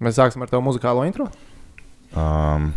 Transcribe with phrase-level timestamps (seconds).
[0.00, 1.26] Mēs sāksim ar tavu muzikālo intro.
[2.16, 2.70] Um,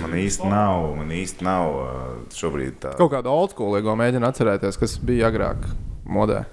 [0.00, 1.88] man īsti nav, man īsti nav uh,
[2.34, 2.94] šobrīd tā.
[2.98, 5.68] Kaut kādu old school mēģinu atcerēties, kas bija agrāk
[6.08, 6.46] modē.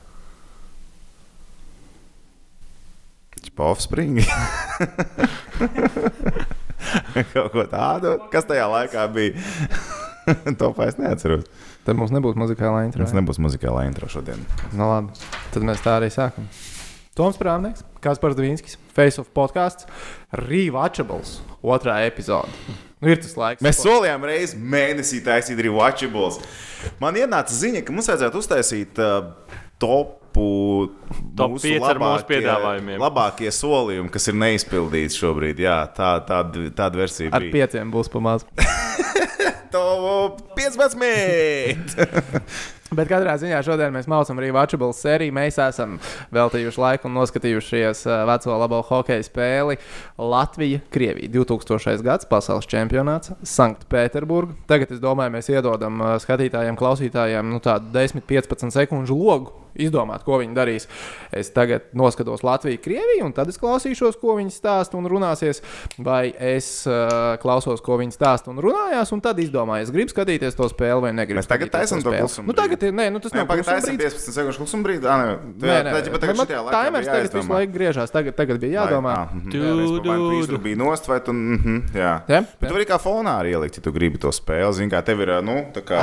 [3.56, 4.20] Offspring.
[7.32, 9.40] Kaut ko tādu, kas tajā laikā bija.
[10.60, 11.46] to es neatceros.
[11.86, 13.06] Tad mums nebūs muzikālā intro.
[13.06, 14.42] Mums nebūs muzikālā intro šodien.
[14.74, 15.16] Nu, labi.
[15.54, 16.50] Tad mēs tā arī sākam.
[17.16, 19.88] Toms Prāvnieks, Kaspars Dvīnskis, Face of podkāsts,
[20.36, 22.52] Rewatchables, otrā epizode.
[23.00, 23.64] Nu, ir tas laiks.
[23.64, 26.42] Mēs solījām reizi mēnesī taisīt Rewatchables.
[27.00, 29.32] Man ienāca ziņa, ka mums vajadzētu uztaisīt uh,
[29.80, 33.00] top Top 5 ar mūsu piedāvājumiem.
[33.00, 35.62] Labākie solījumi, kas ir neizpildīti šobrīd.
[35.64, 37.32] Jā, tā, tāda, tāda versija.
[37.32, 37.62] Ar bija.
[37.62, 38.44] pieciem būs pamāc.
[39.76, 41.96] Top 15!
[42.96, 45.34] Bet katrā ziņā šodien mēs mācām arī Watchables sēriju.
[45.36, 45.98] Mēs esam
[46.36, 49.76] veltījuši laiku un noskatījušies uh, veco labo hokeja spēli
[50.22, 51.32] Latvija, Krievija.
[51.34, 52.06] 2000.
[52.06, 54.56] gads, pasaules čempionāts, Sanktpēterburgā.
[54.72, 60.40] Tagad es domāju, mēs iedodam uh, skatītājiem, klausītājiem nu, tādu 10-15 sekundžu logu izdomāt, ko
[60.42, 60.88] viņi darīs.
[61.36, 65.62] Es tagad noskatos Latviju, Krieviju, un tad es klausīšos, ko viņi stāsta un runāsies.
[65.98, 70.58] Vai es uh, klausos, ko viņi stāsta un runājās, un tad izdomāju, es gribu skatīties
[70.58, 71.42] to spēli vai negribu.
[71.42, 72.52] Mēs tagad taisām to klusumu.
[72.52, 75.10] Nu, tagad ir, nē, nu, tas nav tagad taisām 15 sekundes klusumu brīdi.
[75.10, 76.64] Ah, nē, nē, nē, nē, tagad laikā.
[76.76, 79.16] Taimers tagad visu laiku griežās, tagad, tagad bija jādomā.
[79.52, 82.14] Tu biji nost vai tu, mhm, jā.
[82.32, 82.42] Jā?
[82.60, 84.72] Bet tu vari kā fonā arī ielikt, ja tu gribi to spēli.
[84.76, 86.02] Zini, kā tev ir, nu, tā kā.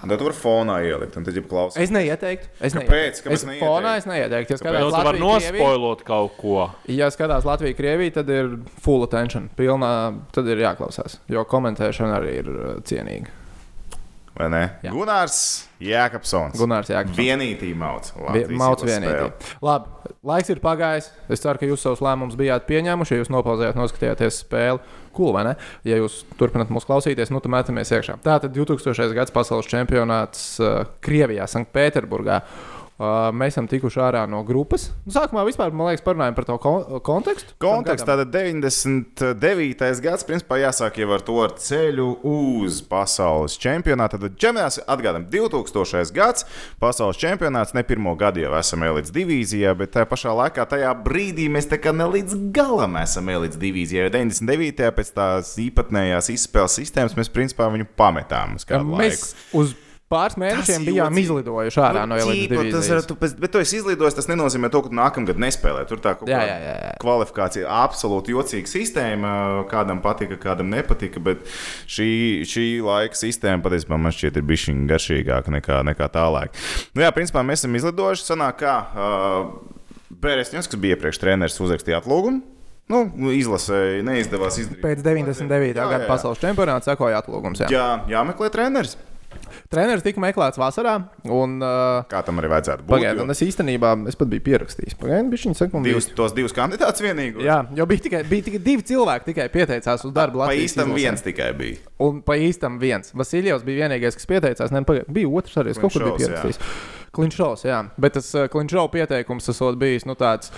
[0.00, 1.80] Tad tu vari fonā ielikt, un tad jau klausās.
[1.82, 2.50] Es neieteiktu.
[2.64, 3.20] Es Kāpēc?
[3.24, 3.34] Kāpēc?
[3.36, 4.56] Es fonā es neieteiktu.
[4.56, 6.68] Ja skatās Latviju, var nospoilot kaut ko.
[6.90, 9.50] Ja skatās Latviju, Krieviju, tad ir full attention.
[9.58, 9.92] Pilnā,
[10.34, 11.20] tad ir jāklausās.
[11.30, 13.36] Jo komentēšana arī ir uh, cienīga.
[14.40, 14.62] Vai ne?
[14.84, 14.92] Jā.
[14.94, 15.38] Gunārs
[15.82, 16.56] Jēkabsons.
[16.56, 17.18] Gunārs Jēkabsons.
[17.18, 18.08] Vienītī mauc.
[18.56, 19.50] Mauc vienītī.
[19.64, 21.10] Labi, laiks ir pagājis.
[21.28, 24.80] Es ceru, ka jūs savus lēmumus bijāt pieņēmuši, ja jūs nopauzējāt, noskatījāties spēli.
[25.16, 25.54] Cool, vai ne?
[25.86, 28.20] Ja jūs turpināt mūs klausīties, nu tad metamies iekšā.
[28.24, 29.10] Tātad 2000.
[29.16, 32.40] gads pasaules čempionāts uh, Krievijā, Sanktpēterburgā.
[33.00, 34.90] Uh, mēs esam tikuši ārā no grupas.
[35.06, 36.56] Nu, sākumā vispār, man liekas, parunājam par to
[37.00, 37.54] kontekstu.
[37.64, 40.02] Konteksts tātad 99.
[40.04, 44.20] gads, principā jāsāk jau ar to ar ceļu uz pasaules čempionātu.
[44.20, 46.12] Tad ģenerāls atgādam 2000.
[46.12, 46.44] gads,
[46.82, 51.48] pasaules čempionāts, ne pirmo gadu jau esam līdz divīzijā, bet tajā pašā laikā tajā brīdī
[51.48, 54.10] mēs tā kā ne līdz galam esam līdz divīzijai.
[54.12, 54.90] 99.
[55.00, 59.62] pēc tās īpatnējās izspēles sistēmas mēs principā viņu pametām uz kādu mēs laiku.
[59.62, 59.78] Uz
[60.10, 61.22] pāris mēnešiem bijām jūtīgi.
[61.22, 62.72] izlidojuši ārā nu, no Eiropas.
[62.74, 65.84] Tas ir, tu, bet tu esi izlidojis, tas nenozīmē to, ka nākamgad nespēlē.
[65.86, 69.32] Tur tā kaut kāda kvalifikācija, absolūti jocīga sistēma.
[69.70, 71.44] Kādam patika, kādam nepatika, bet
[71.90, 72.10] šī,
[72.48, 76.58] šī laika sistēma patiesībā man šķiet ir bijusi garšīgāka nekā, nekā tālāk.
[76.96, 78.26] Nu, jā, principā mēs esam izlidojuši.
[78.32, 79.76] Sanāk, kā uh,
[80.20, 82.42] Bēresņos, kas bija iepriekš treneris, uzrakstīja atlūgumu.
[82.90, 84.82] Nu, izlasēji, neizdevās izdarīt.
[84.82, 85.78] Pēc 99.
[85.78, 87.62] gada pasaules čempionāta sekoja atlūgums.
[87.62, 88.96] Jā, jā jāmeklē treneris.
[89.70, 90.96] Treneris tika meklēts vasarā.
[91.30, 92.90] Un, uh, Kā tam arī vajadzētu būt?
[92.90, 93.26] Pagaidiet, jo...
[93.30, 94.96] es īstenībā es pat biju pierakstījis.
[94.98, 97.44] Pagaidiet, divus, tos divus kandidātus vienīgos.
[97.46, 100.42] Jā, jo bija tikai, bija tikai divi cilvēki, tikai pieteicās uz darbu.
[100.42, 100.98] Pa īstam izlasē.
[100.98, 101.78] viens tikai bija.
[102.02, 103.14] Un pa īstam viens.
[103.14, 104.74] Vasiljovs bija vienīgais, kas pieteicās.
[104.74, 106.60] Ne, pagaid, bija otrs arī, es kaut kur biju pierakstījis.
[107.14, 107.80] Klinšovs, jā.
[108.02, 110.50] Bet tas uh, Klinšovs pieteikums esot bijis nu, tāds.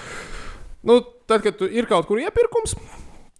[0.88, 2.78] Nu, tad, kad ir kaut kur iepirkums,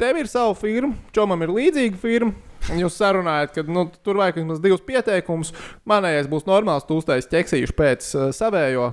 [0.01, 2.52] tev ir sava firma, čomam ir līdzīga firma.
[2.83, 5.53] Jūs sarunājat, ka nu, tur vajag vismaz divus pieteikumus.
[5.89, 8.93] Manējais būs normāls, tu uztais ķeksīšu pēc uh, savējo.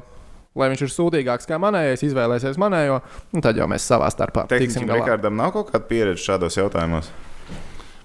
[0.58, 2.98] Lai viņš ir sūdīgāks kā manējais, izvēlēsies manējo,
[3.38, 5.04] un tad jau mēs savā starpā tiksim galā.
[5.04, 7.12] Rikardam nav kaut kāda pieredze šādos jautājumos?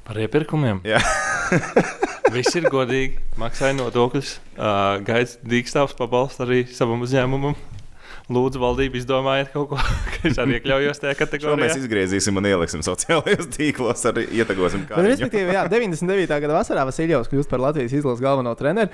[0.05, 0.83] Par iepirkumiem?
[0.87, 1.01] Jā.
[2.35, 7.57] Viss ir godīgi, maksāja nodokļus, uh, gaisa dīkstāvs pabalstu arī savam uzņēmumam.
[8.33, 9.79] Lūdzu, valdība izdomājiet kaut ko,
[10.17, 11.57] kas arī iekļaujos tajā kategorijā.
[11.59, 14.87] Šo mēs izgriezīsim un ieliksim sociālajos tīklos, arī ietegosim.
[14.89, 16.39] Bet, respektīvi, jā, 99.
[16.47, 18.89] gada vasarā Vasiljovs kļūst par Latvijas izlases galveno treneru.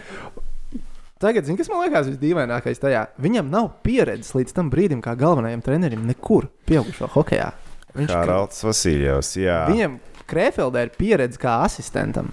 [1.21, 3.05] Tagad, zini, kas man liekas visdīvainākais tajā?
[3.21, 7.53] Viņam nav pieredzes līdz tam brīdim, kā galvenajam trenerim, nekur pieaugušo hokeja.
[7.93, 9.35] Viņš ir Haralds Vasiljovs.
[9.71, 9.99] Viņam
[10.31, 12.31] Krēfeldē ir pieredze kā asistentam.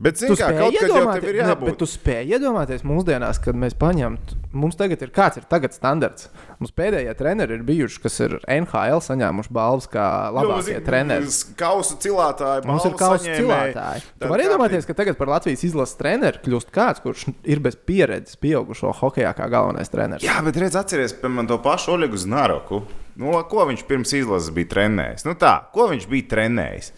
[0.00, 1.66] Bet, zin, kā, kaut kad jau ir jābūt.
[1.66, 5.76] Ne, bet tu spēj iedomāties mūsdienās, kad mēs paņemtu, mums tagad ir kāds ir tagad
[5.76, 6.30] standarts.
[6.56, 11.28] Mums pēdējie treneri ir bijuši, kas ir NHL saņēmuši balvas kā labākie jo, treneri.
[11.60, 14.08] Kausu cilātāji, mums ir kausu cilātāji.
[14.24, 18.40] Tu vari iedomāties, ka tagad par Latvijas izlases treneru kļūst kāds, kurš ir bez pieredzes
[18.40, 20.24] pieaugušo hokeja kā galvenais treneris.
[20.24, 22.86] Jā, bet redz, atceries, piemēram, to pašu Oļegu Znaroku.
[23.20, 25.28] Nu, ko viņš pirms izlases bija trenējis?
[25.28, 26.94] Nu tā, ko viņš bija trenējis?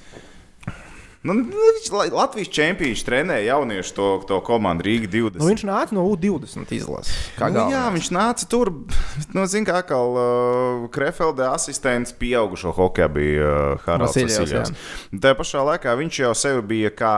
[1.22, 5.38] Nu, viņš Latvijas čempions trenēja jauniešu to, to komandu Rīga 20.
[5.38, 7.12] Nu, viņš nāca no U20 izlases.
[7.38, 8.72] Nu, jā, viņš nāca tur.
[9.30, 14.74] Nu, Ziniet, kā atkal uh, Krefelde asistents pieaugušo hokeja bija uh, Haralds Vasiljovs.
[15.22, 17.14] Tā pašā laikā viņš jau sevi bija kā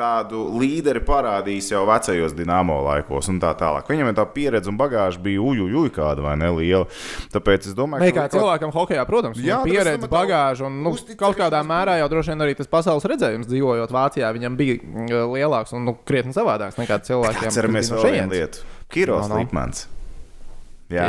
[0.00, 3.88] tādu līderi parādījis jau vecajos dīnāmo laikos, un tā tālāk.
[3.90, 6.88] Viņam ir tā pieredze un bagāža bija ujuju, uju kāda vai ne liela.
[7.34, 8.26] Tāpēc es domāju, ne, ka.
[8.26, 12.46] Kā cilvēkam, hokeja, protams, ir pieredze, bagāža un nu, kaut kādā mērā jau droši vien
[12.46, 17.00] arī tas pasaules redzējums, dzīvojot Vācijā, viņam bija mm, lielāks un nu, krietni savādāks nekā
[17.08, 17.48] cilvēkiem.
[17.52, 18.68] Atceramies vēl vienu lietu.
[18.90, 19.40] Kiros no, no.
[19.44, 19.86] Lipmans.
[20.90, 21.06] Jā,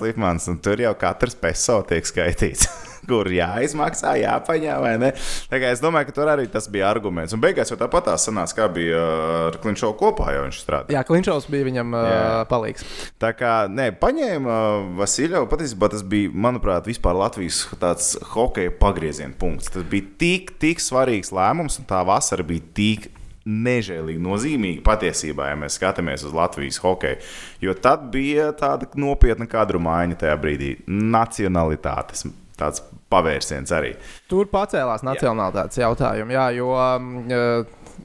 [0.00, 2.70] Lipmans, un tur jau katrs peso tiek skaitīts.
[3.08, 5.12] kur jāizmaksā, jāpaņem, vai ne?
[5.50, 7.34] Tā kā es domāju, ka tur arī tas bija arguments.
[7.36, 9.00] Un beigās jau tāpat tā sanāca, kā bija
[9.48, 10.96] ar Klinčovu kopā, jau viņš strādāja.
[10.96, 12.04] Jā, Klinčovs bija viņam Jā.
[12.04, 12.86] uh, palīgs.
[13.22, 19.36] Tā kā, nē, paņēma uh, Vasiljevu, patiesībā tas bija, manuprāt, vispār Latvijas tāds hokeja pagrieziena
[19.38, 19.72] punkts.
[19.74, 23.10] Tas bija tik, tik svarīgs lēmums, un tā vasara bija tik
[23.46, 27.20] nežēlīgi nozīmīga patiesībā, ja mēs skatāmies uz Latvijas hokeju.
[27.62, 30.72] Jo tad bija tāda nopietna kadru maiņa tajā brīdī-
[31.16, 32.26] nacionalitātes
[32.58, 33.94] tāds pavērsiens arī.
[34.30, 37.10] Tur pacēlās nacionālitātes jautājumi, jā, jo um,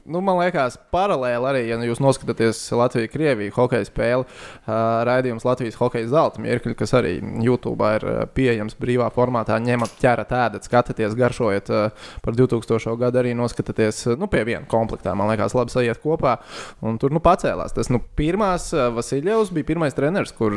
[0.04, 4.74] nu, man liekas, paralēli arī, ja jūs noskatāties Latviju-Krieviju hokeja spēli, uh,
[5.08, 8.06] raidījums Latvijas hokeja zelta mirkļi, kas arī YouTube ir
[8.36, 11.72] pieejams brīvā formātā, ņemat ķerat ēdat, skatieties, garšojat
[12.22, 12.96] par 2000.
[13.00, 15.16] gadu arī noskatieties nu, pie viena komplektā.
[15.18, 16.38] Man liekas, labi sajiet kopā.
[16.84, 17.74] Un tur nu, pacēlās.
[17.76, 20.54] Tas nu, pirmās Vasiljevs bija pirmais treneris, kur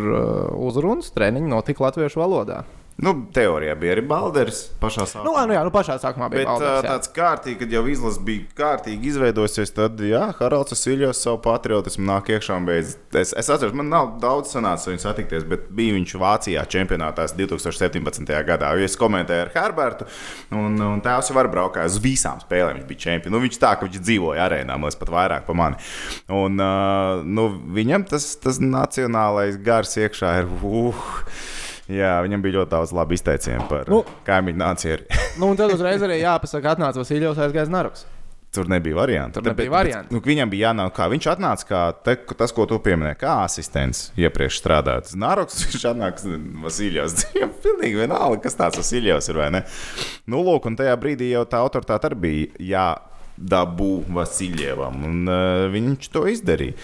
[0.56, 2.64] uzrunas treniņi notika latviešu valodā.
[2.96, 5.26] Nu, teorijā bija arī Balders pašā sākumā.
[5.28, 6.46] Nu, nu jā, nu pašā sākumā bija.
[6.46, 11.42] Bet Balders, tāds kārtīgi, kad jau izlase bija kārtīgi izveidojusies, tad, jā, Haralds Vasiljovs savu
[11.44, 12.94] patriotismu nāk iekšā un beidz.
[13.12, 18.32] Es, es atceros, man nav daudz sanācis viņu satikties, bet bija viņš Vācijā čempionātā 2017.
[18.48, 18.72] gadā.
[18.80, 20.08] Es komentēju ar Herbertu,
[20.56, 22.80] un, un tēvs jau var braukāt uz visām spēlēm.
[22.80, 23.36] Viņš bija čempions.
[23.36, 25.84] Nu, viņš tā, ka viņš dzīvoja arēnā, man liekas, pat vairāk par mani.
[26.32, 30.52] Un, uh, nu, viņam tas, tas nacionālais gars iekšā ir.
[30.64, 31.06] Uh,
[31.92, 35.00] Jā, viņam bija ļoti daudz labu izteicienu par nu, kaimiņu nāciju.
[35.40, 38.08] nu, un tad uzreiz arī jāpasaka, atnāca Vasiljovs aizgājis Naruks.
[38.56, 39.42] Tur nebija variantu.
[39.42, 40.08] Tur nebija variantu.
[40.08, 43.34] Bet, nu, viņam bija jānāk, kā viņš atnāca, kā te, tas, ko tu pieminēji, kā
[43.44, 45.12] asistents iepriekš strādājot.
[45.20, 46.28] Naroks, viņš atnāks
[46.64, 47.26] Vasiljovs.
[47.34, 49.66] Viņam pilnīgi vienalga, kas tāds Vasiljovs ir vai ne.
[50.32, 56.10] Nu, lūk, un tajā brīdī jau tā autoritāte arī bija jādabū Vasiljevam, un uh, viņš
[56.16, 56.80] to izdarīja.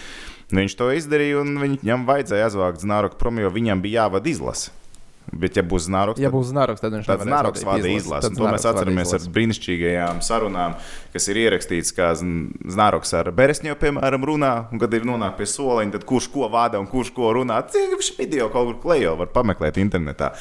[0.52, 4.76] Viņš to izdarīja, un viņam vajadzēja aizvākt Znaroku prom, jo viņam bija jāvada izlase.
[5.32, 8.34] Bet, ja būs Znaroks, ja būs Znaroks tad viņš tad Znaroks vada izlasi.
[8.36, 10.76] To mēs atceramies ar brīnišķīgajām sarunām,
[11.14, 14.52] kas ir ierakstīts, kā Znaroks ar Beresņu, piemēram, runā.
[14.74, 17.62] Un, kad ir nonāk pie soliņa, tad kurš ko vada un kurš ko runā.
[17.72, 20.34] Viņš video kaut kur klejo var pameklēt internetā.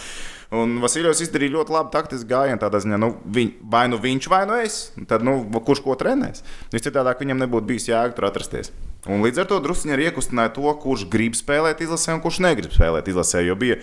[0.50, 2.58] Un Vasiljovs izdarīja ļoti labu taktisku gājienu.
[2.58, 4.88] Tādā ziņā, nu, viņ, vai nu viņš, vai nu es.
[5.06, 6.42] Tad, nu, kurš ko trenēs?
[6.74, 8.74] Viscitādi viņam nebūtu bijis jēga tur atrasties.
[9.08, 12.74] Un līdz ar to druskuļi arī iekustināja to, kurš grib spēlēt izlasē un kurš negrib
[12.74, 13.40] spēlēt izlasē.
[13.46, 13.78] Jo bija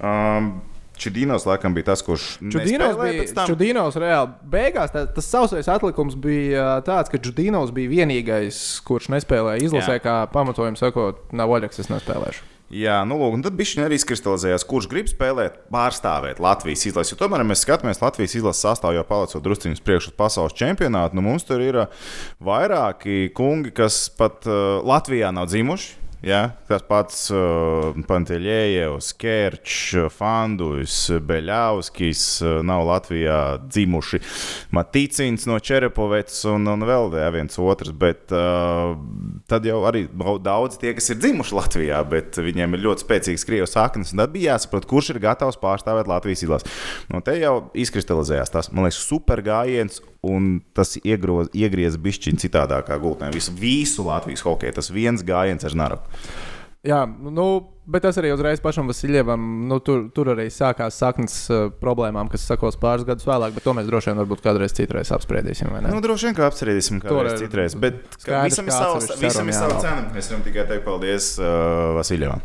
[0.00, 0.54] um,
[1.02, 3.26] Čudīnos laikam bija tas, kurš Čudīnos bija.
[3.48, 9.66] Čudīnos reāli beigās tā, tas savsais atlikums bija tāds, ka Čudīnos bija vienīgais, kurš nespēlēja
[9.66, 10.04] izlasē, Jā.
[10.04, 12.51] kā pamatojums sakot, nav oļaks, es nespēlēšu.
[12.72, 17.12] Jā, nu, lūk, tad bija arī izkristalizējās, kurš grib spēlēt, pārstāvēt Latvijas izlasi.
[17.12, 21.18] Jo tomēr, ja mēs skatāmies Latvijas izlases sastāvā, jau palicot drusciņus priekš uz pasaules čempionātu,
[21.18, 21.82] nu, mums tur ir
[22.40, 26.01] vairāki kungi, kas pat uh, Latvijā nav dzimuši.
[26.22, 26.42] Ja?
[26.70, 30.96] Tas pats uh, Panteļējevs, Kerčs, Fandujs,
[31.26, 34.20] Beļāvskis uh, nav Latvijā dzimuši.
[34.76, 37.90] Matīcins no Čerepovets un, un vēl viens otrs.
[37.90, 38.94] Bet uh,
[39.50, 43.70] tad jau arī daudz tie, kas ir dzimuši Latvijā, bet viņiem ir ļoti spēcīgas krievu
[43.70, 44.14] saknes.
[44.14, 46.70] Tad bija jāsaprot, kurš ir gatavs pārstāvēt Latvijas izlasi.
[47.10, 52.98] No te jau izkristalizējās tas, man liekas, super gājiens un tas iegroz, iegriez bišķiņu citādākā
[53.02, 53.32] gultnē.
[53.34, 56.18] Visu, visu Latvijas hokeju, tas viens gājiens ar Naraku.
[56.82, 57.44] Jā, nu,
[57.86, 62.46] bet tas arī uzreiz pašam Vasiljevam, nu, tur, tur arī sākās saknes uh, problēmām, kas
[62.50, 65.70] sakos pāris gadus vēlāk, bet to mēs droši vien varbūt kādreiz citreiz apspriedīsim.
[65.86, 68.58] Nu, droši vien, ka apspriedīsim kādreiz citreiz, bet skaidrs,
[69.22, 70.08] visam ir sava cena.
[70.18, 72.42] Es varam tikai teikt paldies uh, Vasiljevam.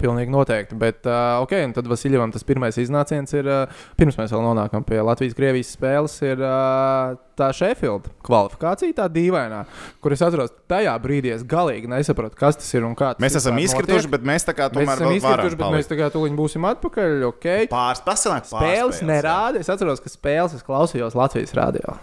[0.00, 0.76] Pilnīgi noteikti.
[0.78, 4.84] Bet, uh, ok, un tad Vasiljevam tas pirmais iznāciens ir, uh, pirms mēs vēl nonākam
[4.86, 9.64] pie Latvijas-Krievijas spēles, ir uh, tā Sheffield kvalifikācija, tā dīvainā,
[10.02, 13.38] kur es atceros, tajā brīdī es galīgi nesapratu, kas tas ir un kā tas mēs
[13.40, 16.68] esam izkrituši, bet mēs tā kā tomēr esam izkrituši, bet mēs tā kā tuliņ būsim
[16.70, 17.26] atpakaļ.
[17.32, 17.68] Okay.
[17.72, 19.62] Pāris pasanāk, spēles nerāda.
[19.62, 21.98] Es atceros, ka spēles es klausījos Latvijas radio.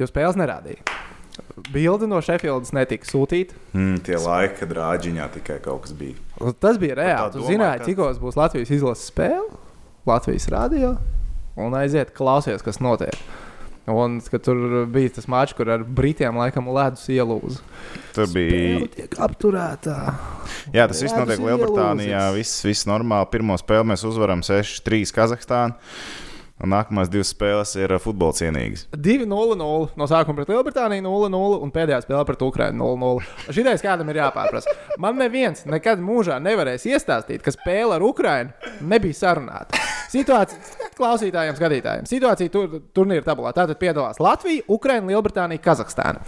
[0.00, 0.82] Jo spēles nerādīja.
[1.74, 3.56] Bilde no Sheffieldas netika sūtīta.
[3.74, 6.18] Mm, tie laiki, kad rāģiņā tikai kaut kas bija.
[6.60, 7.38] Tas bija reāli.
[7.38, 7.88] Jūs zinājāt, ka...
[7.88, 9.46] cikos būs Latvijas izlases spēle,
[10.08, 10.96] Latvijas radio,
[11.60, 13.16] un aiziet klausies, kas notiek.
[13.90, 17.60] Un tur bija tas mačs, kur ar Britiem laikam ledus ielūza.
[18.16, 18.86] Tur bija
[19.26, 19.96] apturēta.
[20.72, 22.30] Jā, tas viss notiek Lielbritānijā.
[22.32, 23.28] Viss, viss normāli.
[23.34, 25.76] Pirmo spēli mēs uzvaram 6-3 Kazahstānā.
[26.62, 28.84] Un nākamās divas spēles ir futbola cienīgas.
[28.94, 29.58] 2-0-0
[29.98, 33.24] no sākuma pret Lielbritāniju, 0-0 un pēdējā spēlē pret Ukrajinu 0-0.
[33.56, 34.76] Šitais kādam ir jāpārprasa.
[35.02, 38.54] Man neviens nekad mūžā nevarēs iestāstīt, ka spēle ar Ukrajinu
[38.86, 39.82] nebija sarunāta.
[40.14, 42.08] Situācija klausītājiem, skatītājiem.
[42.10, 43.54] Situācija tur, turnīra tabulā.
[43.56, 46.24] Tātad piedalās Latvija, Ukraina, Lielbritānija, Kazahstāna.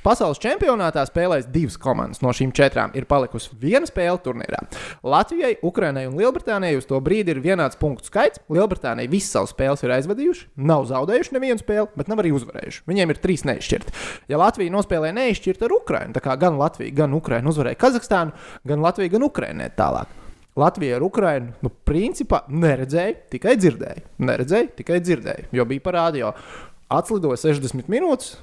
[0.00, 2.22] Pasaules čempionātā spēlēs divas komandas.
[2.24, 4.62] No šīm četrām ir palikusi viena spēle turnīrā.
[5.04, 8.40] Latvijai, Ukrainai un Lielbritānijai uz to brīdi ir vienāds punktu skaits.
[8.48, 12.86] Lielbritānija visas savas spēles ir aizvadījuši, nav zaudējuši nevienu spēli, bet nav arī uzvarējuši.
[12.88, 13.96] Viņiem ir trīs neizšķirti.
[14.32, 18.32] Ja Latvija nospēlē neizšķirti ar Ukrainu, tad gan Latvija, gan Ukraina uzvarēja Kazahstānu,
[18.72, 20.19] gan Latvija, gan Ukraina tālāk.
[20.60, 24.04] Latvija ar Ukrajinu, nu, principā neredzēja, tikai dzirdēja.
[24.28, 26.52] Neredzēja, tikai dzirdēja, jo bija parādījis.
[26.90, 28.34] Atslidoja 60 minūtes,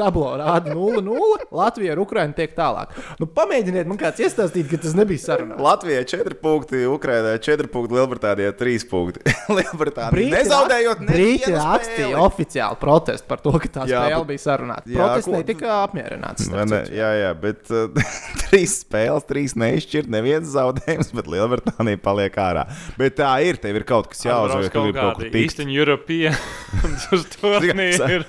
[0.00, 1.46] Tablo rāda 0-0.
[1.52, 2.94] Latvija ar Ukrajinu tiek tālāk.
[3.20, 5.58] Nu, pamēģiniet man kāds iestāstīt, ka tas nebija sarunā.
[5.60, 9.34] Latvijai 4 punkti, Ukrajinai 4 punkti, Lielbritānijai 3 punkti.
[9.58, 14.86] Lielbritānija nezaudējot Brīti rakstīja oficiāli protestu par to, ka tā jā, spēle bet, bija sarunāta.
[14.94, 16.48] Protests netika apmierināts.
[16.54, 18.16] Ne, jā, jā, bet uh,
[18.46, 22.64] trīs spēles, trīs neizšķirt, neviens zaudējums, bet Lielbritānija paliek ārā.
[22.96, 25.40] Bet tā ir, tev ir kaut kas jāuzvar, tur ir kaut kas tāds.
[25.44, 26.36] Eastern European
[27.16, 28.24] uz to Lielbritānija.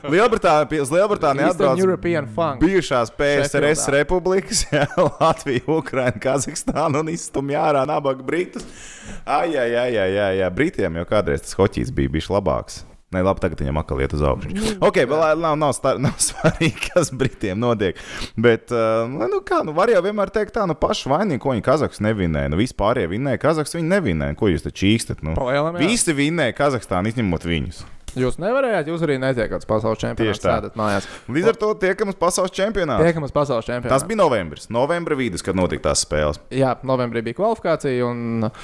[1.11, 4.85] Lielbritānija atbrauc bijušās PSRS republikas, jā,
[5.19, 8.65] Latvija, Ukraina, Kazahstāna un izstumj ārā nabaga Britus.
[9.25, 10.53] Ai, ai, ai, ai, ai, ai.
[10.55, 12.83] Britiem jau kādreiz tas hoķis bija bijis labāks.
[13.11, 14.49] Nē, labi, tagad viņam atkal iet uz augšu.
[14.53, 14.75] Mm.
[14.87, 17.99] Ok, vēl nav, nav, star, nav svarīgi, kas Britiem notiek.
[18.39, 21.65] Bet, uh, nu, kā, nu, var jau vienmēr teikt, tā, nu, paši vainīgi, ko viņi
[21.65, 22.53] Kazahs nevinēja.
[22.53, 24.37] Nu, vispār, ja vinēja Kazahs, viņi nevinēja.
[24.39, 25.25] Ko jūs te čīkstat?
[25.27, 25.35] Nu?
[25.35, 27.83] Palielam, Visi vinēja Kazahstānu, izņemot viņus.
[28.19, 30.35] Jūs nevarējāt, jūs arī netiekat pasaules čempionātu.
[30.35, 31.07] Tieši tādā mājās.
[31.31, 33.07] Līdz ar to tiekamies pasaules čempionātā.
[33.07, 33.93] Tiekamies pasaules čempionātā.
[33.93, 36.41] Tas bija novembris, novembra vidus, kad notika tās spēles.
[36.51, 38.57] Jā, novembrī bija kvalifikācija un uh,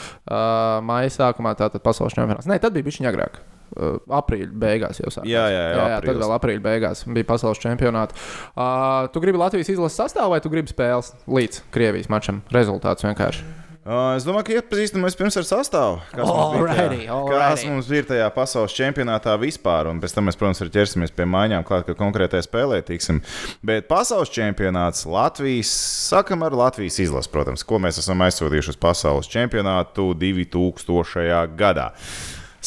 [0.83, 2.49] māja sākumā tātad pasaules čempionāts.
[2.49, 3.39] Nē, tad bija bišķiņa agrāk.
[3.75, 5.27] Uh, aprīļa beigās jau sākās.
[5.27, 8.15] Jā, jā, jā, jā, jā tad vēl aprīļa beigās bija pasaules čempionāts.
[8.55, 12.43] Uh, tu gribi Latvijas izlases sastāvā vai tu gribi spēles līdz Krievijas mačam?
[12.55, 13.45] Rezultāts vienkārši.
[13.87, 15.99] Uh, es domāju, ka iepazīstamies pirms ar sastāvu.
[16.11, 19.87] Kas, alrighty, mums, bija, kas mums bija tajā pasaules čempionātā vispār.
[19.87, 23.21] Un pēc tam mēs, protams, arī ķersimies pie mājām, klāt, ka konkrētai spēlē tiksim.
[23.63, 25.71] Bet pasaules čempionāts Latvijas,
[26.09, 31.55] sakam ar Latvijas izlasi, protams, ko mēs esam aizsūtījuši uz pasaules čempionātu 2000.
[31.55, 31.93] gadā.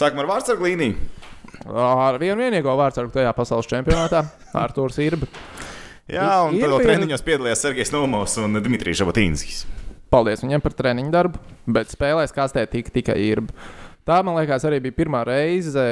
[0.01, 0.97] Sākam ar vārdsargu līniju.
[1.77, 4.23] Ar vienu vienīgo vārdsargu tajā pasaules čempionātā-
[4.63, 5.29] Arthurs Irba.
[6.11, 9.61] Jā, un tad vēl treniņos piedalījās Sergejs Nomovs un Dmitrijs Žabotīnskis.
[10.11, 13.53] Paldies viņam par treniņu darbu, bet spēlēs kastē tika tikai īrba.
[14.09, 15.85] Tā, man liekas, arī bija pirmā reize,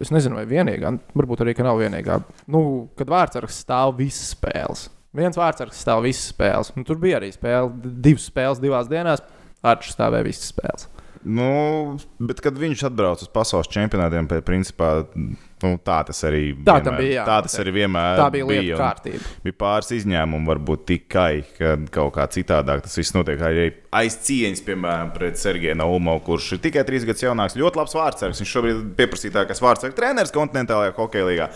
[0.00, 2.16] es nezinu, vai vienīgā, varbūt arī nav vienīgā,
[2.50, 2.64] nu,
[2.98, 4.88] kad vārdsargs stāv visas spēles.
[5.14, 6.72] Viens vārdsargs stāv visas spēles.
[6.74, 9.22] Nu, tur bija arī spēle, divas spēles divās dienās.
[9.64, 10.88] Arčs stāvēja visas spēles.
[11.24, 16.98] Nu, bet, kad viņš atbrauc uz pasaules čempionātiem, principā, nu, tā tas arī tā vienmēr,
[16.98, 17.14] bija.
[17.14, 18.48] Jā, tā tas arī vienmēr tā bija.
[18.50, 19.32] Lieta kārtība.
[19.46, 23.40] Bija pāris izņēmumi, varbūt tikai, kad kaut kā citādāk tas viss notiek.
[23.40, 27.96] Arī aiz cieņas, piemēram, pret Sergeju Naumovu, kurš ir tikai trīs gadus jaunāks, ļoti labs
[27.96, 28.44] vārdsargs.
[28.44, 31.48] Viņš šobrīd ir pieprasītākais vārdsargs treneris kontinentālajā hokeja.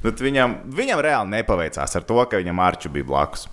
[0.00, 3.50] Bet viņam, viņam reāli nepaveicās ar to, ka viņam Arču bija blakus.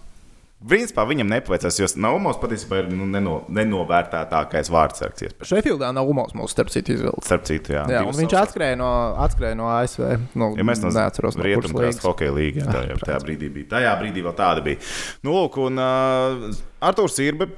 [0.58, 5.28] Principā viņam nepaveicās, jo Naumos patiesībā ir nu, neno, nenovērtētākais vārdsargs.
[5.46, 7.28] Šefildā Naumos mums starp citu izvilcis.
[7.30, 7.84] Starp citu, jā.
[7.94, 8.90] jā viņš atskrēja no,
[9.22, 10.08] atskrēja no ASV.
[10.34, 12.72] Nu, ja mēs no neatceros, no Rietumkrasta hokeja līnijas.
[12.74, 13.70] Tā, jā, tajā brīdī bija.
[13.76, 14.82] Tajā brīdī vēl tāda bija.
[15.22, 16.50] Nu, lūk, un uh,
[16.90, 17.52] Artūrs Irbe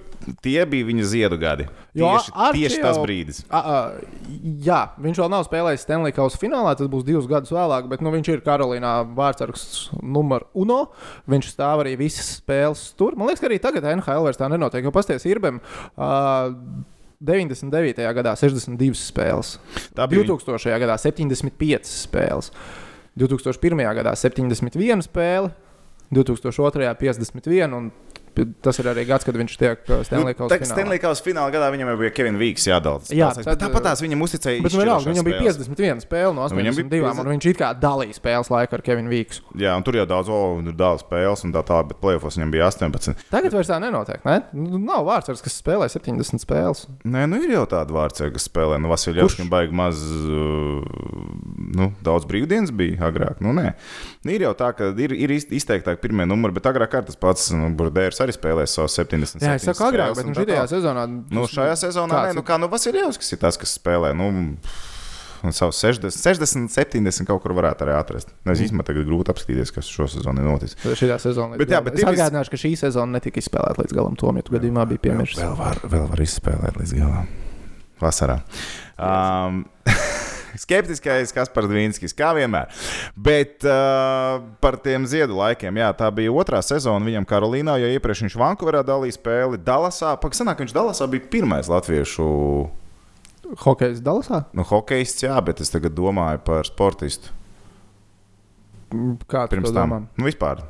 [0.43, 1.65] tie bija viņa ziedu gadi.
[1.97, 3.41] Jo tieši, tieši tas brīdis.
[3.49, 4.27] A, a,
[4.65, 8.11] jā, viņš vēl nav spēlējis Stanley Kausa finālā, tas būs divus gadus vēlāk, bet nu,
[8.13, 9.65] viņš ir Karolīnā vārdsargs
[10.03, 10.85] numur uno.
[11.29, 13.17] Viņš stāv arī visas spēles tur.
[13.19, 15.61] Man liekas, ka arī tagad NHL vairs tā nenotiek, jo pasties Irbem.
[15.95, 16.53] Uh,
[17.19, 17.99] 99.
[18.15, 19.57] gadā 62 spēles,
[19.95, 20.71] Tā bija 2000.
[20.79, 22.53] gadā 75 spēles,
[23.19, 23.81] 2001.
[23.97, 25.51] gadā 71 spēle,
[26.15, 26.93] 2002.
[27.01, 27.91] 51 un
[28.63, 31.13] Tas ir arī gads, kad viņš tiek uh, Stanley Kausa nu, finālā.
[31.25, 33.01] Finālā gadā viņam bija Kevins Vīks jādala.
[33.13, 34.63] Jā, tad, tāpat tās viņam uzticēja.
[34.65, 38.77] Bet vienalga, viņam bija 51 spēle no 82, un viņš it kā dalīja spēles laiku
[38.77, 39.43] ar Kevinu Vīksu.
[39.59, 42.53] Jā, un tur jau daudz, o, tur daudz spēles un tā tālāk, bet plēfos viņam
[42.55, 43.25] bija 18.
[43.33, 44.37] Tagad vairs tā nenotiek, ne?
[44.55, 46.85] Nu, nav vārdsargs, kas spēlē 70 spēles.
[47.07, 48.79] Nē, nu ir jau tāda vārdsarga, kas spēlē.
[48.81, 50.83] Nu, Vasiljovskis baigi maz, uh,
[51.79, 53.43] nu, daudz brīvdienas bija agrāk.
[53.43, 53.73] Nu, nē.
[54.29, 58.18] Ir jau tā, ka ir, ir izteiktāk pirmie numuri, bet agrāk tas pats nu, Burdērs
[58.25, 59.41] arī spēlēja savus 70.
[59.45, 61.07] Jā, es saku agrāk, bet nu, šajā sezonā.
[61.09, 64.11] Nu, šajā sezonā, nē, nu, kā nu, Vasiljovskis ir tas, kas spēlē.
[64.17, 64.29] Nu,
[65.39, 68.33] un savus 60, 60, 70 kaut kur varētu arī atrast.
[68.43, 70.75] Es īstenībā tagad grūti apskatīties, kas šo sezonu ir noticis.
[70.99, 74.17] Šī sezona Bet jā, bet es tipiski- atgādināšu, ka šī sezona netika izspēlēta līdz galam.
[74.19, 75.39] Tom, ja tu gadījumā biji piemirsis.
[75.39, 77.29] Vēl var, vēl var izspēlēt līdz galam.
[78.03, 78.41] Vasarā.
[78.99, 79.63] Um,
[80.59, 82.71] Skeptiskais Kaspars Dvīnskis, kā vienmēr.
[83.15, 88.25] Bet uh, par tiem ziedu laikiem, jā, tā bija otrā sezona viņam Karolīnā, jo iepriekš
[88.27, 90.15] viņš Vankūverā dalīja spēli Dallasā.
[90.19, 92.29] Pagaidām, viņš Dallasā bija pirmais latviešu
[93.63, 94.43] Hokejs Dallasā?
[94.53, 97.33] nu, hokejists, jā, bet es tagad domāju par sportistu.
[99.29, 99.97] Kā Pirms tam, domā?
[100.17, 100.63] nu, vispār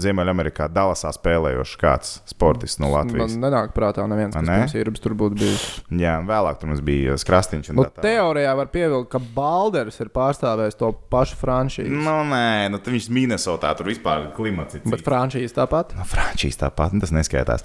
[0.00, 3.34] Ziemeļamerikā, Dallasā spēlējošs kāds sportists no Latvijas.
[3.36, 4.80] Man nenāk prātā neviens, kas Ne?
[4.80, 5.64] īrubs tur būtu bijis.
[5.92, 7.70] Jā, vēlāk tur mums bija Krastīņš.
[7.70, 8.06] un Nu, tā tālāk.
[8.08, 11.90] teorijā var pievilkt, ka Balders ir pārstāvējis to pašu franšīzi.
[11.90, 14.80] Nu, nē, nu, viņš Minnesotā, tur vispār klimats ir.
[14.88, 15.94] Bet franšīze tāpat.
[15.98, 17.64] No Francijas tāpat, nu, tas neskaitās.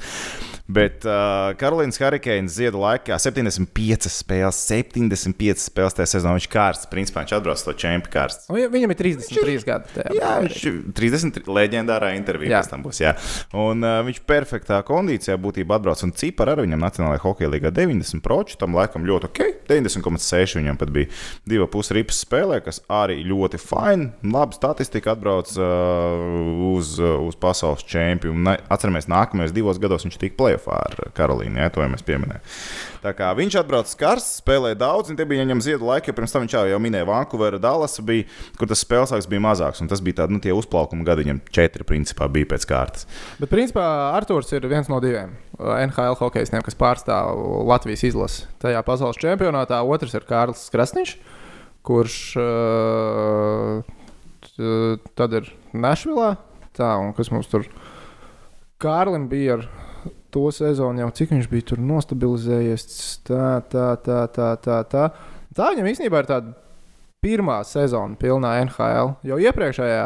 [0.69, 6.35] Bet uh, Karolīnas Hurricanes ziedu laikā 75 spēles, 75 spēles tajā sezonā.
[6.37, 8.45] Viņš kārsts, principā viņš atbrauc to čempionu kārsts.
[8.51, 9.95] Nu, ja viņam ir 33 gadi.
[9.95, 12.51] tajā Jā, viņš ir 30 leģendārā intervijā.
[12.53, 12.59] Jā.
[12.61, 13.15] pēc tam Būs, jā.
[13.57, 16.03] un uh, viņš perfektā kondīcijā būtībā atbrauc.
[16.05, 18.59] Un cipari arī viņam Nacionālajā hokeja līgā 90 proču.
[18.61, 19.41] Tam laikam ļoti ok.
[19.73, 21.09] 90,6 viņam pat bija
[21.49, 24.11] 2,5 ripas spēlē, kas arī ļoti fini.
[24.37, 28.53] Labi statistika atbrauc uh, uz, uh, uz pasaules čempionu.
[28.69, 31.61] Atceramies, nākamajos divos gados viņš tika plēsoņā ar Karolīnu.
[31.61, 32.43] Jā, to jau mēs pieminējām.
[32.99, 36.43] Tā kā viņš atbrauc karsts, spēlēja daudz, un tie bija viņam ziedu laiki, pirms tam
[36.43, 38.27] viņš jau, minēja Vankūveru, Dallas, bija,
[38.59, 39.83] kur tas spēles laiks bija mazāks.
[39.87, 43.07] Tas bija tāds, nu, uzplaukuma gadi, viņam četri principā bija pēc kārtas.
[43.39, 43.85] Bet, principā,
[44.17, 49.81] Arthurs ir viens no diviem NHL hokeistiem, kas pārstāv Latvijas izlasi tajā pasaules čempionātā.
[49.83, 51.15] Otrs ir Kārlis Krasniņš,
[51.87, 53.83] kurš uh,
[55.19, 56.35] tad ir Nešvilā.
[56.79, 57.65] Tā, un kas mums tur
[58.79, 59.65] Kārlim bija ar
[60.33, 62.87] to sezonu, jau cik viņš bija tur nostabilizējies.
[63.27, 64.79] Tā, tā, tā, tā, tā.
[64.89, 65.05] Tā,
[65.55, 66.55] tā viņam īstenībā ir tāda
[67.23, 69.15] pirmā sezona pilnā NHL.
[69.27, 70.05] Jo iepriekšējā,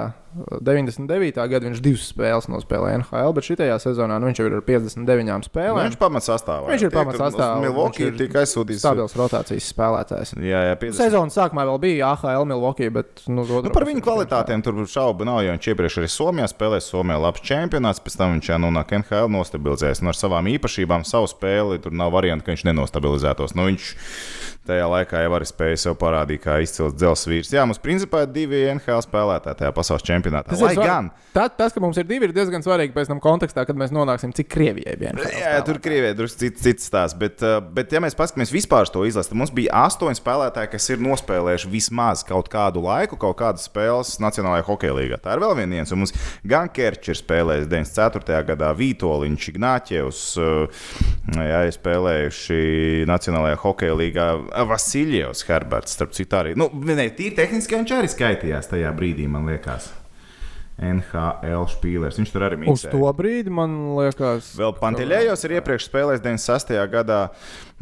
[0.64, 1.38] 99.
[1.50, 5.32] gadā, viņš divas spēles nospēlēja NHL, bet šajā sezonā nu, viņš jau ir ar 59
[5.34, 5.88] Nu, spēlēm.
[5.88, 6.68] viņš pamatā sastāvā.
[6.74, 8.82] Viņš ir pamatsastāvā, Milwaukee viņš ir tika aizsūtīts.
[8.84, 10.34] Stabils rotācijas spēlētājs.
[10.42, 10.98] Jā, jā, 50.
[11.00, 15.42] Sezonas sākumā vēl bija AHL Milwaukee, bet nu, Nu, par viņu kvalitātēm tur šaubu nav.
[15.44, 16.86] jo Viņš iepriekš arī Somijā spēlēja.
[16.88, 20.02] Somijā labs čempionāts, pēc tam viņš jau nonāk NHL nostabilizējies.
[20.02, 23.54] Un ar savām īpašībām, savu spēli tur nav variantu, ka viņš nenostabilizētos.
[23.56, 23.92] Nu, viņš
[24.68, 27.52] tajā laikā jau arī spēja sev parādīt, kā izcils dzelzs vīrs.
[27.54, 30.23] Jā, mums principā ir divi NHL spēlētāji tajā pasaules čempionātā.
[30.30, 31.10] Tas, Lai gan.
[31.34, 34.36] tā, tas, ka mums ir divi, ir diezgan svarīgi pēc tam kontekstā, kad mēs nonāksim,
[34.38, 35.16] cik Krievijai bija.
[35.34, 37.18] Jā, tur Krievijai drusku cits, cits stāsts.
[37.18, 40.90] Bet, uh, bet, ja mēs paskatāmies vispār to izlasi, tad mums bija astoņi spēlētāji, kas
[40.94, 45.20] ir nospēlējuši vismaz kaut kādu laiku, kaut kādas spēles Nacionālajā hokeja līgā.
[45.24, 45.98] Tā ir vēl viena nianse.
[45.98, 48.42] Un Mums gan Kerčs ir spēlējis 94.
[48.50, 50.84] gadā, Vitoļņš, Ignāķevs, uh,
[51.38, 52.60] jā, ir spēlējuši
[53.10, 54.28] Nacionālajā hokeja līgā
[54.68, 55.96] Vasiljevs Herberts.
[55.96, 59.92] Starp citu, arī nu, ne, tīri tehniski viņš arī skaitījās tajā brīdī, man liekas.
[60.82, 62.18] NHL spīlers.
[62.18, 62.92] Viņš tur arī Uz miksēja.
[62.96, 66.74] to brīdi man liekas, Vēl Pantelējos ir iepriekš spēlējis 96.
[66.90, 67.20] gadā,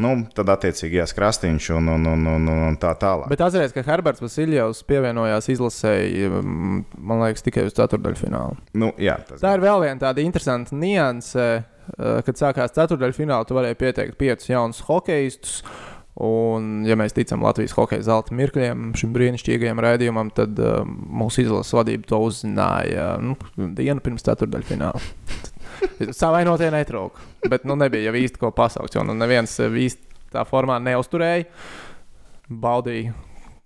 [0.04, 3.30] nu, tad attiecīgi jās Krastīņš un, un, un, un, un tā tālāk.
[3.32, 8.60] Bet atcerieties, ka Herberts Vasiljovs pievienojās izlasēji, mm, man liekas, tikai uz ceturdaļfinālu.
[8.75, 13.56] Nu, jā, tas Tā ir vēl viena tāda interesanta nianse, eh, kad sākās ceturdaļfināla, tu
[13.58, 15.62] varēji pieteikt piecus jaunus hokeistus.
[16.19, 21.71] Un, ja mēs ticam Latvijas hokeja zelta mirkļiem, šim brīnišķīgajam raidījumam, tad uh, mūsu izlases
[21.78, 25.00] vadība to uzzināja nu, dienu pirms ceturdaļfināla.
[26.19, 28.97] Savainotie netrūka, bet nu, nebija jau īsti ko pasaukt.
[28.97, 31.47] Jo nu, neviens īsti tā formā neusturēja.
[32.52, 33.15] Baudīja,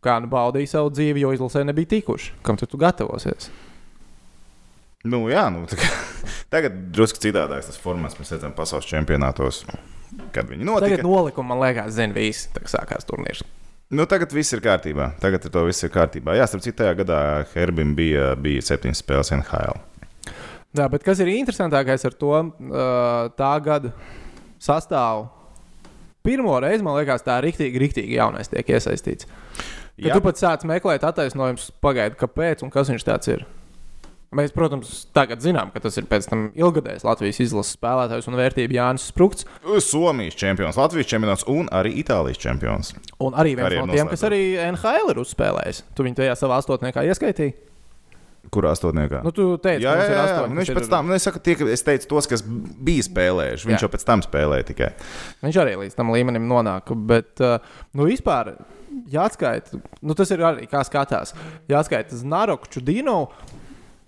[0.06, 2.36] kā nu baudīja savu dzīvi, jo izlasē nebija tikuši.
[2.46, 3.50] Kam tu, tu gatavosies?
[5.06, 5.66] Nu, jā, nu,
[6.54, 8.18] tagad drusku citādāks tas formāts.
[8.22, 9.64] Mēs redzam, pasaules čempionātos,
[10.36, 10.96] kad viņi notika.
[10.96, 12.50] Tagad nolikumi, man liekas, zina visi.
[12.56, 13.44] Tagad sākās turnīrs.
[13.96, 15.12] Nu, tagad viss ir kārtībā.
[15.22, 16.34] Tagad ar to viss ir kārtībā.
[16.38, 17.20] Jā, starp citu, tajā gadā
[17.54, 19.78] Herbim bija, bija septiņas spēles NHL.
[20.76, 22.34] Jā, bet kas ir interesantākais ar to
[23.38, 23.94] tā gada
[24.60, 25.30] sastāvu?
[26.26, 29.30] Pirmo reizi, man liekas, tā rīktīgi, rīktīgi jaunais tiek iesaistīts.
[29.96, 30.16] Kad Jā.
[30.18, 33.46] tu pat sāc meklēt attaisnojumus, pagaidi, kāpēc un kas viņš tāds ir.
[34.36, 38.76] Mēs, protams, tagad zinām, ka tas ir pēc tam ilgadējs Latvijas izlases spēlētājs un vērtība
[38.76, 39.46] Jānis Sprūks.
[39.86, 42.92] Somijas čempions, Latvijas čempions un arī Itālijas čempions.
[43.24, 44.42] Un arī viens Karjeru no tiem, kas arī
[44.74, 45.84] NHL ir uzspēlējis.
[45.96, 47.56] Tu viņu tajā savā astotniekā ieskaitīji.
[48.54, 49.24] Kurā astotniekā?
[49.26, 50.42] Nu, tu teici, Jā, jā, jā, jā.
[50.50, 53.66] Nu, viņš ir- pēc tam, nu, es, saku, tie, es teicu, tos, kas bija spēlējuši.
[53.72, 53.88] Viņš Jā.
[53.88, 54.90] jau pēc tam spēlēja tikai.
[55.42, 56.92] Viņš arī līdz tam līmenim nonāk.
[57.10, 57.58] Bet, uh,
[57.98, 58.54] nu, vispār,
[59.12, 61.34] jāatskaita, nu, tas ir arī kā skatās.
[61.72, 63.32] Jāatskaita Znaroku, Dino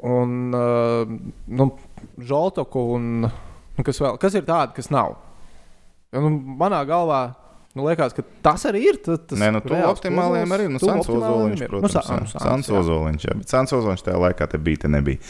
[0.05, 1.71] un uh, nu,
[2.17, 2.83] Žoltoku.
[2.97, 5.17] Un, nu, kas, vēl, kas ir tādi, kas nav?
[6.13, 7.25] Jo, Nu, manā galvā
[7.77, 8.95] Nu, liekas, ka tas arī ir.
[9.05, 10.65] Tas, tas Nē, nu, tu optimāliem arī.
[10.73, 11.93] Nu, Sans Ozoliņš, Nu, protams.
[11.93, 12.41] Sans- jā.
[12.41, 13.35] Sans, Sans jā.
[13.37, 15.21] Bet Sans Ozoliņš tajā laikā te bija, te nebija.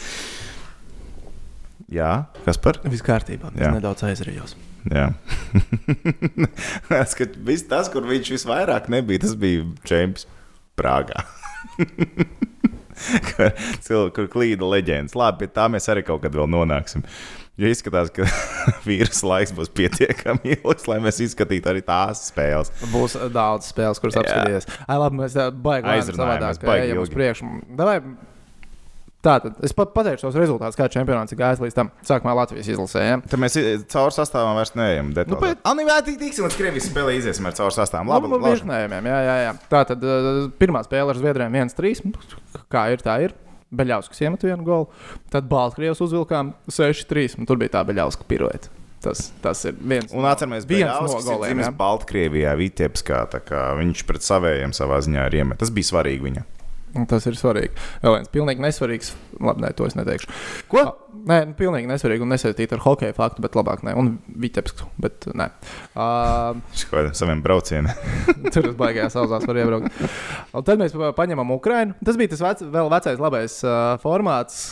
[1.92, 2.12] Jā,
[2.46, 2.80] kas par?
[2.88, 3.52] Viss kārtībā.
[3.52, 4.56] Es nedaudz aizrījos.
[4.88, 5.10] Jā.
[7.48, 10.24] Viss tas, kur viņš visvairāk nebija, tas bija Čempions
[10.78, 11.24] Prāgā.
[13.30, 13.52] kur,
[13.84, 15.16] cilvēki, kur klīda leģendas.
[15.18, 17.04] Labi, pie tā mēs arī kaut kad vēl nonāksim.
[17.58, 18.22] Jo izskatās, ka
[18.86, 22.70] vīrusu laiks būs pietiekami ilgs, lai mēs izskatītu arī tās spēles.
[22.92, 24.22] Būs daudz spēles, kuras Jā.
[24.22, 24.68] apskatīties.
[24.86, 27.18] Ai, labi, mēs lēnām Aizrunājamies, ejam uz ilgi.
[27.18, 27.50] priekšu.
[27.80, 27.98] Davai,
[29.18, 31.88] Tātad es pat pateikšu tos rezultātus, kā čempionāts ir gājis līdz tam.
[32.06, 33.00] Sākumā Latvijas izlasē.
[33.02, 33.16] Ja?
[33.26, 33.56] Tad mēs
[33.90, 35.08] caur sastāvam vairs neejam.
[35.10, 38.12] Nu, bet- vēl tik tiksim, līdz Krievijas spēlē iziesim ar caur sastāvam.
[38.14, 38.52] Labi, nu, labi.
[38.54, 39.52] virknējumiem, jā, jā, jā.
[39.74, 42.14] Tā tad uh, pirmā spēle ar Zviedriem 1-3.
[42.70, 43.34] Kā ir, tā ir.
[43.74, 44.86] Beļauskas iemet vienu golu.
[45.34, 47.40] Tad Baltkrievijas uzvilkām 6-3.
[47.42, 48.70] un Tur bija tā Beļauska pirueta.
[49.02, 51.58] Tas, tas ir viens Un atceramies, viens no no goliem.
[51.58, 51.60] goliem.
[51.66, 51.74] jā.
[51.78, 53.20] Baltkrievijā, Vitebskā,
[53.82, 55.58] viņš pret savējiem savā ziņā ir iemet.
[55.60, 56.46] Tas bija svarīgi viņam.
[56.98, 57.70] Un Tas ir svarīgi.
[58.02, 59.12] Vēl viens pilnīgi nesvarīgs.
[59.38, 60.32] Labi, nē, to es neteikšu.
[60.72, 60.82] Ko?
[60.82, 60.96] Ah,
[61.28, 63.92] Nē, nu, pilnīgi nesvarīgi un nesaistīts ar hokeja faktu, bet labāk ne.
[63.98, 65.48] Un Vitebsku, bet nē.
[65.98, 67.90] Uh, Ko saviem braucieniem.
[68.54, 69.90] Tur uz baigās sausās var iebraukt.
[70.56, 71.96] Un tad mēs pa- paņemam Ukrainu.
[72.06, 74.62] Tas bija tas vec, vēl vecais labais uh, formāts.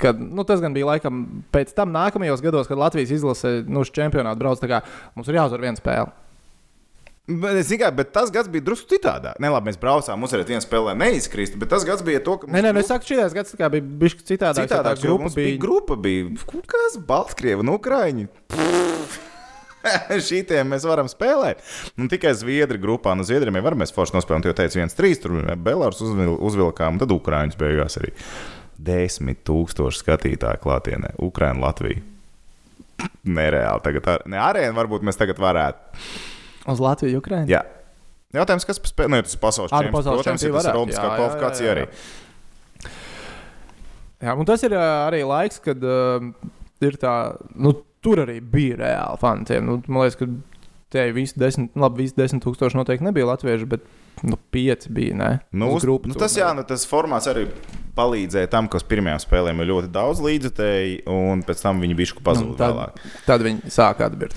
[0.00, 1.20] Kad, nu, tas gan bija laikam
[1.52, 4.58] pēc tam nākamajos gados, kad Latvijas izlase nu, uz čempionātu brauc.
[4.62, 4.80] tā kā
[5.14, 6.10] Mums ir jāuzvar viena spēle.
[7.30, 9.36] Bet, es tikai, bet tas gads bija drusku citādāk.
[9.38, 11.54] Nē, labi, mēs braucām, uzvarēt vienu spēlē, neizkrist.
[11.60, 12.48] Bet tas gads bija to, ka.
[12.50, 14.66] Nē, nē, nu, es saku, šī gads kā bija bijis citādāk.
[14.66, 15.98] Citādāk, grupa mums bija grupa.
[16.00, 16.30] Bija.
[16.50, 16.96] Kur Kas?
[17.06, 18.26] Baltkrievi un Ukrāņi.
[20.28, 21.62] Šitiem mēs varam spēlēt.
[22.00, 23.14] Un tikai Zviedri grupā.
[23.16, 24.50] No Zviedriem jau varam mēs forši nospēlēt.
[24.50, 28.12] Jo teica, viens, trīs, tur Belārs uzvil, uzvilkām, un tad Ukrāņus beigās arī.
[28.80, 31.14] Desmit tūkstoši skatītāju klātienē.
[31.20, 32.02] Ukrāņa, Latvija.
[33.28, 33.82] Nereāli.
[33.84, 36.02] Tagad, ar- ne arēna varbūt mēs tagad varētu.
[36.68, 37.48] Uz Latviju, Ukraiņu.
[37.48, 37.62] Jā.
[38.36, 39.10] Jautājums, kas par spēli?
[39.10, 39.94] Nu, tas ir pasaules čempions.
[39.96, 41.86] pasaules Protams, čempions tas ir jā, jā, kvalifikācija arī.
[44.20, 46.26] Jā, un tas ir arī laiks, kad uh,
[46.84, 47.14] ir tā,
[47.56, 47.72] nu,
[48.04, 49.56] tur arī bija reāli fanti.
[49.64, 50.28] Nu, man liekas, ka
[50.92, 53.86] tie visi desmit, nu, labi, visi desmit tūkstoši noteikti nebija latvieši, bet
[54.26, 55.16] nu, pieci bija.
[55.16, 55.30] Ne?
[55.56, 57.46] Nu, Uz grupu nu, tas, jā, nu, tas formāts arī
[57.96, 62.20] palīdzēja tam, ka uz pirmajām spēlēm ir ļoti daudz līdzekļu, un pēc tam viņi bija
[62.20, 63.04] pazuduši Nu, tad- vēlāk.
[63.26, 64.36] Tad viņi sāka atbildēt.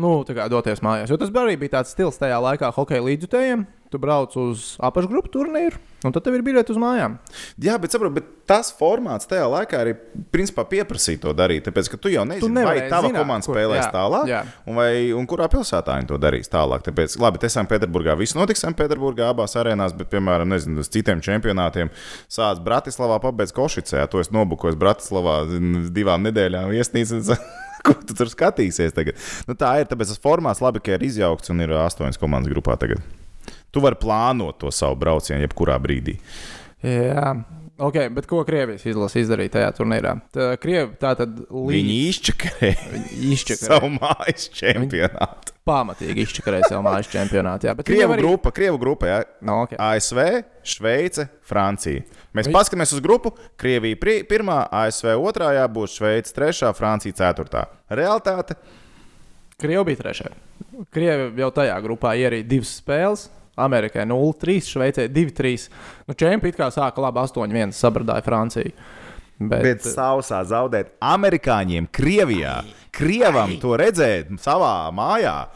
[0.00, 1.10] Nu, tā kā doties mājās.
[1.12, 3.66] Jo tas arī bija tāds stils tajā laikā, hokeja līdzjutējiem.
[3.90, 5.74] Tu brauc uz apakšgrupu turnīru,
[6.06, 7.16] un tad tev ir biļete uz mājām.
[7.58, 9.96] Jā, bet, saprot, bet tas formāts tajā laikā arī
[10.30, 11.64] principā pieprasīja to darīt.
[11.66, 14.44] Tāpēc, ka tu jau nezini, tu vai zināt, komanda kur- spēlēs jā, tālāk, jā.
[14.62, 16.84] un, vai, un kurā pilsētā viņi to darīs tālāk.
[16.86, 21.90] Tāpēc, labi, te Sanktpēterburgā viss notiks Sanktpēterburgā abās arēnās, bet, piemēram, nezinu, uz citiem čempionātiem
[22.30, 24.06] sāc Bratislavā, pabeidz Košicē.
[24.14, 25.40] To es nobukoju Bratislavā
[25.90, 27.40] divām nedēļām viesnīcā.
[27.86, 29.16] Ko tu tur skatīsies tagad?
[29.48, 29.88] Nu, tā ir.
[29.90, 33.00] Tāpēc tas formāts labi, ka ir izjaukts un ir astoņas komandas grupā tagad.
[33.72, 36.16] Tu vari plānot to savu braucienu jebkurā brīdī.
[36.84, 37.32] Jā,
[37.80, 40.14] ok, bet ko Krievijas izlase izdarīja tajā turnīrā?
[40.34, 43.68] Tā, Krievi tā tad Viņi izčakarēja izčakarēja.
[43.68, 45.54] savu mājas čempionātu.
[45.68, 47.68] Pamatīgi izčakarēja savu mājas čempionātu.
[47.68, 48.22] Jā, Krievu arī...
[48.24, 49.18] grupa, Krievu grupa, jā.
[49.44, 49.76] No, okay.
[49.76, 50.20] ASV,
[50.66, 52.00] Šveice, Francija.
[52.34, 53.34] Mēs Vi- paskatāmies uz grupu.
[53.60, 57.66] Krievija pri- pirmā, ASV otrā, būs Šveice trešā, Francija ceturtā.
[57.92, 58.56] Realtāte
[59.60, 60.30] Krievi bija trešā.
[60.90, 63.26] Krievi jau tajā grupā ierīja divas spēles.
[63.60, 65.68] Amerikai 0-3, Šveicē 2-3.
[66.08, 68.72] Nu, Čempioni kā sāka labi 8-1, sabradāja Franciju.
[69.40, 72.58] Bet, Bet sausā zaudēt amerikāņiem, Krievijā,
[72.92, 75.46] Krievam to redzēt savā mājā.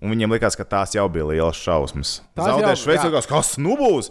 [0.00, 2.14] Un viņiem likās, ka tās jau bija liels šausmas.
[2.32, 4.08] Tās Zaudēt Šveicē, kas nu būs.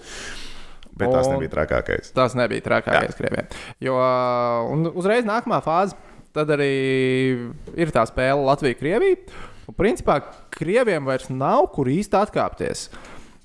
[0.93, 2.13] Bet tas Un- nebija trakākais.
[2.13, 3.47] Tas nebija trakākais krieviem.
[3.81, 3.95] Jo
[4.69, 5.95] un uzreiz nākamā fāze,
[6.35, 9.17] tad arī ir tā spēle Latvija-Krievija.
[9.69, 10.19] Un principā
[10.53, 12.89] Krieviem vairs nav kur īsti atkāpties.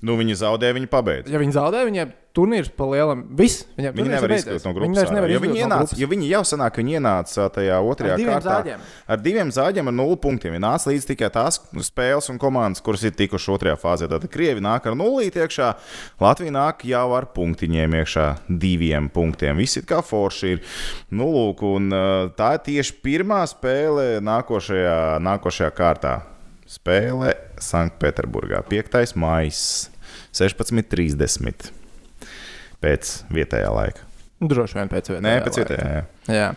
[0.03, 1.31] Nu, viņi zaudēja, viņi pabeidza.
[1.31, 3.21] Ja viņi zaudē, viņiem turnīrs pa lielam.
[3.39, 4.99] Viss, viņiem Viņi nevar izkļūt no Viņi grupas.
[5.07, 5.99] ārā, nevar izkļūt viņi, no ienāca, grupas.
[6.03, 8.57] jo viņi jau sanāk, ka viņi ienāca tajā otrajā Ar diviem kārtā.
[8.59, 8.83] zāģiem.
[9.07, 10.51] Ar diviem zāģiem, ar nulli punktiem.
[10.57, 14.09] Viņi nāca līdz tikai tās spēles un komandas, kuras ir tikušas otrajā fāzē.
[14.11, 15.71] Tad Krievi nāk ar nulīti iekšā,
[16.19, 19.55] Latvija nāk jau ar punktiņiem iekšā, diviem punktiem.
[19.57, 20.61] Viss ir kā forši ir.
[21.09, 21.89] Nu, lūk, un
[22.35, 26.19] tā ir tieši pirmā spēle nākošajā, nākošajā kārtā.
[26.65, 29.13] Spēle Sanktpēterburgā, 5.
[29.21, 29.53] maija,
[30.35, 31.69] 16.30.
[32.81, 34.05] Pēc vietējā laika.
[34.45, 35.25] Droši vien pēc vietējā.
[35.25, 35.75] Nē, pēc laika.
[35.75, 35.91] vietējā.
[35.93, 36.05] jā.
[36.35, 36.49] Jā.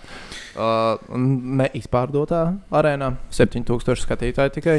[0.59, 1.19] Uh,
[1.61, 2.41] neizpārdotā
[2.75, 4.79] arēnā 7000 skatītāji tikai.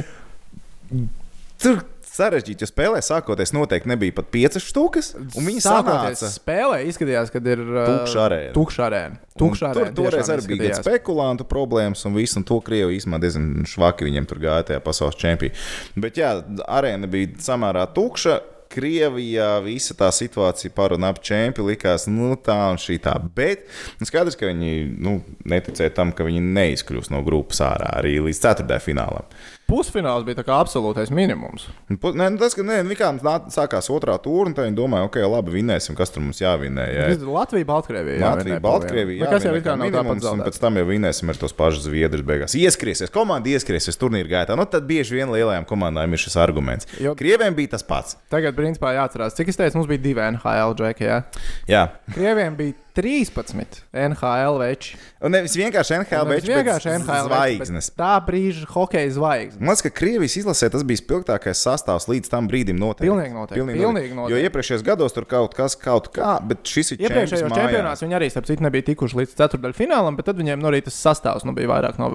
[1.62, 1.84] Tur
[2.20, 5.14] sarežģīti, jo spēlē sākoties noteikti nebija pat piecas štukas.
[5.38, 8.54] Viņi sākoties spēlē izskatījās, ka ir uh, tukša arēna.
[8.58, 9.20] Tukša arēna.
[9.40, 9.96] Tukša arēna.
[9.96, 14.08] Tur toreiz arī bija gan spekulantu problēmas un viss, un to Krievi īstenībā diezgan švaki
[14.08, 15.68] viņiem tur gāja tajā pasaules čempionā.
[16.00, 16.36] Bet jā,
[16.68, 18.40] arēna bija samērā tukša.
[18.70, 23.16] Krievijā visa tā situācija par un ap čempionu likās, nu, tā un šī tā.
[23.18, 23.64] Bet
[23.98, 25.16] nu, skaidrs, ka viņi nu,
[25.50, 29.26] neticēja tam, ka viņi neizkļūs no grupas ārā arī līdz ceturtajai finālam
[29.70, 31.68] pusfināls bija absolūtais minimums.
[32.02, 35.54] Pu, nē, nu tas, ka nē, Vikāns sākās otrā tūra, un viņi domāja, ok, labi,
[35.60, 36.88] vinēsim, kas tur mums jāvinē.
[36.96, 37.08] Jā.
[37.24, 38.20] Latvija, Baltkrievija.
[38.24, 39.24] Latvija, Baltkrievija.
[39.24, 42.26] Jā, kas jau ir kā minimums, un pēc tam jau vinēsim ar tos pašus zviedrus
[42.26, 42.58] beigās.
[42.60, 44.58] Ieskriesies, komanda ieskriesies turnīra gaitā.
[44.60, 46.90] Nu, tad bieži vien lielajām komandām ir šis arguments.
[47.02, 48.18] Jo, Krieviem bija tas pats.
[48.34, 51.10] Tagad, principā, jāatcerās, cik es teicu, mums bija divi NHL džeki.
[51.10, 51.22] Jā.
[51.70, 51.88] jā.
[52.16, 54.98] Krieviem bija 13 NHL veči.
[55.24, 57.90] Un nevis vienkārši NHL veči, bet vienkārši NHL zvaigznes.
[58.00, 59.60] Tā brīža hokeja zvaigznes.
[59.62, 63.10] Man liekas, ka Krievijas izlasē tas bija spilgtākais sastāvs līdz tam brīdim noteikti.
[63.10, 63.60] Pilnīgi noteikti.
[63.62, 64.36] Pilnīgi Pilnīgi noteikti.
[64.36, 68.04] Jo iepriekšējos gados tur kaut kas, kaut kā, bet šis ir iepriekšējos čempionāts.
[68.06, 71.48] Viņi arī, starp citu, nebija tikuši līdz ceturdaļu finālam, bet tad viņiem no rīta sastāvs
[71.48, 72.12] nu, bija vairāk no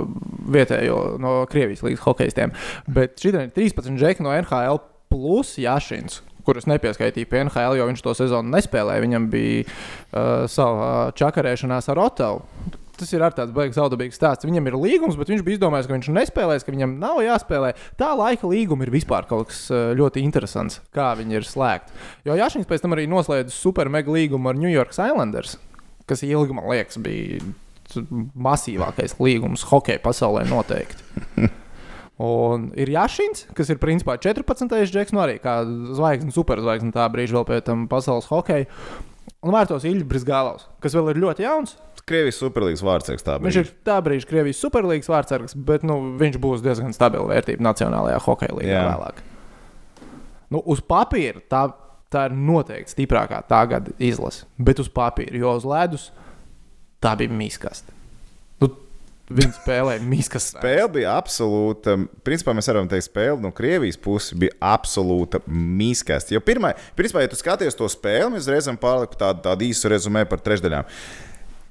[0.54, 2.54] vietējo, no Krievijas līnijas hokeistiem.
[2.90, 4.82] Bet šī ir 13 džeki no NHL
[5.12, 9.04] plus Jašins kurus nepieskaitīja pie NHL, jo viņš to sezonu nespēlēja.
[9.04, 12.44] Viņam bija uh, sava čakarēšanās ar Otavu.
[12.94, 14.46] Tas ir tāds baigs zaudabīgs stāsts.
[14.46, 17.72] Viņam ir līgums, bet viņš bija izdomājis, ka viņš nespēlēs, ka viņam nav jāspēlē.
[17.98, 21.98] Tā laika līguma ir vispār kaut kas uh, ļoti interesants, kā viņi ir slēgti.
[22.28, 25.58] Jo Jāšņins pēc tam arī noslēdza super mega līgumu ar New York Islanders,
[26.06, 27.42] kas ilgi, man liekas, bija
[28.46, 31.50] masīvākais līgums hokeja pasaulē noteikti.
[32.22, 34.70] Un ir Jāšins, kas ir principā 14.
[34.86, 38.68] džeks, nu arī kā zvaigzne, superzvaigzne tā brīža vēl pēc tam pasaules hokeja.
[39.44, 41.74] Un vārtos Ilģis Brisgālovs, kas vēl ir ļoti jauns.
[42.04, 43.24] Krievijas superlīgas vārdsargs.
[43.42, 48.20] Viņš ir tā brīža Krievijas superlīgas vārdsargs, bet nu, viņš būs diezgan stabila vērtība Nacionālajā
[48.26, 49.22] hokeja līnijā vēlāk.
[50.52, 51.64] Nu, uz papīra tā,
[52.12, 56.10] tā ir noteikti stiprākā tā gada izlase, bet uz papīra, jo uz ledus
[57.02, 57.93] tā bija mīkasta.
[59.24, 60.50] Viņa spēlēja miskas.
[60.52, 61.96] Spēle bija absolūta.
[62.26, 66.28] Principā mēs varam teikt, spēle no Krievijas puses bija absolūta miskas.
[66.32, 70.26] Jo pirmā, principā, ja tu skaties to spēli, mēs reizēm pārliku tādu, tādu īsu rezumē
[70.28, 70.90] par trešdaļām.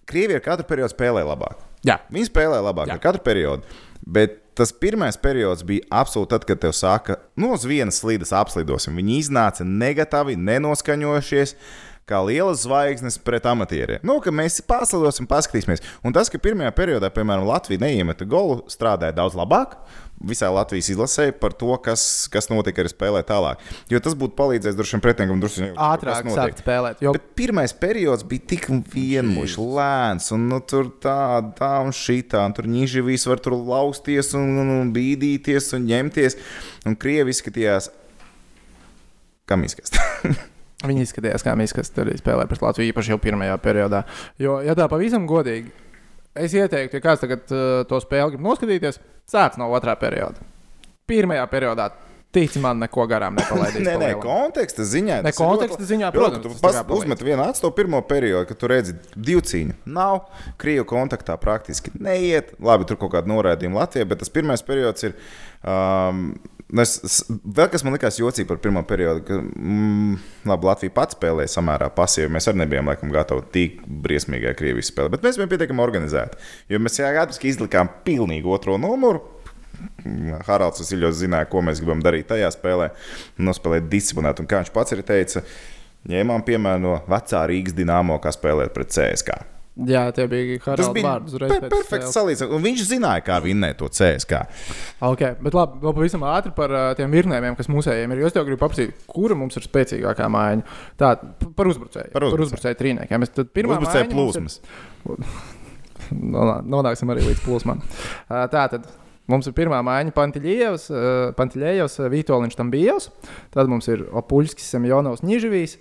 [0.10, 1.62] Krievija ar katru periodu spēlē labāk.
[1.86, 2.00] Jā.
[2.12, 2.98] Viņi spēlē labāk Jā.
[2.98, 3.78] ar katru periodu.
[4.04, 8.98] Bet tas pirmais periods bija absolūti tad, kad te sāka no nu, vienas slīdes apslidosim.
[8.98, 11.56] Viņi iznāca negatīvi, nenoskaņojušies
[12.10, 14.04] kā lielas zvaigznes pret amatieriem.
[14.06, 15.84] Nu, ka mēs pārslidosim, paskatīsimies.
[16.04, 19.78] Un tas, ka pirmajā periodā, piemēram, Latvija neiemeta golu, strādāja daudz labāk.
[20.24, 23.63] Visā Latvijas izlasē par to, kas, kas notika arī spēlē tālāk.
[23.92, 27.02] Jo tas būtu palīdzējis droši vien pretendam drusku ātrāk sākt spēlēt.
[27.04, 27.12] Jo...
[27.16, 32.46] Bet pirmais periods bija tik vienmuļš, lēns, un nu, tur tā, tā un šī tā,
[32.48, 36.39] un tur ņīživīs var tur lausties un, un, un bīdīties un ņemties.
[36.88, 37.92] Un Krievi izskatījās,
[39.50, 40.39] kā izskatās.
[40.84, 44.04] Viņi izskatījās, kā mēs arī spēlējām pret Latviju, īpaši jau pirmajā periodā.
[44.41, 45.72] Jo, ja tā pavisam godīgi,
[46.36, 50.43] es ieteiktu, ja kāds tagad uh, to spēli grib noskatīties, sāc no otrā perioda.
[51.08, 51.91] Pirmajā periodā
[52.34, 53.84] Tici man, neko garām nepalaidīs.
[53.88, 55.19] nē, nē, konteksta ziņā.
[55.22, 56.48] Ne konteksta ziņā, protams.
[56.48, 59.78] Tu pas, uzmet vienu to pirmo periodu, kad tu redzi divu cīņu.
[59.93, 60.24] Nav,
[60.62, 62.56] Krievu kontaktā praktiski neiet.
[62.58, 65.13] Labi, tur kaut kāda norādījuma Latvijā, bet tas pirmais periods ir.
[65.62, 66.32] Um,
[66.82, 70.15] Es, vēl kas man likās jocīgi par pirmo periodu, ka mm,
[70.49, 72.32] labi, Latvija pats spēlēja samērā pasīvi.
[72.34, 76.39] Mēs arī nebijām laikam, gatavi tik briesmīgai Krievijas spēlē, bet mēs bijām pietiekami organizēti.
[76.73, 79.21] Jo mēs jāatcerās, ka izlikām pilnīgi otro numuru.
[80.47, 82.91] Haralds Vasiljovs zināja, ko mēs gribam darīt tajā spēlē,
[83.41, 84.41] nospēlēt disciplinēt.
[84.41, 85.43] Un kā viņš pats arī teica,
[86.10, 89.41] ņēmām piemēru no vecā Rīgas dīnāmo, kā spēlēt pret CSK.
[89.74, 91.36] Jā, tie bija Haralds vārds.
[91.42, 92.54] Per perfekts salīdzinājums.
[92.54, 94.44] Un viņš zināja, kā vinnēt to CSK.
[95.08, 98.22] Ok, bet labi, vēl pavisam ātri par uh, tiem virnējumiem, kas mūsējiem ir.
[98.28, 100.78] Es tev gribu paprasīt, kura mums ir spēcīgākā mājiņa.
[101.02, 101.16] Tā,
[101.58, 102.14] par uzbrucēju.
[102.14, 103.24] Par uzbrucēju, uzbrucēju trīniekiem.
[103.24, 104.60] Mēs tad pirmā uzbrucēju plūsmas.
[105.10, 105.32] Ir...
[106.14, 107.82] Nonāksim arī līdz plūsmām.
[107.82, 108.86] Uh, tā tad.
[109.32, 111.06] Mums ir pirmā mājiņa Pantiļievs, uh,
[111.38, 113.08] Pantiļievs Vitoļņš tam bijis.
[113.56, 115.78] Tad mums ir Opuļskis, Semjonovs, Nižavīs.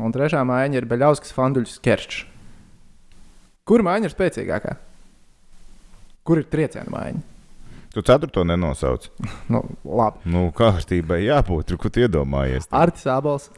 [0.00, 2.24] Un trešā mājiņa ir Beļauskas, Fanduļs, Kerčs.
[3.68, 4.76] Kur mājiņa ir spēcīgākā?
[6.28, 7.24] Kur ir trieciena mājiņa?
[7.92, 9.08] Tu ceturto nenosauc.
[9.52, 10.24] nu, labi.
[10.32, 12.68] Nu, kārtībai jābūt, tur, kur iedomājies.
[12.74, 13.48] Artis Abels.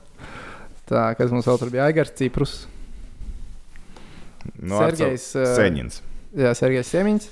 [0.90, 2.54] Tā, kas mums vēl tur bija Aigars Ciprus.
[4.56, 6.00] No, Sergejs Seņins.
[6.38, 7.28] Jā, Sergejs Semiņš.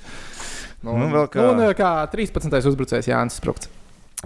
[0.85, 1.43] Nu, nu, vēl kā...
[1.51, 2.55] Un kā 13.
[2.71, 3.71] uzbrucējs Jānis Sprukts.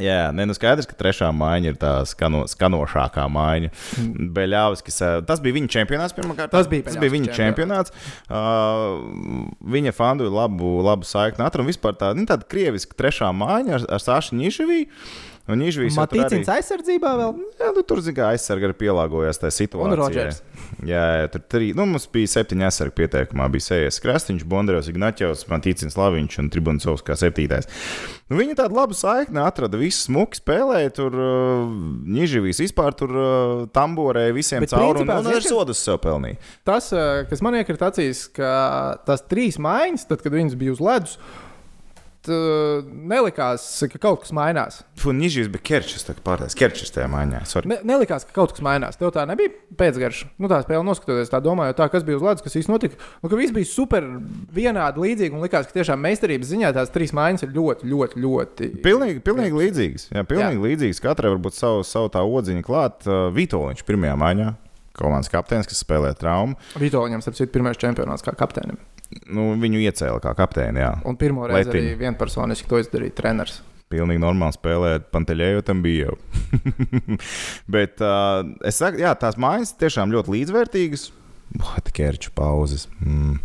[0.01, 3.69] Jā, ne, nu skaidrs, ka trešā maiņa ir tā skano, skanošākā maiņa.
[4.01, 4.29] Mm.
[4.33, 4.97] Beļāvskis,
[5.29, 6.49] tas bija viņa čempionāts pirmkārt.
[6.53, 7.93] Tas bija, tas bija viņa čempionāts.
[8.25, 11.67] Uh, viņa fandu labu, labu saikni atrada.
[11.69, 14.89] Vispār tā, nu, tāda krieviska trešā maiņa ar, ar Sašu Niševiju.
[15.43, 16.61] Un Nīžvīs Matīcins arī...
[16.61, 17.31] aizsardzībā vēl?
[17.59, 19.89] Jā, nu, tur zina, aizsargi arī pielāgojās tajā situācijā.
[19.91, 20.39] Un Rodžers.
[20.87, 23.49] Jā, jā, tur trī, nu, mums bija septiņi aizsargi pieteikumā.
[23.51, 27.67] Bija Sējas Krastīņš, Bondarevs, Ignaķevs, Matīcins Laviņš un Tribunsovs kā septītais.
[28.31, 31.67] Nu, viņi tādu labu saikni atrada, visi smuki spēlēja, tur uh,
[32.07, 36.39] Nīžvīs vispār tur uh, tamborēja visiem cauri un, un ar sodus sev pelnīja.
[36.63, 38.53] Tas, uh, kas man iekrita acīs, ka
[39.03, 41.42] tās trīs maiņas, tad, kad viņas bija uz ledus, uh,
[42.29, 44.79] nelikās, ka kaut kas mainās.
[45.01, 47.41] Funīžīs bija Kerčs, tā kā pārējais Kerčs tajā maiņā.
[47.69, 48.99] Ne, nelikās, ka kaut kas mainās.
[48.99, 50.29] Tev tā nebija pēcgarša.
[50.41, 53.09] Nu, tā spēle noskatoties, tā domājot, tā, kas bija uz ledus, kas īstenībā notika.
[53.23, 54.07] Nu, ka viss bija super
[54.55, 58.71] vienādi līdzīgi un likās, ka tiešām meistarības ziņā tās trīs maiņas ir ļoti, ļoti, ļoti.
[58.85, 60.09] Pilnīgi, pilnīgi līdzīgas.
[60.13, 60.65] Jā, pilnīgi jā.
[60.69, 61.03] līdzīgas.
[61.03, 63.03] Katrai varbūt savu, savu tā odziņu klāt.
[63.09, 64.49] Uh, Vitoļņš pirmajā maiņā.
[64.93, 66.59] Komandas kapteinis, kas spēlē traumu.
[66.77, 68.77] Vitoļņam, starp citu, pirmais čempionāts kā kapteinim
[69.33, 70.81] nu, viņu iecēla kā kapteini.
[70.83, 70.95] Jā.
[71.09, 71.91] Un pirmo reizi Letiņu.
[71.91, 73.61] arī vienpersoniski to izdarīja treneris.
[73.93, 76.17] Pilnīgi normāli spēlēt, Panteļēju tam bija jau.
[77.75, 81.07] Bet uh, es saku, jā, tās mājas tiešām ļoti līdzvērtīgas.
[81.53, 82.87] Bohatikērču pauzes.
[83.03, 83.37] Mm.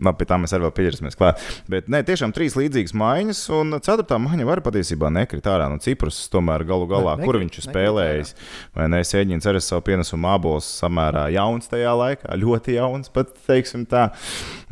[0.00, 1.42] Labi, pie tā mēs arī pieķersimies klāt.
[1.70, 6.22] Bet nē, tiešām trīs līdzīgas maiņas, un ceturtā maiņa var patiesībā nekrit ārā no Ciprus.
[6.32, 8.32] Tomēr galu galā, ne, nekrit, kur viņš ir spēlējis,
[8.78, 9.02] vai ne?
[9.06, 14.08] Sēņķins arī savu pienesumu abols samērā jauns tajā laikā, ļoti jauns, pat teiksim tā.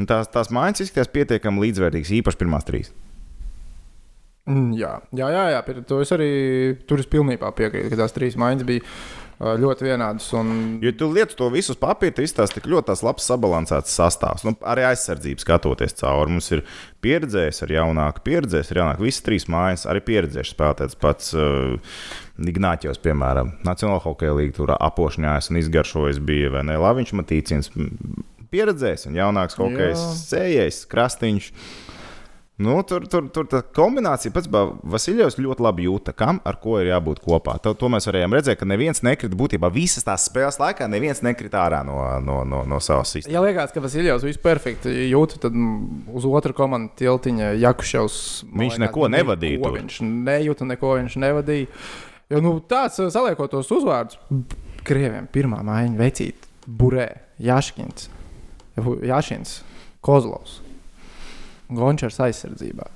[0.00, 2.90] Un tās, tās maiņas izskatās pietiekami līdzvērtīgas, īpaši pirmās trīs.
[4.50, 5.80] Mm, jā, jā, jā, jā.
[5.86, 6.30] To es arī
[6.88, 8.86] tur es pilnībā piekrītu, ka tās trīs maiņas bija
[9.40, 10.26] ļoti vienādas.
[10.36, 10.78] Un...
[10.84, 14.44] Jo tu lietu to visu uz papīra, izstāsta tik ļoti labs sabalansēts sastāvs.
[14.44, 16.34] Nu, arī aizsardzības skatoties cauri.
[16.36, 16.64] Mums ir
[17.04, 19.06] pieredzējis ar jaunāku, pieredzējis ar jaunāku.
[19.08, 21.32] Visas trīs mājas arī pieredzējuši spēlētājs pats.
[21.36, 21.94] Uh,
[22.40, 27.68] Ignāķos, piemēram, Nacionālajā hokeja līnijā tur apošņājis un izgaršojis bija vai ne Laviņš Matīcins.
[28.50, 31.50] Pieredzējis un jaunāks hokejs, sējējis, krastīņš.
[32.60, 34.48] Nu, tur, tur, tur tā kombinācija pats
[34.92, 37.54] Vasiljovs ļoti labi jūta, kam ar ko ir jābūt kopā.
[37.64, 41.62] To, to mēs varējām redzēt, ka neviens nekrita būtībā visas tās spēles laikā, neviens nekrita
[41.62, 43.32] ārā no, no, no, no savas sistēmas.
[43.32, 48.20] Ja liekas, ka Vasiljovs visu perfekti jūta, tad uz otru komandu tiltiņa Jakuševs.
[48.52, 49.56] Viņš liekas, neko nevadīja.
[49.56, 51.82] Neko viņš nejūta, neko viņš nevadīja.
[52.30, 54.20] Jo nu, tāds saliekot tos uzvārdus,
[54.84, 57.08] Krieviem pirmā maiņa vecīt, Burē,
[57.40, 58.08] Jaškins,
[59.04, 59.62] Jašins,
[60.04, 60.60] Kozlovs.
[61.70, 62.88] Gončers aizsardzībā.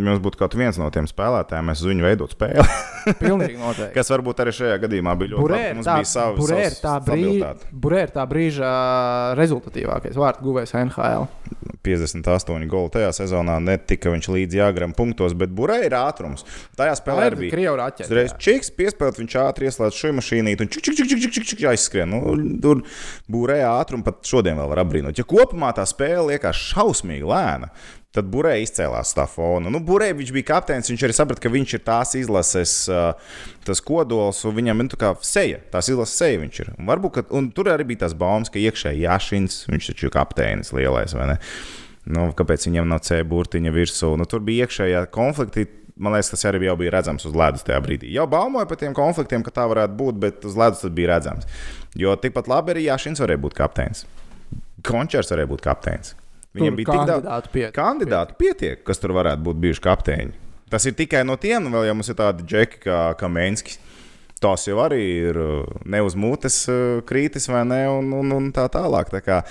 [0.00, 2.64] Ja mums būtu kaut viens no tiem spēlētājiem, mēs viņu veidot spēli.
[3.20, 3.92] Pilnīgi noteikti.
[3.96, 5.84] Kas varbūt arī šajā gadījumā bija ļoti labi.
[5.84, 7.50] Tā, bija savi, burē ir tā, brīža,
[7.84, 8.70] burē ir tā brīža
[9.40, 11.28] rezultatīvākais vārtu guvējs NHL.
[11.84, 16.44] 58 goli tajā sezonā netika viņš līdz jāgram punktos, bet burē ir ātrums.
[16.76, 18.12] Tajā spēlē arī bija krievu raķetes.
[18.16, 21.64] Reiz čiks piespēlēt, viņš ātri ieslēdz šo mašīnīti un čik, čik, čik, čik, čik, čik
[21.72, 22.12] aizskrien.
[22.12, 22.84] Nu, tur
[23.32, 25.16] burē ātrumu pat šodien vēl var apbrīnot.
[25.16, 27.72] Ja kopumā tā spēle liekas šausmīgi lēna,
[28.10, 29.70] Tad Burē izcēlās tā fona.
[29.70, 30.88] Nu, Burē viņš bija kapteinis.
[30.90, 34.96] Viņš arī saprata, ka viņš ir tās izlases uh, tas kodols, un viņam ir nu,
[34.98, 35.60] kā seja.
[35.70, 36.72] Tās izlases seja viņš ir.
[36.74, 40.14] Un, varbūt, ka, un tur arī bija tas baumas, ka iekšēji Jāšins, viņš taču ir
[40.16, 41.14] kapteinis lielais.
[42.10, 44.10] Nu, kāpēc viņam nav C burtiņa virsū?
[44.18, 45.68] Nu, tur bija iekšējā konflikti.
[46.00, 48.10] Man liekas, tas arī bija redzams uz ledus tajā brīdī.
[48.16, 51.46] Jau baumoja par tiem konfliktiem, ka tā varētu būt, bet uz ledus tas bija redzams.
[51.94, 54.02] Jo tikpat labi arī Jāšins varēja būt kapteinis.
[54.82, 56.16] Končers varēja būt kapteinis.
[56.56, 57.74] Viņam bija tik daudz pietiek.
[57.76, 60.32] kandidātu, pietiek, kas tur varētu būt bijuši kapteiņi.
[60.70, 63.78] Tas ir tikai no tiem, vēl jau mums ir tādi džeki kā Kamenskis.
[64.40, 67.82] Tas jau arī ir uh, ne uz mutes uh, krītis, vai ne?
[67.92, 69.10] Un, un, un tā tālāk.
[69.12, 69.42] Tā kā,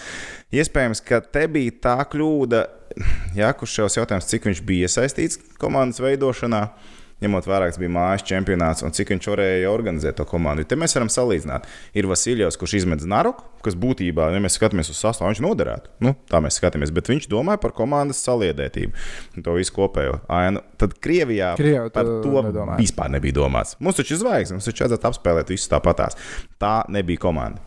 [0.49, 2.63] iespējams, ka te bija tā kļūda,
[3.39, 6.63] ja kurš šos jautājums, cik viņš bija iesaistīts komandas veidošanā.
[6.65, 10.65] Uh, ņemot vērā, ka tas bija mājas čempionāts un cik viņš varēja organizēt to komandu.
[10.67, 11.67] Te mēs varam salīdzināt.
[11.97, 15.93] Ir Vasiljovs, kurš izmet Naruku, kas būtībā, ja mēs skatāmies uz sastāvu, viņš noderētu.
[16.05, 18.95] Nu, tā mēs skatāmies, bet viņš domāja par komandas saliedētību
[19.35, 20.63] un to visu kopējo ainu.
[20.79, 22.79] Tad Krievijā Krievu par to nedomāja.
[22.79, 23.75] vispār nebija domāts.
[23.83, 26.17] Mums taču ir zvaigznes, mums taču vajadzētu apspēlēt visus tāpatās.
[26.61, 27.63] Tā nebija komanda.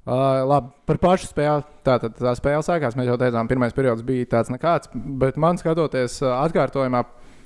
[0.00, 1.62] Uh, labi, par pašu spēli.
[1.86, 2.96] Tātad tā spēle sākās.
[2.98, 4.88] Mēs jau teicām, pirmais periods bija tāds nekāds.
[4.94, 7.04] Bet man skatoties atkārtojumā,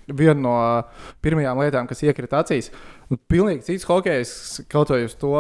[0.09, 0.57] viena no
[1.25, 2.71] pirmajām lietām, kas iekrita acīs.
[3.11, 4.35] Nu, pilnīgi cits hokejs,
[4.73, 5.33] kaut vai uz to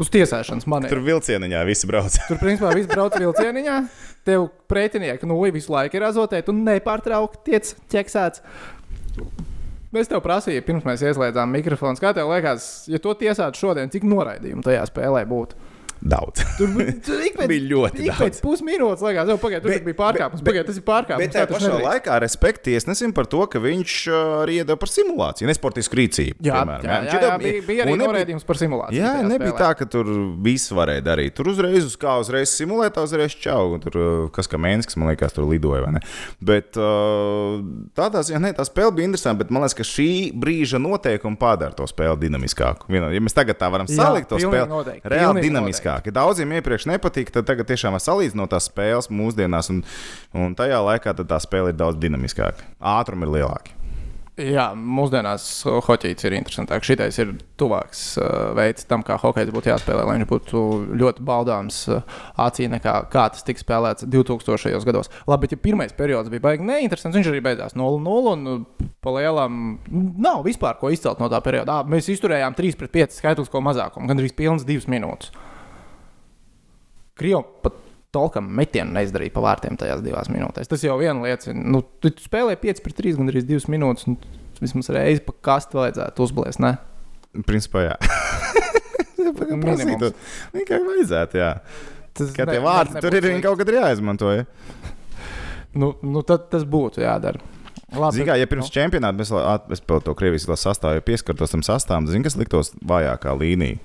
[0.00, 0.90] uz tiesāšanas manē.
[0.92, 2.16] Tur vilcieniņā visi brauc.
[2.28, 3.80] Tur, principā, visi brauc vilcieniņā.
[4.26, 8.42] Tev pretinieki nu, visu laiku ir azotēti un nepārtraukti tiek ķeksēts.
[9.96, 14.04] Es tev prasīju, pirms mēs ieslēdzām mikrofonu, kā tev liekas, ja to tiesātu šodien, cik
[14.04, 15.56] noraidījumu tajā spēlē būtu?
[16.02, 16.42] Daudz.
[16.58, 16.68] Tur,
[17.06, 18.20] tur ik pēc, bija ļoti ik daudz.
[18.22, 20.42] pēc pusminūtes liekas, jau pagaidiet, tur bija pārkāpums.
[20.46, 21.22] Pagaidiet, tas ir pārkāpums.
[21.24, 21.86] Bet tajā pašā nedrīkst.
[21.88, 26.36] laikā respekts tiesnesim par to, ka viņš uh, arī iedeva par simulāciju, nesportisku rīcību.
[26.46, 29.00] Jā, piemēram, jā, jā, jā, iedeva- bija, bija arī norādījums par simulāciju.
[29.02, 29.60] Jā, nebija spēlē.
[29.64, 30.10] tā, ka tur
[30.46, 31.34] viss varēja darīt.
[31.38, 33.76] Tur uzreiz, uz kā uzreiz simulētā, uzreiz čau.
[33.82, 36.00] Tur, uh, kas kā mēnesis, man liekas, tur lidoja.
[36.40, 37.60] Bet uh,
[37.96, 41.74] tādā ziņā, ne, tā spēle bija interesanta, bet man liekas, ka šī brīža noteikumi padara
[41.76, 42.88] to spēli dinamiskāku.
[42.96, 45.52] Ja mēs tagad tā varam Jā, salikt to spēli, reāli pilnīgi
[46.10, 49.82] Ja daudziem iepriekš nepatīk, tad tagad tiešām var salīdzinot tās spēles mūsdienās, un,
[50.36, 52.68] un tajā laikā tā spēle ir daudz dinamiskāka.
[52.80, 53.76] Ātrumi ir lielāki.
[54.36, 56.84] Jā, mūsdienās hoķis ir interesantāks.
[56.84, 60.64] Šitais ir tuvāks uh, veids tam, kā hokejs būtu jāspēlē, lai viņš būtu
[61.00, 64.76] ļoti baudāms uh, acī, nekā kā tas tika spēlēts 2000.
[64.84, 65.08] gados.
[65.24, 69.16] Labi, bet ja pirmais periods bija baigi neinteresants, viņš arī beidzās 0-0 un uh, pa
[69.16, 69.78] lielām
[70.20, 71.80] nav vispār ko izcelt no tā perioda.
[71.80, 75.32] Ā, Mēs izturējām 3 pret 5 skaitlisko mazākumu, gandrīz pilnas 2 minūtes.
[77.16, 77.76] Krievija pat
[78.16, 80.70] tolkam metienu neizdarīja pa vārtiem tajās divās minūtēs.
[80.70, 84.06] Tas jau viena liecina, nu, tu, tu spēlēji 5 pret 3, gandrīz 2 minūtes.
[84.10, 84.16] Un
[84.62, 86.62] vismaz reizi pa kastu vajadzētu uzblēst.
[86.64, 86.76] Ne?
[87.48, 87.96] Principā, jā.
[89.66, 90.12] Prasītu.
[90.54, 91.50] Tikai vajadzētu, jā.
[92.16, 94.32] Tas Kā tie ne- tur ir, kaut kad jāizmanto.
[94.32, 94.46] Ja?
[95.76, 97.36] Nu, nu, tad tas būtu jādara.
[97.92, 101.60] Labi, kā, ja pirms čempionāta mēs, at- mēs pēc to Krievijas sastāvu ja pieskartos tam
[101.66, 103.76] sastāvam, zinu, kas liktos vājākā līnija.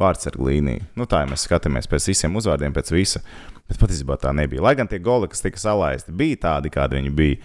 [0.00, 0.84] Vārdsarga līnija.
[0.98, 3.22] Nu, tā ja mēs skatāmies pēc visiem uzvārdiem, pēc visa.
[3.66, 4.62] Bet patiesībā tā nebija.
[4.62, 7.40] Lai gan tie goli, kas tika salaisti, bija tādi, kādi viņi bija.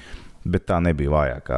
[0.52, 1.58] Bet tā nebija vājākā.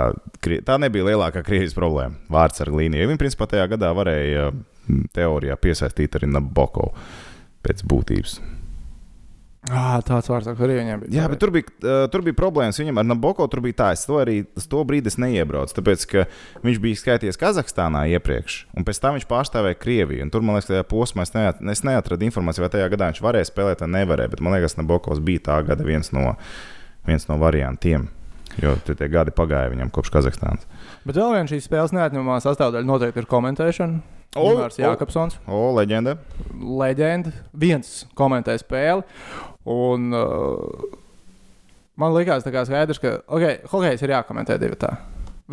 [0.68, 2.20] Tā nebija lielākā Krievijas problēma.
[2.34, 3.08] Vārdsarga līnija.
[3.08, 6.89] Viņi principā tajā gadā varēja mm, teorijā piesaistīt arī Naboko
[7.64, 8.41] pēc būtības.
[9.72, 11.11] Ah, tāds vārds arī viņiem bija.
[11.22, 11.70] Jā, bet tur bija,
[12.11, 12.76] tur bija problēmas.
[12.82, 15.78] Viņam ar Naboko tur bija tā, es to arī uz to brīdi neiebraucu.
[15.78, 16.26] Tāpēc, ka
[16.66, 20.26] viņš bija skaities Kazahstānā iepriekš, un pēc tam viņš pārstāvēja Krieviju.
[20.26, 23.24] Un tur, man liekas, tajā posmā es, neat, es neatradu informāciju, vai tajā gadā viņš
[23.24, 24.34] varēja spēlēt vai nevarēja.
[24.36, 26.34] Bet man liekas, Nabokovs bija tā gada viens no,
[27.07, 28.09] viens no variantiem.
[28.59, 30.68] Jo tur tie gadi pagāja viņam kopš Kazahstānas.
[31.07, 34.03] Bet vēl viena šīs spēles neatņemamā sastāvdaļa noteikti ir komentēšana.
[34.34, 34.82] O, Gunārs o.
[34.82, 36.16] Jākapsons, O, leģenda!
[36.57, 37.34] leģenda.
[37.53, 39.05] Viens komentē spēli.
[39.70, 40.99] Un, uh,
[41.99, 44.95] man liekas, ka skaidrs, ka okay, hokejs ir jākomentē divi tā.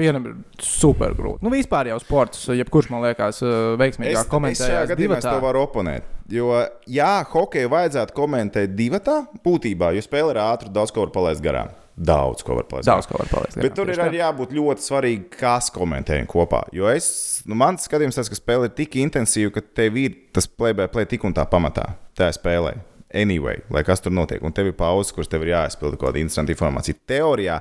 [0.00, 1.42] Vienam ir super grūti.
[1.42, 5.34] Nu, vispār jau sports, jebkurš man liekas, uh, veiksmīgāk šajā komentējis gadījumā es divatā.
[5.34, 6.06] to varu oponēt.
[6.30, 6.52] Jo,
[6.86, 11.74] jā, hokeju vajadzētu komentēt divatā, būtībā, jo spēle ir ātra, daudz ko var palaist garām.
[12.00, 12.88] Daudz ko var palaist.
[12.88, 13.58] Daudz ko var palikt.
[13.60, 16.62] Bet tur ir arī jābūt ļoti svarīgi, kas komentē kopā.
[16.72, 17.10] Jo es,
[17.44, 20.88] nu, man skatījums tas, ka spēle ir tik intensīva, ka tev ir tas play by
[20.92, 22.78] play tik un tā pamatā tajā spēlē.
[23.14, 26.20] Anyway, lai kas tur notiek, un tev ir pauzes, kuras tev ir jāizpild kaut kāda
[26.22, 26.94] interesanta informācija.
[27.10, 27.56] Teorijā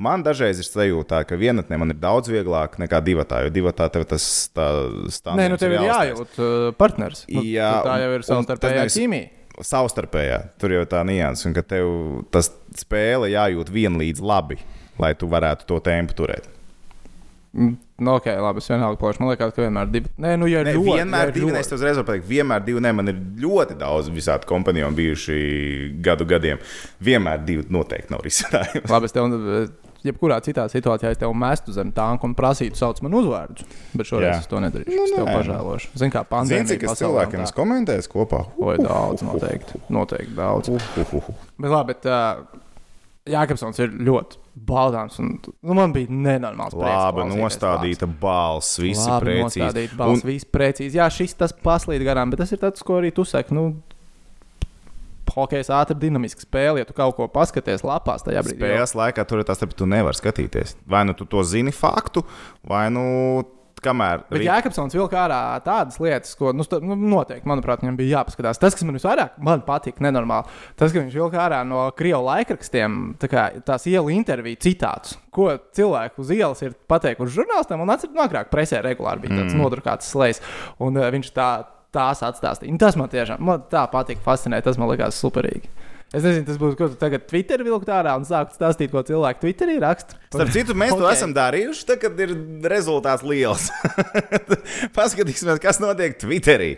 [0.00, 4.06] man dažreiz ir sajūta, ka vienatnē man ir daudz vieglāk nekā divatā, jo divatā tev
[4.08, 4.24] tas
[4.56, 4.68] tā
[5.12, 5.36] stāv.
[5.36, 7.26] Nē, nu tev ir jājūt uh, partners.
[7.28, 9.28] Nu, Jā, tā jau ir savstarpējā ķīmija.
[9.60, 10.40] savstarpējā.
[10.58, 11.92] Tur jau tā nianses, un ka tev
[12.34, 12.48] tas
[12.80, 14.56] spēle jājūt vienlīdz labi,
[14.98, 16.48] lai tu varētu to tempu turēt.
[17.54, 19.20] Mm, Nu, ok, labi, es vienalga plakāšu.
[19.22, 20.08] Man liekas, ka vienmēr divi.
[20.18, 22.26] Nē, nu, ja ir Ne, ļoti, vienmēr ja divi, ļoti- es tev uzreiz varu pateikt,
[22.26, 22.80] vienmēr divi.
[22.82, 25.36] Ne, man ir ļoti daudz visādi kompanioni bijuši
[26.02, 26.58] gadu gadiem.
[27.00, 28.90] Vienmēr divi noteikti nav risinājums.
[28.90, 29.68] Labi, es tev, eh,
[30.04, 33.62] jebkurā citā situācijā, es tev mestu zem tanka un prasītu, sauc man uzvārdus.
[33.94, 34.40] Bet šoreiz Jā.
[34.42, 34.90] es to nedarīšu.
[34.98, 35.36] Nu, es tev nē.
[35.38, 35.88] pažēlošu.
[35.94, 36.66] Zini, kā Zini, pandēmija.
[36.74, 37.54] cik es cilvēkiem tā.
[37.54, 38.42] komentējis kopā?
[38.58, 39.80] Oi, daudz, noteikti.
[39.88, 40.68] Noteikti daudz.
[40.68, 41.34] Uh, uh, uh.
[41.60, 42.42] Bet labi, bet uh,
[43.24, 44.36] Jākapsons ir ļoti
[44.68, 45.14] baudāms.
[45.22, 45.30] Un,
[45.64, 46.74] nu, man bija nenormāls.
[46.76, 49.62] Labi nostādīta balss, visi Labi precīzi.
[49.64, 50.98] nostādīta balss, Un- viss precīzi.
[51.00, 53.56] Jā, šis tas paslīd garām, bet tas ir tas, ko arī tu saki.
[53.56, 53.70] Nu,
[55.34, 58.60] Hokejs ātri dinamiski spēle, ja tu kaut ko paskaties lapās, tajā brīdī.
[58.60, 60.76] Spēles laikā tur ir tas, ka tu nevari skatīties.
[60.86, 62.22] Vai nu tu to zini faktu,
[62.62, 63.42] vai nu
[63.84, 64.24] kamēr.
[64.30, 68.60] Bet ri- Jēkabsons vilka ārā tādas lietas, ko nu, nu, noteikti, manuprāt, viņam bija jāpaskatās.
[68.62, 73.14] Tas, kas man visvairāk man patika, nenormāli, tas, ka viņš vilka ārā no krievu laikrakstiem
[73.22, 78.16] tā kā, tās ielu interviju citātus, ko cilvēki uz ielas ir pateikuši žurnālistiem, un atceros,
[78.16, 79.62] no agrāk presē regulāri bija tāds mm.
[79.62, 80.42] nodrukāts slēdz,
[80.84, 81.48] un uh, viņš tā,
[81.94, 82.72] tās atstāstīja.
[82.72, 85.70] Un tas man tiešām man tā patika, fascinēja, tas man likās superīgi.
[86.14, 89.42] Es nezinu, tas būs, ko tu tagad Twitter vilkt ārā un sākt stāstīt, ko cilvēki
[89.42, 90.18] Twitterī raksta.
[90.30, 91.02] Starp citu, mēs okay.
[91.02, 92.34] to esam darījuši, tad, kad ir
[92.70, 93.66] rezultāts liels.
[94.96, 96.70] Paskatīsimies, kas notiek Twitterī.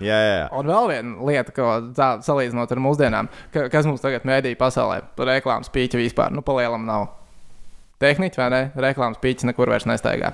[0.00, 0.44] Jā, jā.
[0.56, 5.02] Un vēl viena lieta, ko tā salīdzinot ar mūsdienām, ka, kas mums tagad mēdīja pasaulē,
[5.18, 7.10] par reklāmas pīķi vispār, nu, palielam nav.
[8.00, 8.62] Tehniski, vai ne?
[8.78, 10.32] Reklāmas pīķis nekur vairs nestaigā.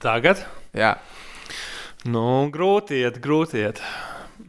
[0.00, 0.44] Tagad?
[0.76, 0.96] Jā,
[2.08, 3.80] Nu, grūti iet, grūti iet.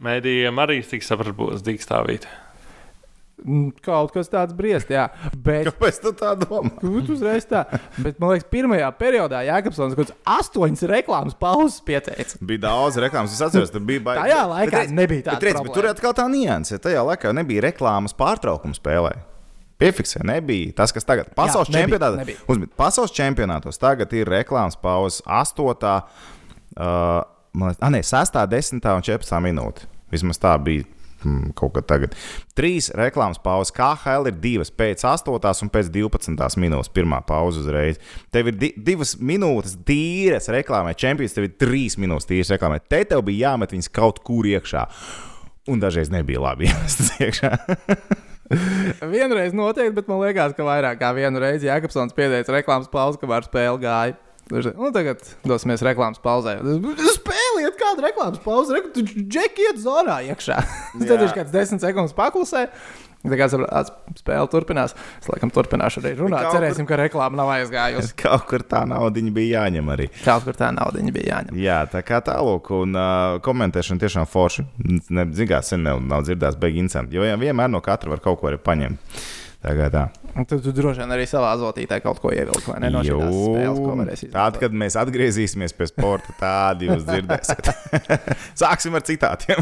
[0.02, 2.26] Mēdījiem arī cik sapratu, būs dīkstāvīt.
[3.82, 5.08] Kaut kas tāds briest, jā.
[5.34, 6.70] Bet, Kāpēc tu tā domā?
[6.78, 7.64] Kur tu uzreiz tā?
[7.96, 12.38] Bet, man liekas, pirmajā periodā Jākapsons kaut kāds astoņas reklāmas pauzes pieteica.
[12.38, 13.34] Bija daudz reklāmas.
[13.34, 14.28] Es atceros, tur bija baigi.
[14.28, 15.74] Tajā laikā Bet, redz, nebija tāda bet, redz, bet.
[15.74, 16.78] Tur ir atkal tā nianse.
[16.82, 19.16] Tajā laikā nebija reklāmas pārtraukuma spēlē.
[19.82, 22.20] Piefiksē, nebija tas, kas tagad ir pasaules nebija, čempionātā.
[22.22, 22.44] nebija.
[22.52, 27.24] Uzmit, pasaules čempionātos tagad ir reklāmas pauzes 8, uh,
[27.58, 29.88] man liekas, ah, ne, 6, 10 un 14 minūtes.
[30.12, 30.88] Vismaz tā bija.
[31.22, 32.16] Hmm, kaut kā tagad.
[32.58, 33.70] Trīs reklāmas pauzes.
[33.76, 36.90] KHL ir divas pēc 8 un pēc 12 minūtes.
[36.94, 38.00] Pirmā pauze uzreiz.
[38.34, 40.96] Tev ir di divas minūtes tīras reklāmai.
[40.98, 42.80] Čempions tev ir trīs minūtes tīras reklāmai.
[42.82, 44.88] Te tev bija jāmet viņas kaut kur iekšā.
[45.70, 47.54] Un dažreiz nebija labi iemestas iekšā.
[49.12, 53.46] Vienreiz noteikti, bet man liekas, ka vairāk kā vienu reizi Jākapsons pieteica reklāmas pauzi, kamēr
[53.46, 54.18] spēle gāja.
[54.52, 56.58] Nu, tagad dosimies reklāmas pauzē.
[57.62, 60.58] Spēliet kādu reklāmas pauzi, re, tu džeki iet zonā iekšā.
[60.98, 62.66] Tad viņš kāds desmit sekundes paklusē.
[63.22, 64.96] Tā kā spēle turpinās.
[65.20, 66.48] Es laikam turpināšu arī runāt.
[66.48, 68.16] Kaut Cerēsim, ka reklāma nav aizgājusi.
[68.24, 70.08] Kaut kur tā naudiņa bija jāņem arī.
[70.24, 71.60] Kaut kur tā nauda bija jāņem.
[71.62, 74.66] Jā, tā kā tālāk, un uh, komentēšana tiešām forši.
[75.06, 77.14] Zinām, sen nav, dzirdēts, beigas incidents.
[77.14, 79.22] Jo vienmēr no katra var kaut ko arī paņemt.
[79.62, 80.00] Tā kā tā.
[80.34, 82.88] Un Tad tu droši vien arī savā zotītē kaut ko ievilki, vai ne?
[82.90, 83.94] No spēles, ko.
[84.32, 87.70] Tad, kad mēs atgriezīsimies pie sporta, tādi jūs dzirdēsiet.
[88.62, 89.60] Sāksim ar citātiem.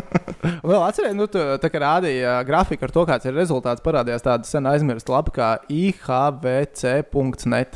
[0.68, 4.44] Vēl atcerieties, nu, tu, tā kā rādīja grafiku ar to, kāds ir rezultāts, parādījās tāda
[4.48, 7.72] sen aizmirsta lapa kā ihvc.net.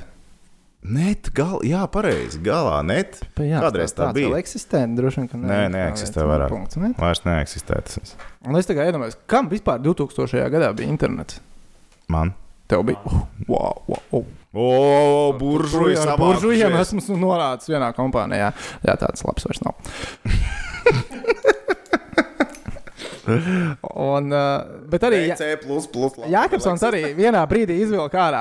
[0.82, 2.40] Net, gal, jā, pareizi.
[2.42, 3.20] Galā net.
[3.38, 4.32] Pa, jā, Kādreiz tā bija.
[4.32, 6.50] vēl eksistē, droši vien, ka Nē, neeksistē vairāk.
[6.50, 6.90] Punkts, ne?
[6.98, 8.16] Vairs neeksistē tas.
[8.42, 10.42] Un es tikai iedomājos, kam vispār 2000.
[10.50, 11.38] gadā bija internets?
[12.08, 12.32] Man.
[12.70, 12.98] Tev bija.
[13.04, 14.24] Oh, wow, wow, oh.
[14.52, 18.50] O, buržuļi Ar buržujiem esmu norādījis vienā kompānijā.
[18.84, 19.74] Jā, tāds labs vairs nav.
[23.94, 26.32] Un, uh, bet arī Jā- C, plus, plus, labi.
[26.34, 28.40] Jākapsons arī vienā brīdī izvilka ārā,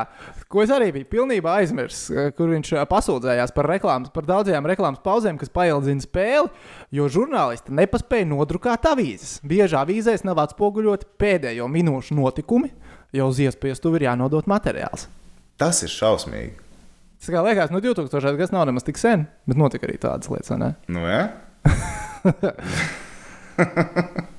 [0.50, 4.66] ko es arī biju pilnībā aizmirsis, eh, kur viņš eh, pasūdzējās par, reklāmas, par daudzajām
[4.68, 6.50] reklāmas pauzēm, kas paildzina spēli,
[6.92, 9.38] jo žurnālisti nepaspēja nodrukāt avīzes.
[9.48, 12.74] Bieži avīzēs nav atspoguļoti pēdējo minūšu notikumi,
[13.14, 15.08] jo uz iespiestu ir jānodot materiāls.
[15.62, 16.56] Tas ir šausmīgi.
[17.22, 18.34] Tas kā liekas, no 2000.
[18.40, 20.74] gads nav nemaz tik sen, bet notika arī tādas lietas, ne?
[20.90, 21.30] Nu, ja?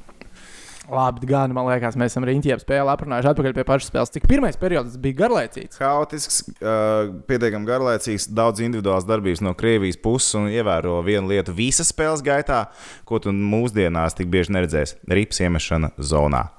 [0.93, 4.11] Labi, gan man liekas, mēs esam riņķiem spēli aprunājuši atpakaļ pie pašas spēles.
[4.13, 5.79] Cik pirmais periods bija garlaicīgs?
[5.81, 11.95] Haotisks, uh, pietiekami garlaicīgs, daudz individuāls darbības no Krievijas puses un ievēro vienu lietu visas
[11.95, 12.67] spēles gaitā,
[13.09, 16.51] ko tu mūsdienās tik bieži neredzēsi- rips iemešana zonā.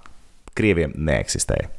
[0.58, 1.70] Krieviem neeksistēja.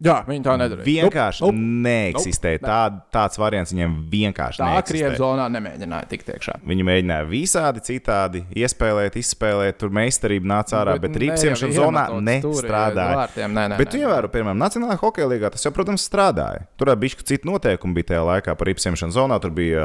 [0.00, 0.86] Jā, viņi tā nedarīja.
[1.04, 2.60] Vienkārši nope, nope, neeksistēja.
[2.62, 5.18] nope, Tā, tāds variants viņiem vienkārši Tā Krievijas neeksistēja.
[5.20, 6.54] zonā nemēģināja tikt iekšā.
[6.70, 13.18] Viņi mēģināja visādi citādi iespēlēt, izspēlēt, tur meistarība nāca ārā, bet, bet rīpsiemšanas zonā nestrādāja.
[13.20, 14.06] Vārtiem, nē, nē, Bet, tu nē.
[14.06, 16.64] ievēro, piemēram, Nacionālajā hokeja līgā tas jau, protams, strādāja.
[16.80, 19.40] Tur bija bišķi citi noteikumi bija tajā laikā par ripsiemšanu zonā.
[19.44, 19.84] Tur bija,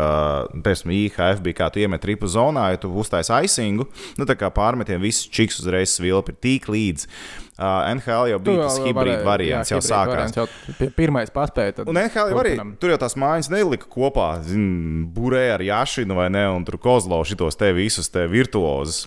[0.56, 3.88] piemēram, IHF, bija kā tu iemet ripu zonā, ja tu uztaisi aisingu,
[4.20, 7.08] nu tā kā pārmetien visus čiks uzreiz svilpi, tik līdz.
[7.56, 10.10] Uh, NHL jau bija tas hibrīd variants, jau sākās.
[10.12, 11.78] Variants, jau pi- pirmais paspēja.
[11.78, 16.18] tad Un NHL jau arī tur jau tās mājas nelika kopā, zin, burē ar Jašinu
[16.18, 19.06] vai ne, un tur Kozlo šitos te visus te virtuozus.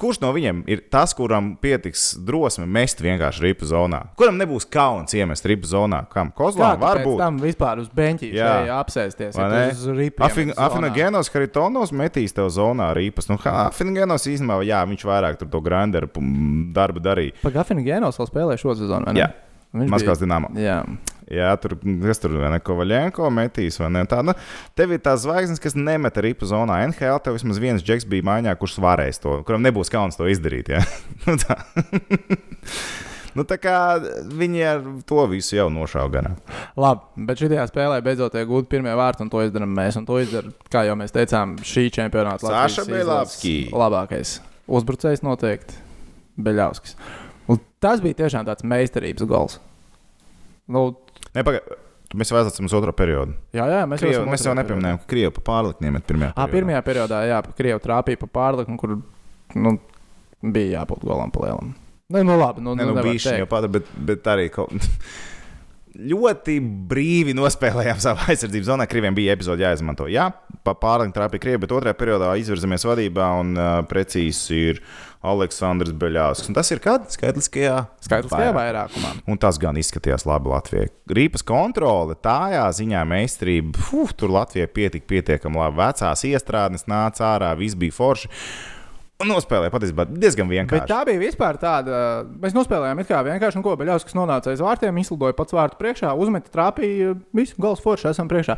[0.00, 4.06] Kurš no viņiem ir tas, kuram pietiks drosme mest vienkārši ripu zonā?
[4.16, 6.06] Kuram nebūs kauns iemest ripu zonā?
[6.08, 6.32] Kam?
[6.32, 7.18] Kā Kozlo tu pēc varbūt.
[7.20, 8.54] tam vispār uz beņķa Jā.
[8.80, 9.36] apsēsties?
[10.56, 13.28] Afinagenos Haritonos metīs tev zonā rīpas.
[13.30, 17.36] Nu, Afinagenos īstenībā, jā, viņš vairāk tur to granderu pum, darbu darīja.
[17.44, 19.14] Pagafini Genos vēl spēlēja šo sezonu.
[19.18, 19.30] Jā.
[19.70, 20.50] Maskavas Dinamo.
[20.58, 20.82] Jā.
[21.30, 24.00] Jā, tur kas tur vai ne Kovaļenko metīs, vai ne?
[24.10, 24.34] Tā, nu,
[24.74, 26.80] tev ir tās zvaigznes, kas nemeta ripu zonā.
[26.88, 30.72] NHL tev vismaz viens džeks bija mājā, kurš varēs to, kuram nebūs kauns to izdarīt.
[30.74, 30.82] Ja?
[31.28, 31.54] nu, tā.
[33.38, 33.76] nu, tā kā
[34.26, 36.32] viņi ar to visu jau nošāva gan.
[36.74, 40.02] Labi, bet šajā spēlē beidzot tiek gūti pirmie vārti, un to izdarām mēs.
[40.02, 45.78] Un to izdara, kā jau mēs teicām, šī čempionāta Latvijas izlases Labākais uzbrucējs noteikti
[46.40, 46.96] Beļavskis.
[47.50, 49.58] Un tas bija tiešām tāds meistarības gols.
[50.70, 50.90] Nu,
[51.34, 51.60] Ne, paga,
[52.10, 53.34] tu- mēs vēl esam uz otro periodu.
[53.54, 56.32] jā, jā, mēs, Krievu, mēs jau nepieminējām, ka Krievija pa pārlikniem met pirmajā.
[56.36, 56.52] Ah, periodā.
[56.56, 58.96] pirmajā periodā, jā, Krievija trāpīja pa pārlikumu, kur
[59.54, 59.76] nu,
[60.42, 61.74] bija jābūt golam pa lielam.
[62.10, 64.72] Nu, nu labi, nu, Ne, nu, nevar bija jau pati, bet, bet arī kaut
[66.10, 66.56] ļoti
[66.90, 68.86] brīvi nospēlējām savu aizsardzības zonu.
[68.90, 70.06] Krieviem bija epizode jāizmanto.
[70.10, 70.28] Jā,
[70.66, 74.82] pa pārlikt trāpīja Krievija, bet otrajā periodā izvirzamies vadībā un uh, precīzi ir
[75.20, 76.48] Aleksandrs Beļāvskis.
[76.48, 77.04] Un tas ir kad?
[77.12, 77.74] Skaitliskajā.
[78.00, 78.88] Skaitliskajā vairāk.
[78.94, 79.12] vairākumā.
[79.28, 80.88] Un tas gan izskatījās labi Latvijai.
[81.12, 83.76] Rīpas kontrole, tā ziņā meistarība.
[83.92, 85.76] Uf, tur Latvijai pietika pietiekami labi.
[85.82, 88.32] Vecās iestrādes nāca ārā, viss bija forši.
[89.20, 90.86] Nospēlēja patiesībā diezgan vienkārši.
[90.86, 91.98] Bet tā bija vispār tāda.
[92.40, 95.76] Mēs nospēlējām it kā vienkārši, un ko Beļaus, kas nonāca aiz vārtiem, izlidoja pats vārtu
[95.82, 98.56] priekšā, uzmeta trāpīja, visu gals forši esam priekšā.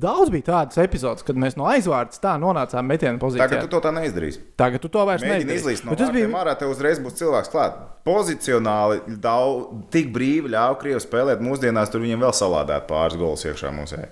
[0.00, 3.48] Daudz bija tādas epizodes, kad mēs no aizvārdas tā nonācām metienu pozīcijā.
[3.50, 4.40] Tagad tu to tā neizdarīsi.
[4.60, 7.76] Tagad tu to vairs izlīst no tas bija ārā, tev uzreiz būs cilvēks klāt.
[8.08, 13.74] Pozicionāli daudz, tik brīvi ļauj Krievu spēlēt mūsdienās, tur viņiem vēl salādēt pāris golus iekšā
[13.76, 14.06] mūsē.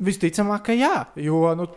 [0.00, 1.68] Visticamāk, ka jā, jo nu,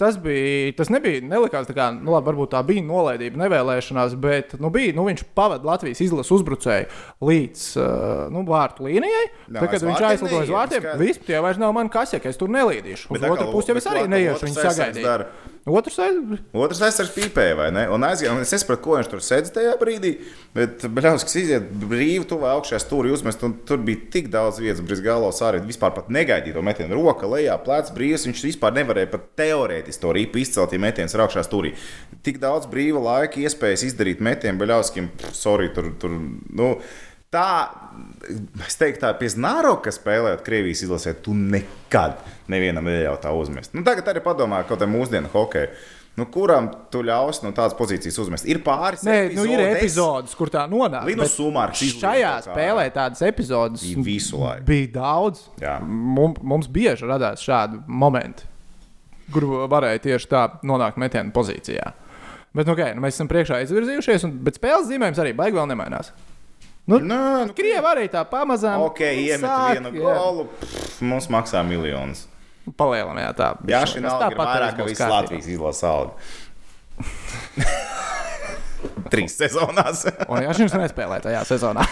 [0.00, 4.54] Tas, bija, tas nebija, nelikās tā kā, nu, labi, varbūt tā bija nolaidība, nevēlēšanās, bet
[4.56, 6.88] nu, bija, nu, viņš pavadīja Latvijas izlases uzbrucēju
[7.28, 9.26] līdz uh, nu, vārtu līnijai.
[9.50, 12.48] Tad, kad viņš aizlidoja uz vārtiem, viss tie vairs nav man kas, ja es tur
[12.56, 13.12] nelīdīšu.
[13.12, 15.08] Uz otru pusi jau es arī neiešu viņu sagaidīt.
[15.68, 16.40] Otrs aizsargs.
[16.56, 17.82] Otrs aizsargs pīpēja, vai ne?
[17.92, 20.14] Un aizgāja, un es saprotu, ko viņš tur sēdz tajā brīdī.
[20.56, 25.02] Bet Bļauskas iziet brīvi, tuvā augšā stūri uzmest, un tur bija tik daudz vietas, brīvs
[25.04, 26.96] galos arī vispār negaidīja to metienu.
[26.96, 31.24] Roka lejā, plecs brīvs, viņš vispār nevarēja pat teorētiski to rīpu izcelt, ja metiens ir
[31.24, 31.74] augšā stūrī.
[32.22, 36.14] Tik daudz brīva laika, iespējas izdarīt metienu Bļauskim, sorry, tur, tur,
[36.54, 36.74] nu,
[37.34, 37.46] tā,
[38.66, 42.20] es teiktu, tā pie Znaroka spēlējot Krievijas izlasē, tu nekad
[42.50, 43.74] nevienam neļauj tā uzmest.
[43.76, 45.72] Nu, tagad arī padomā, kaut kā mūsdienu hokeju.
[46.18, 48.44] Nu, kuram tu ļaus no tādas pozīcijas uzmest?
[48.50, 51.06] Ir pāris Nē, epizodes, nu, ir epizodes, kur tā nonāk.
[51.06, 54.66] Linus Sumārs šajā spēlē tādas epizodes visu laiku.
[54.68, 55.46] Bija daudz.
[55.62, 55.78] Jā.
[55.86, 58.49] Mums, mums bieži radās šādi momenti,
[59.32, 61.92] kur varēja tieši tā nonākt metienu pozīcijā.
[62.56, 65.70] Bet nu, okay, nu, mēs esam priekšā izvirzījušies, un, bet spēles zīmējums arī baigi vēl
[65.70, 66.10] nemainās.
[66.90, 68.82] Nu, Nē, nu, Krievija arī tā pamazām.
[68.88, 72.24] Ok, iemet sāk, vienu golu, pff, mums maksā miljonus.
[72.76, 73.52] Palielam, jā, tā.
[73.70, 76.12] Jā, šī nav tā vairāk, ka visas Latvijas izlasa algu.
[79.12, 80.04] Trīs sezonās.
[80.26, 81.84] un jā, viņš nespēlēja tajā sezonā.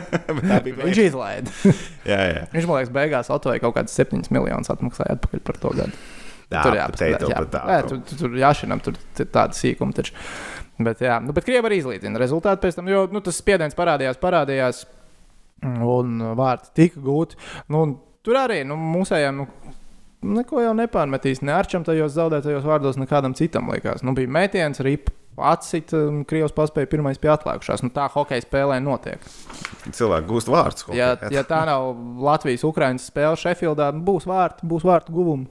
[0.84, 1.52] viņš izlaida.
[2.12, 2.42] jā, jā.
[2.52, 6.04] Viņš man liekas, beigās Latvijai kaut kādas 7 miljonus atmaksāja atpakaļ par to gadu.
[6.50, 7.30] Jā, tur jāpaskatās.
[7.30, 9.96] Jā, tā, jā, tur, tur jāšinam, tur tāda sīkuma.
[9.96, 10.16] Taču.
[10.82, 14.18] Bet, jā, nu, bet Krievija arī izlīdzina rezultātu pēc tam, jo nu, tas spiediens parādījās,
[14.22, 14.84] parādījās,
[15.64, 17.38] un vārti tika gūti.
[17.72, 17.86] Nu,
[18.26, 19.42] tur arī nu, mūsējiem.
[19.42, 19.74] Nu,
[20.24, 23.66] Neko jau nepārmetīs ne Arčam tajos zaudētajos vārdos, nekādam citam.
[23.68, 24.00] Likās.
[24.00, 25.12] Nu, bija mētījums, ripa,
[25.52, 27.82] atsit, un Krievijas paspēja pirmais pie atklājušās.
[27.84, 29.20] Nu, tā hokeja spēlē notiek.
[29.84, 30.86] Cilvēki gūst vārdus.
[30.96, 31.90] Ja, ja tā nav
[32.24, 35.50] Latvijas-Ukraiņas spēle Sheffieldā, būs vārti, būs vārtu guvumi,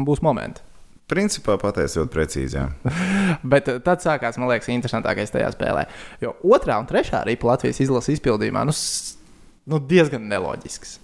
[0.00, 0.64] būs momenti.
[1.10, 2.62] Principā pateicis ļoti precīzi.
[3.52, 5.84] Bet eh, tad sākās, man liekas, interesantākais tajā spēlē.
[6.22, 8.74] Jo otrā un trešā ripa Latvijas izlases izpildījumā nu,
[9.68, 10.98] nu, diezgan neloģisks.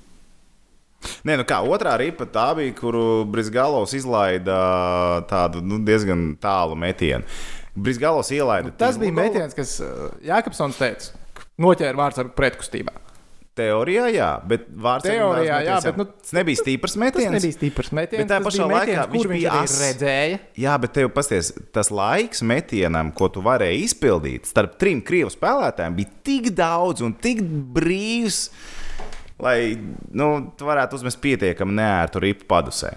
[1.24, 4.56] Nē, nu kā otrā ripa tā bija, kuru Brisgalovs izlaida
[5.28, 7.24] tādu nu, diezgan tālu metienu.
[7.76, 8.68] Brisgalovs ielaida.
[8.68, 11.12] Nu, tas bija metiens, kas eh, Jākapsons teica,
[11.60, 12.96] noķēra vārds ar pretkustībā.
[13.58, 17.26] Teorijā, jā, bet vārds teorijā, jā, bet nu, tas nebija stiprs metiens.
[17.26, 18.22] Tas nebija stiprs metiens.
[18.22, 19.74] Bet tā pašā laikā metiens, viņš bija as...
[19.82, 20.38] redzēja.
[20.62, 25.98] Jā, bet tev pasties, tas laiks metienam, ko tu varēji izpildīt starp trim krievu spēlētājiem,
[25.98, 27.42] bija tik daudz un tik
[27.74, 28.44] brīvs,
[29.42, 29.58] lai
[30.14, 32.94] nu, tu varētu uzmest pietiekami neērtu ripu padusē.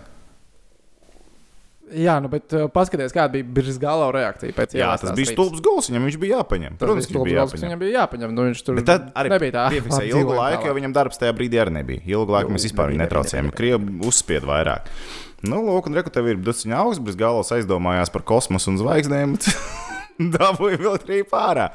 [1.94, 4.54] Jā, nu, bet uh, paskatieties, kāda bija Biržas gala reakcija.
[4.76, 5.90] Jā, tas bija stulbs gols.
[5.92, 6.78] Viņam viņš bija jāpaņem.
[6.82, 7.66] Protams, viņš bija jāpaņem.
[7.68, 8.34] Viņam bija jāpaņem.
[8.34, 9.66] Nu, viņš tur bet arī nebija tā.
[9.90, 12.06] Visai ilgu laiku, jo viņam darbs tajā brīdī arī nebija.
[12.16, 13.54] Ilgu laiku mēs vispār viņu netraucējām.
[13.58, 14.90] Krievi uzspied vairāk.
[15.44, 19.38] Nu, lūk, un reku tev ir duciņa augsts, Biržas galos aizdomājās par kosmosu un zvaigznēm.
[20.38, 21.70] Dabūja vēl trīs pārā.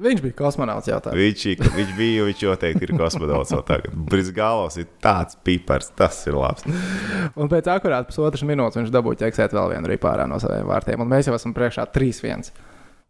[0.00, 1.18] Viņš bija kosmonauts jau tādā.
[1.18, 1.44] Viņš,
[1.76, 3.92] viņš bija, viņš noteikti ir kosmonauts jau tagad.
[4.08, 6.64] Brisgālos ir tāds pipars, tas ir labs.
[7.40, 11.04] un pēc akurāt pusotras minūtes viņš dabūja ķeksēt vēl vienu ripārā no saviem vārtiem.
[11.04, 12.52] Un mēs jau esam priekšā 3-1.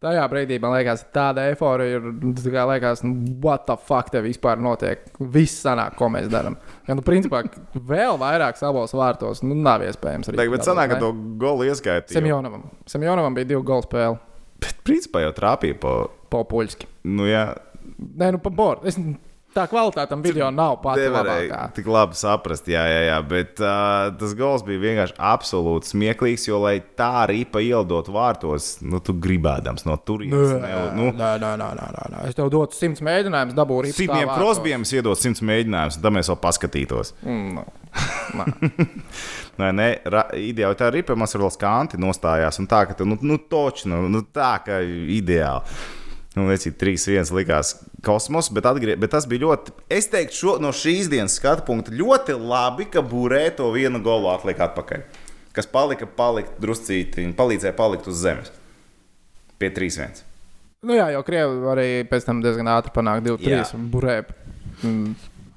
[0.01, 2.05] Tajā brīdī man liekas, tāda eifórija ir.
[2.49, 5.03] Kā liekas, nu, what the fuck te vispār notiek?
[5.21, 6.57] Viss sanāk, ko mēs darām.
[6.89, 7.43] Ja, nu, principā,
[7.77, 10.33] vēl vairāk savos vārtos nu, nav iespējams.
[10.33, 11.13] Arī, bet sanāk, ka to
[11.43, 12.17] golu ieskaitīja.
[12.17, 12.65] Semjonovam.
[12.89, 14.17] Semjonovam bija divi golu spēli.
[14.65, 15.93] Bet principā jau trāpīja pa
[16.31, 16.89] Popoļski.
[17.11, 17.51] Nu, jā.
[17.99, 18.89] Nē, nu, pa bordu.
[18.91, 19.01] Es...
[19.51, 21.59] Tā kvalitāte tam video nav pati labākā.
[21.75, 23.17] Tik labi saprast, jā, jā, jā.
[23.27, 29.03] Bet uh, tas gols bija vienkārši absolūti smieklīgs, jo, lai tā ripa ielidot vārtos, nu,
[29.03, 30.55] tu gribēdams no turienes.
[30.55, 32.23] Nē, nu, nē, nē, nē, nē, nē.
[32.31, 33.99] Es tev dotu simts mēģinājumus, dabūju ripu.
[33.99, 37.15] Simtiem krosbiem iedot simts mēģinājumus, tad mēs vēl paskatītos.
[37.27, 37.67] Mm, no.
[39.61, 39.87] Nē, nē,
[40.39, 44.07] ideāli tā ripa mums ir vēl skanti nostājās, un tā, ka, nu, nu toči, nu,
[44.09, 45.99] nu tā, ka ideāli.
[46.37, 47.73] Nu, Liecīgi, 3-1 likās
[48.07, 51.91] kosmos, bet, atgrie, bet tas bija ļoti, es teiktu, šo, no šīs dienas skatu punkta
[51.91, 55.03] ļoti labi, ka būrē to vienu golu atliek atpakaļ.
[55.57, 58.53] Kas palika, palika druscīti, palīdzēja palikt uz zemes.
[59.59, 60.23] Pie 3-1.
[60.87, 64.21] Nu jā, jau Krievi arī pēc tam diezgan ātri panāk 2-3 burē.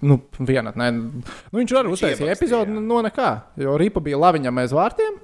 [0.04, 1.22] Nu, vienat, nu,
[1.56, 3.30] viņš arī uztaisīja epizodi no nekā.
[3.62, 5.22] Jo Rīpa bija laviņam aiz vārtiem.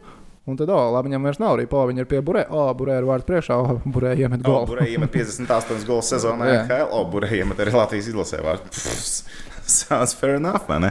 [0.48, 2.46] Un tad, oh, labi, viņam vairs nav arī po, viņa ir pie burē.
[2.50, 4.64] O, oh, burē ir vārds priekšā, o, oh, burē iemet golu.
[4.64, 8.88] Oh, burē iemet 58 gols sezonā, NHL, o, oh, burē iemet arī Latvijas izlasē vārds.
[9.70, 10.90] Sounds fair enough, vai ne?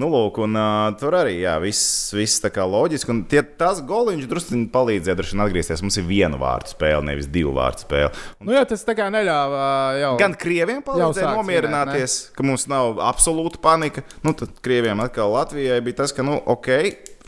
[0.00, 3.12] Nu, lūk, un uh, tur arī, jā, viss, viss tā kā loģiski.
[3.12, 5.82] Un tie, tas goliņš drusku palīdzēja droši vien atgriezties.
[5.84, 8.08] Mums ir viena vārtu spēle, nevis divu vārtu spēle.
[8.40, 9.66] Un, nu, jā, tas tā kā neļāva
[10.00, 10.14] jau.
[10.22, 12.38] Gan krieviem palīdzēja nomierināties, ne?
[12.38, 14.06] ka mums nav absolūta panika.
[14.24, 16.72] Nu, tad krieviem atkal Latvijai bija tas, ka, nu, ok,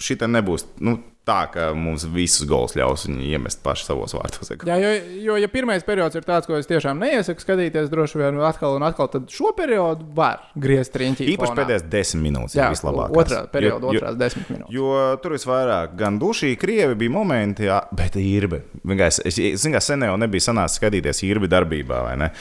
[0.01, 0.71] šī te nebūs.
[0.81, 0.97] Nu,
[1.29, 4.51] tā, ka mums visus gols ļaus viņi iemest paši savos vārtos.
[4.67, 4.93] Jā, jo,
[5.27, 8.87] jo, ja pirmais periods ir tāds, ko es tiešām neiesaku skatīties, droši vien atkal un
[8.89, 11.29] atkal, tad šo periodu var griezt riņķī.
[11.35, 11.63] Īpaši fonā.
[11.63, 13.19] pēdējās desmit minūtes jā, ir vislabākās.
[13.25, 14.79] Otrā perioda, jo, otrās jo, desmit minūtes.
[14.79, 18.63] Jo tur visvairāk gan dušī, krievi bija momenti, jā, bet īrbe.
[18.99, 22.33] Es, es, es, es, es sen jau nebiju sanācis skatīties īrbi darbībā, vai ne?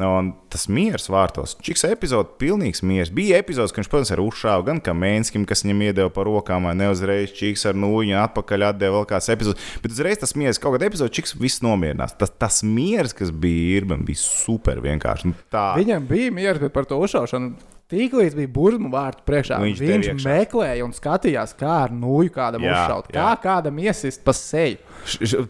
[0.00, 1.56] Un tas miers vārtos.
[1.64, 3.10] Čiks epizode, pilnīgs miers.
[3.12, 6.76] Bija epizodes, kad viņš, protams, ar uzšāvu gan Kamēnskim, kas viņam iedeva par rokām, vai
[6.78, 9.66] neuzreiz Čiks ar nūjiņu atpakaļ atdeva vēl kāds epizodes.
[9.82, 12.16] Bet uzreiz tas miers, kaut kādā epizodē Čiks viss nomierinās.
[12.20, 15.32] Tas, tas miers, kas bija Irbam, bija super vienkārši.
[15.32, 15.72] Nu, tā.
[15.80, 17.54] Viņam bija miers, bet par to uzšaušanu
[17.90, 19.56] Tīklīdz bija burzmu vārtu priekšā.
[19.64, 23.16] Viņš, viņš meklēja un skatījās, kā ar nūju kādam jā, uzšaut, jā.
[23.18, 24.78] kā kādam iesist pa seju.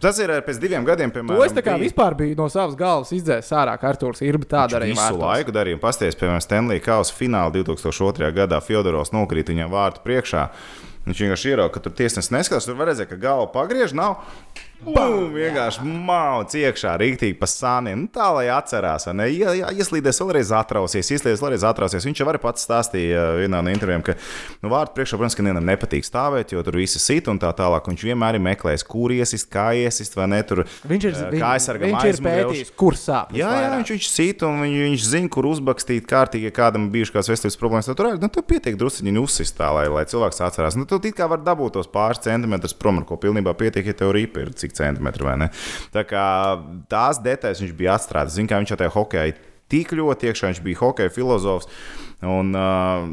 [0.01, 1.37] Tas ir pēc diviem gadiem, piemēram.
[1.37, 1.85] To es tā kā bija...
[1.85, 4.89] vispār biju no savas galvas izdzēsis ārā, ka Arthurs ir tāds arī.
[4.95, 5.21] Visu vārtos.
[5.21, 8.31] laiku darīja, pasties, piemēram, Stanley Kausa fināla 2002.
[8.39, 10.47] gadā Fjodorovs nokrīt viņam vārtu priekšā.
[11.05, 14.21] Viņš vienkārši ierauga, ka tur tiesnesis neskatās, tur var redzēt, ka galva pagriež, nav.
[14.81, 17.99] Bum, vienkārši mauc iekšā, rīktīgi pa sāniem.
[18.01, 19.27] Nu, tā lai atcerās, ne?
[19.29, 22.07] Ja, ja ieslīdēs vēlreiz atrausies, ieslīdēs vēlreiz atrausies.
[22.07, 24.15] Viņš jau arī pats stāstīja uh, vienā no intervijām, ka
[24.63, 27.91] nu, vārdu priekšā, protams, ka nevienam nepatīk stāvēt, jo tur viss sit un tā tālāk.
[27.91, 30.63] Viņš vienmēr ir meklējis, kur iesist, kā iesist, vai ne tur.
[30.89, 33.37] Viņš ir, uh, kā aizsargāt, viņš ir pētījis, kur sāp.
[33.37, 37.19] Jā, jā, viņš, viņš sit un viņš, viņš zina, kur uzbakstīt kārtīgi, ja kādam bijušas
[37.19, 37.91] kādas veselības problēmas.
[37.91, 40.79] Tad tur nu, tur pietiek drusciņi uzsist tā, lai, lai cilvēks atcerās.
[40.79, 43.97] Nu, tu it kā var dabūt tos pāris centimetrus prom, ar ko pilnībā pietiek, ja
[43.97, 44.23] tev ir
[44.71, 45.49] cik centimetri vai ne.
[45.93, 46.25] Tā kā
[46.91, 48.39] tās detaļas viņš bija atstrādājis.
[48.39, 49.35] Ziniet, kā viņš tajā hokeja
[49.71, 51.69] tik ļoti iekšā, viņš bija hokeja filozofs.
[52.21, 53.05] Un, uh,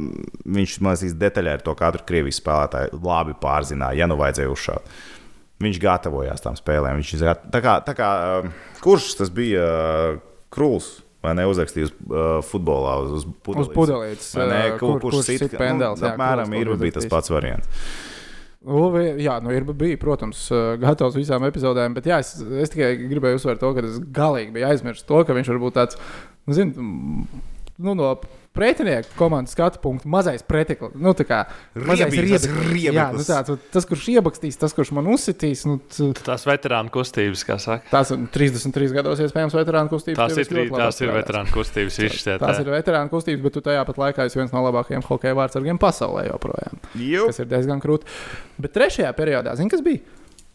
[0.44, 4.96] viņš man liekas, detaļā ar to katru krievijas spēlētāju labi pārzināja, ja nu vajadzēja uzšaut.
[5.64, 7.00] Viņš gatavojās tam spēlēm.
[7.00, 8.10] Viņš izrāt, tā kā, tā kā,
[8.44, 9.64] uh, kurš tas bija?
[9.64, 10.86] Uh, Krūls
[11.24, 13.68] vai ne uzrakstīja uz uh, futbolā, uz, uz pudelītes.
[13.68, 17.88] Uz pudelītes ne, kur, kur, kurš sit, pendels, nu, apmēram ir bijis tas pats variants.
[18.58, 20.48] Uvi, jā, nu ir bija, protams,
[20.82, 24.66] gatavs visām epizodēm, bet jā, es, es tikai gribēju uzsvērt to, ka es galīgi biju
[24.66, 26.00] aizmirsis to, ka viņš var būt tāds,
[26.42, 28.16] nu, zin, nu, no
[28.56, 30.94] pretinieku komandas skatu punktu mazais preteklis.
[30.98, 31.38] Nu, tā kā
[31.74, 32.86] mazais riebeklis.
[32.88, 33.40] Jā, nu, tā,
[33.74, 35.64] tas, kurš iebakstīs, tas, kurš man uzsitīs.
[35.68, 37.86] Nu, tu, tās veterānu kustības, kā saka.
[37.92, 40.20] Tās ir 33 gados iespējams veterānu kustības.
[40.20, 42.00] Tās ir, trī, tās ir veterānu kustības.
[42.08, 45.38] Izšķiet, tās ir veterānu kustības, bet tu tajā pat laikā esi viens no labākajiem hokeja
[45.38, 46.80] vārdsargiem pasaulē joprojām.
[46.98, 47.28] Jū.
[47.30, 48.10] Tas ir diezgan krūti.
[48.58, 50.02] Bet trešajā periodā, zini, kas bija?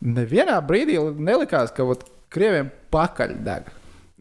[0.03, 3.69] Nevienā brīdī nelikās, ka vat, krieviem pakaļ deg.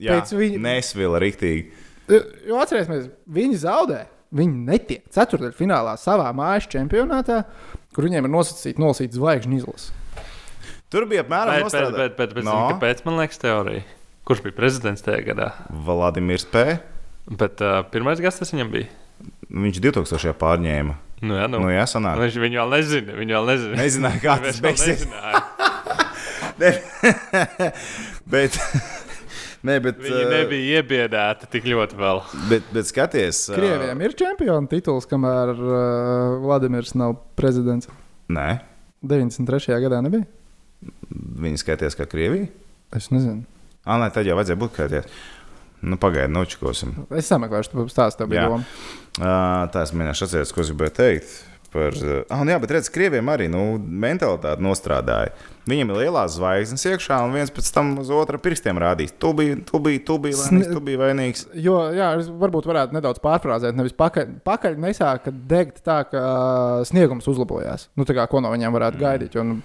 [0.02, 0.60] Jā, viņa...
[0.62, 1.81] nesvila riktīgi.
[2.10, 4.04] Jo atcerēsimies, viņi zaudē.
[4.32, 7.42] Viņi netiek ceturdaļfinālā savā mājas čempionātā,
[7.92, 9.92] kur viņiem ir nosacīta nolasīta zvaigžņu izlase.
[10.92, 12.54] Tur bija apmēram bet, bet, bet, bet, bet no.
[12.56, 13.84] zini, kāpēc man liekas teorija?
[14.28, 15.50] Kurš bija prezidents tajā gadā?
[15.86, 16.64] Vladimirs P.
[17.28, 18.88] Bet uh, pirmais gads tas viņam bija.
[19.52, 20.34] Viņš 2000.
[20.40, 20.96] pārņēma.
[21.22, 22.18] Nu, jā, nu, nu, jā, sanāk.
[22.18, 23.16] Viņš viņu vēl nezina.
[23.20, 23.78] Viņu vēl nezina.
[23.78, 25.04] Nezināja, kā tas beigsies.
[28.32, 28.58] bet
[29.62, 32.20] Ne, bet, Viņi nebija iebiedēti tik ļoti vēl.
[32.50, 35.76] Bet, bet skaties, Krievijam uh, ir čempiona tituls, kamēr uh,
[36.42, 37.90] Vladimirs nav prezidents.
[38.32, 38.48] Nē,
[39.06, 39.78] 93.
[39.84, 40.26] gadā nebija.
[41.42, 42.48] Viņi skaties kā Krievija.
[42.98, 43.44] Es nezinu.
[43.86, 45.22] Ah, nē, tad jau vajadzēja būt skaties.
[45.82, 46.92] Nu, Pagaidiet, nočakosim.
[47.18, 48.66] Es sameklēšu, tu stāsti, tev bija doma.
[49.18, 51.32] Uh, tā es minēšu, atceros, ko es gribēju teikt
[51.72, 51.96] par.
[52.30, 55.32] Ah, jā, bet redziet, krieviem arī nu, mentalitāte nostrādāja.
[55.68, 59.12] Viņam ir lielās zvaigznes iekšā, un viens pēc tam uz otru pirkstiem rādīs.
[59.14, 60.70] Tu biji, tu biji, tu biji vainīgs.
[60.72, 61.44] Tu biji vainīgs.
[61.54, 62.08] Jo, jā,
[62.42, 63.78] varbūt varētu nedaudz pārfrāzēt.
[63.78, 66.24] Nevis pakaļ, pakaļ nesāka degt tā, ka
[66.88, 67.86] sniegums uzlabojās.
[67.94, 69.04] Nu, tā kā ko no viņiem varētu mm.
[69.06, 69.38] gaidīt.
[69.38, 69.60] Jo, nu,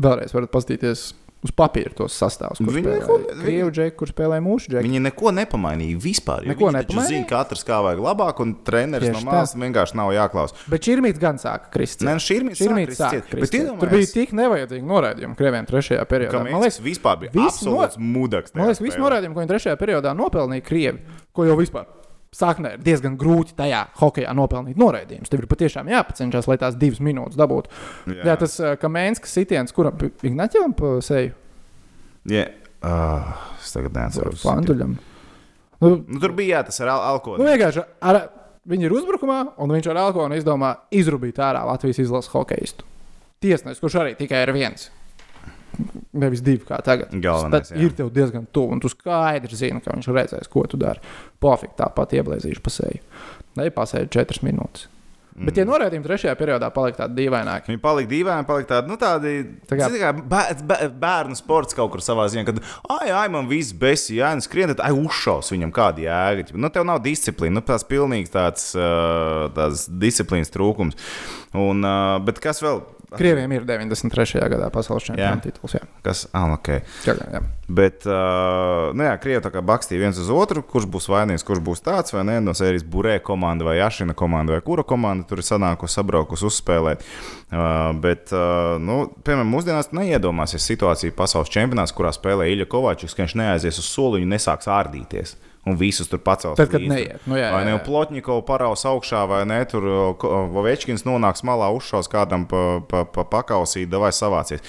[0.00, 1.08] vēlreiz varat paskatīties
[1.44, 2.60] uz papīra tos sastāvus.
[2.60, 4.84] Viņi neko džeku, kur spēlē mūsu džeku.
[4.84, 6.46] Viņi neko nepamainīja vispār.
[6.50, 7.08] Neko nepamainīja.
[7.10, 10.56] Zina, katrs kā vajag labāk, un treneris Tieši no malas vienkārši nav jāklaus.
[10.70, 12.04] Bet šī gan sāka krist.
[12.06, 13.56] Nē, šī ir sāka krist.
[13.56, 16.44] Tur bija tik nevajadzīgi noraidījumi Krievijam trešajā periodā.
[16.48, 18.10] Man liekas, vispār bija absolūts no...
[18.18, 18.54] mudaks.
[18.56, 21.88] Man liekas, visi noraidījumi, ko viņi trešajā periodā nopelnīja Krievi, ko jau vispār
[22.36, 25.30] sāknē ir diezgan grūti tajā hokeja nopelnīt noraidījumus.
[25.32, 27.72] Tev ir patiešām jāpacenšas, lai tās divas minūtes dabūtu.
[28.12, 31.34] Jā, Jā tas uh, Kamēnskas sitiens, kuram Ignaķam pa seju
[32.28, 32.52] Yeah.
[32.84, 34.42] Uh, es tagad neatceros.
[34.44, 34.94] Fanduļam.
[35.80, 37.42] Nu, nu, tur bija jā, tas ar al alkoholu.
[37.42, 38.18] Nu, vienkārši ar,
[38.68, 42.88] viņi ir uzbrukumā, un viņš ar alkoholu izdomā izrubīt ārā Latvijas izlases hokeistu.
[43.40, 44.90] Tiesnesis, kurš arī tikai ir viens.
[46.18, 47.12] Nevis divi kā tagad.
[47.22, 50.80] Galvenais, Tad ir tev diezgan tuvu, un tu skaidri zini, ka viņš redzēs, ko tu
[50.80, 50.98] dari.
[51.42, 53.04] Pofīgi tāpat ieblēzīšu pa seju.
[53.60, 54.88] Nepasēdi četras minūtes.
[55.30, 55.46] Mm.
[55.46, 57.70] Bet tie norādījumi trešajā periodā palika tādi dīvaināki.
[57.70, 59.34] Viņi palika dīvaini, palika tādi, nu, tādi
[59.70, 62.58] tā kā, kā bēr, bēr, bērnu sports kaut kur savā ziņā, kad,
[62.90, 66.50] ai, ai, man viss besi, jā, un skrien, tad, ai, uzšaus viņam kādi jēga.
[66.58, 68.72] Nu, tev nav disciplīna, nu, tās pilnīgi tāds,
[69.54, 70.98] tāds disciplīnas trūkums.
[71.56, 71.86] Un,
[72.26, 72.82] bet kas vēl?
[73.18, 74.38] Krievijam ir 93.
[74.52, 75.74] gadā pasaules čempionu tituls.
[75.74, 75.86] Jā.
[76.04, 76.24] Kas?
[76.36, 76.68] Ah, ok.
[77.06, 77.40] Jā, jā.
[77.70, 81.62] Bet, uh, nu jā, Krievi tā kā bakstīja viens uz otru, kurš būs vainīgs, kurš
[81.66, 85.42] būs tāds vai nē, no sērijas burē komanda vai Ašina komanda vai kura komanda tur
[85.42, 87.04] ir sanākusi, sabraukusi uzspēlēt.
[87.50, 93.26] Uh, bet, uh, nu, piemēram, mūsdienās neiedomāsies situāciju pasaules čempionātā, kurā spēlē Ilja Kovačs, ka
[93.26, 96.56] viņš neaizies uz soliņu nesāks ārdīties un visus tur pacels.
[96.56, 99.84] Tad, kad neiet, nu, jā, vai ne Plotņikovs paraus augšā, vai ne tur
[100.54, 104.64] Vovečkins nonāks malā, uzšaus kādam pa, pa, pa pakausīt, vai savācies.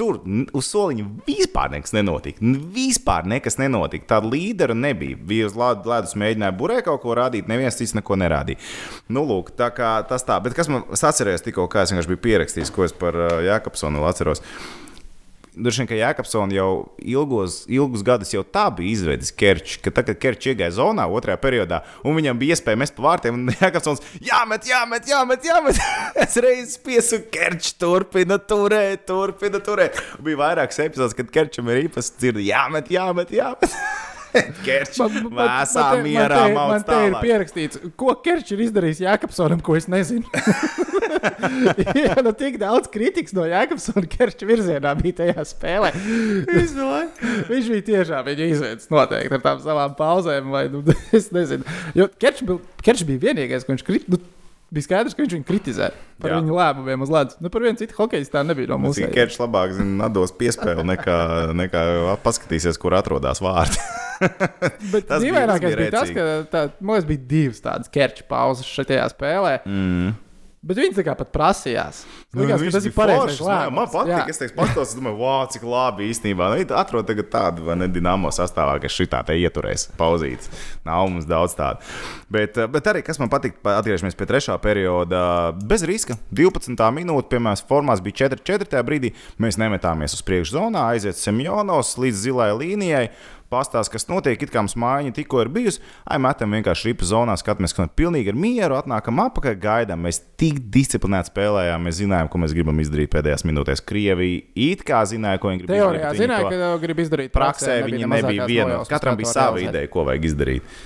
[0.00, 0.16] Tur
[0.56, 2.40] uz soliņa vispār nekas nenotika.
[2.72, 4.06] Vispār nekas nenotika.
[4.14, 5.18] Tāda līdera nebija.
[5.28, 8.62] Bija uz ledus mēģināja burē kaut ko rādīt, neviens cits neko nerādīja.
[9.12, 10.38] Nu, lūk, tā kā tas tā.
[10.40, 14.06] Bet kas man atcerējās tikko, kā es vienkārši biju pierakstījis, ko es par uh, Jākapsonu
[14.08, 14.40] atceros.
[15.50, 16.68] Droši vien, ka Jēkabsons jau
[17.02, 21.80] ilgos, ilgus gadus jau tā bija izveidojis Kerčs, ka tagad, Kerčs iegāja zonā otrajā periodā,
[22.06, 25.80] un viņam bija iespēja mest pa vārtiem, un Jēkabsons jāmet, jāmet, jāmet, jāmet.
[26.22, 29.98] es reizes piesu Kerčs, turpina turēt, turpina turēt.
[30.22, 33.74] Bija vairākas epizodes, kad Kerčam ir īpaši dzirdi jāmet, jāmet, jāmet.
[34.66, 39.76] Kerčs vēsā mierā man te, man te ir pierakstīts, ko Kerčs ir izdarījis Jēkabsonam, ko
[39.78, 40.26] es nezinu.
[42.00, 45.92] Jā, nu tik daudz kritikas no Jēkabsona Kerča virzienā bija tajā spēlē.
[47.50, 50.82] Viņš bija tiešām viņa izveids noteikti ar tām savām pauzēm, vai nu,
[51.16, 51.66] es nezinu.
[51.98, 54.16] Jo Kerčs bija, Kerč bija vienīgais, ko viņš kritika.
[54.16, 54.22] Nu,
[54.70, 55.90] bija skaidrs, ka viņš viņu kritizē
[56.22, 56.40] par Jā.
[56.40, 57.38] viņu lēmumiem uz ledus.
[57.42, 59.00] Nu, par vienu citu hokeju tā nebija no mums.
[59.00, 61.18] Viņš Kerčs labāk zina, atdos piespēli nekā,
[61.58, 61.82] nekā
[62.24, 63.82] paskatīsies, kur atrodas vārdi.
[64.92, 69.60] Bet dīvainākais bija, bija tas, ka tā, mums bija divas tādas kerča pauzes šajā spēlē.
[69.64, 70.18] Mm.
[70.60, 72.02] Bet viņi tā kā pat prasījās.
[72.36, 73.38] Nu, Likās, tas ir lēmums.
[73.72, 74.18] Man patīk, jā.
[74.28, 76.50] es teiktu, pastos, domāju, wow, cik labi īstenībā.
[76.52, 80.52] Nu, atrod tagad tādu, vai ne, dinamo sastāvā, kas šitā te ieturēs pauzītes.
[80.84, 81.80] Nav mums daudz tādu.
[82.28, 85.24] Bet, bet arī, kas man patīk, atgriežamies pie trešā perioda,
[85.64, 86.18] bez riska.
[86.28, 86.76] 12.
[86.98, 88.68] minūte, piemēram, formās bija 4-4.
[88.74, 89.14] tajā brīdī.
[89.40, 93.06] Mēs nemetāmies uz priekšu zonā, aiziet Semjonos līdz zilai līnijai
[93.50, 95.82] pastāsta, kas notiek, it kā mums mājiņa tikko ir bijusi.
[96.06, 100.06] Ai, metam vienkārši ripa zonā, skatāmies, ka pilnīgi ar mieru atnākam apakaļ, gaidām.
[100.06, 103.84] Mēs tik disciplinēti spēlējām, mēs zinājām, ko mēs gribam izdarīt pēdējās minūtēs.
[103.86, 106.22] Krievija it kā zināja, ko viņi grib Teorijā izdarīt.
[106.22, 107.34] Teorijā zināja, ka grib izdarīt.
[107.34, 108.80] Praksē viņi nebija viena.
[108.88, 110.80] Katram bija sava ideja, ko vajag izdarīt.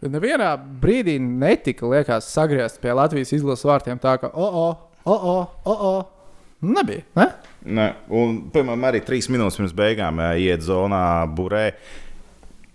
[0.00, 5.58] Nevienā brīdī netika, liekas, sagriezt pie Latvijas izlases vārtiem tā, ka, oh, oh, oh, oh,
[5.68, 6.16] oh, oh.
[6.60, 7.04] Nebija.
[7.16, 7.26] Ne?
[7.64, 7.86] Ne.
[8.12, 11.70] Un, piemēram, arī trīs minūtes pirms beigām iet zonā burē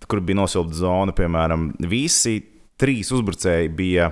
[0.10, 2.38] kur bija nosilta zona, piemēram, visi
[2.80, 4.10] trīs uzbrucēji bija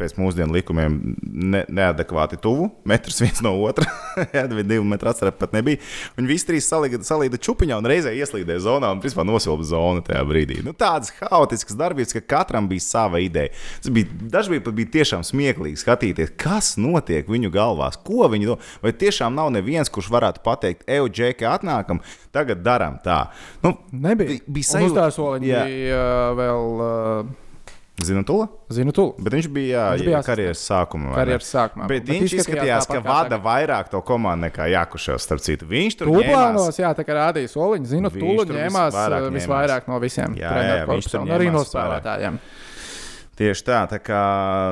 [0.00, 3.86] pēc mūsdienu likumiem ne, neadekvāti tuvu, metrs viens no otra.
[4.34, 5.80] Jā, divi metri atšķirība pat nebija.
[6.16, 10.22] Viņi visi trīs salīda, salīda čupiņā un reizē ieslīdēja zonā un principā nosilpa zonu tajā
[10.28, 10.60] brīdī.
[10.66, 13.52] Nu, tādas haotiskas darbības, ka katram bija sava ideja.
[13.82, 18.72] Tas bija dažkārt bija, bija tiešām smieklīgi skatīties, kas notiek viņu galvās, ko viņi domā.
[18.84, 22.02] Vai tiešām nav neviens, kurš varētu pateikt, ej, Džeki, atnākam,
[22.34, 23.26] tagad darām tā.
[23.64, 24.40] Nu, Nebija.
[24.46, 26.74] Bija sajūta, ka tas bija uh, vēl.
[26.80, 27.46] Uh,
[28.00, 28.38] Zinu, to?
[28.72, 29.04] Zinu, to.
[29.20, 31.12] Bet viņš bija viņš bija karjeras sākumā.
[31.18, 31.88] Karjeras sākumā.
[31.90, 33.44] Bet, bet viņš izskatījās, ka vada tagad.
[33.44, 35.68] vairāk to komandu nekā Jākuševs, starp citu.
[35.70, 36.32] Viņš tur bija.
[36.32, 37.90] Plānos, jā, tā kā rādīja soliņu.
[37.90, 40.38] Zinu, Tūlu ņēmās visvairāk, visvairāk no visiem.
[40.40, 42.40] Jā, jā, jā viņš tur arī no spēlētājiem.
[42.40, 42.68] Spēlē.
[43.40, 44.22] Tieši tā, tā kā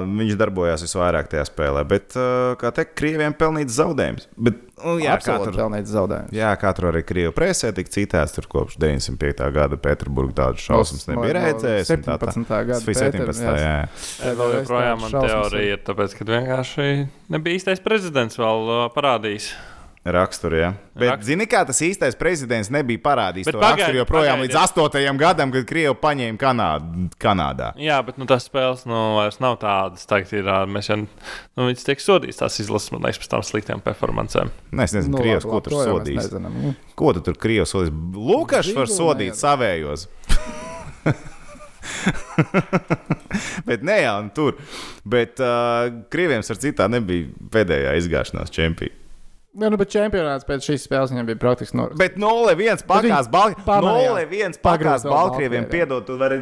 [0.05, 1.87] viņš darbojās visvairāk tajā spēlē.
[1.89, 2.13] Bet,
[2.61, 4.27] kā teikt, krieviem pelnīts zaudējums.
[4.37, 6.35] Bet, nu, jā, katru, pelnīts zaudējums.
[6.37, 8.37] Jā, katru arī krievu presē tika citēts.
[8.37, 9.41] Tur kopš 905.
[9.57, 11.95] gada Pēterburgā tādu šausmas nebija redzējis.
[11.95, 12.45] 17.
[12.53, 12.83] gada.
[12.85, 13.41] 17.
[13.47, 13.73] Jā, jā.
[13.89, 14.37] jā.
[14.43, 16.93] Vēl joprojām man teorija ir, tāpēc, ka vienkārši
[17.33, 19.49] nebija īstais prezidents vēl parādījis
[20.15, 20.59] raksturu.
[20.59, 20.71] Ja?
[20.95, 21.27] Bet, Rakst...
[21.29, 25.21] zini, kā tas īstais prezidents nebija parādījis bet to pagaid, raksturu joprojām pagaid, līdz 8.
[25.21, 27.71] gadam, kad Krievija paņēma Kanādu, Kanādā.
[27.81, 30.07] Jā, bet nu, tas spēles nu, vairs nav tādas.
[30.11, 33.85] Tagad ir, mēs jau, nu, viņas tiek sodītas, tās izlases, man liekas, pēc tam sliktām
[33.85, 34.53] performancēm.
[34.73, 36.31] Nē, es nezinu, nu, Krievijas, ko tur sodīs.
[36.99, 37.95] Ko tu tur Krievijas sodīs?
[38.33, 40.09] Lukašs var sodīt savējos.
[43.69, 44.57] bet ne jau tur.
[45.05, 49.08] Bet uh, Krievijam ar citā nebija pēdējā izgāšanās čempiona.
[49.57, 51.99] Jā, nu, bet čempionāts pēc šīs spēles viņam bija praktiski norisināts.
[52.03, 54.59] Bet 0-1 pakās Baltkrieviem.
[54.63, 56.37] Pakās Baltkrieviem piedod, tu vari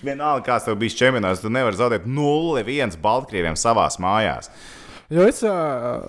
[0.00, 4.48] vienalga, kāds tev bijis čempionāts, tu nevari zaudēt 0-1 Baltkrieviem savās mājās.
[5.12, 6.08] Jo es uh,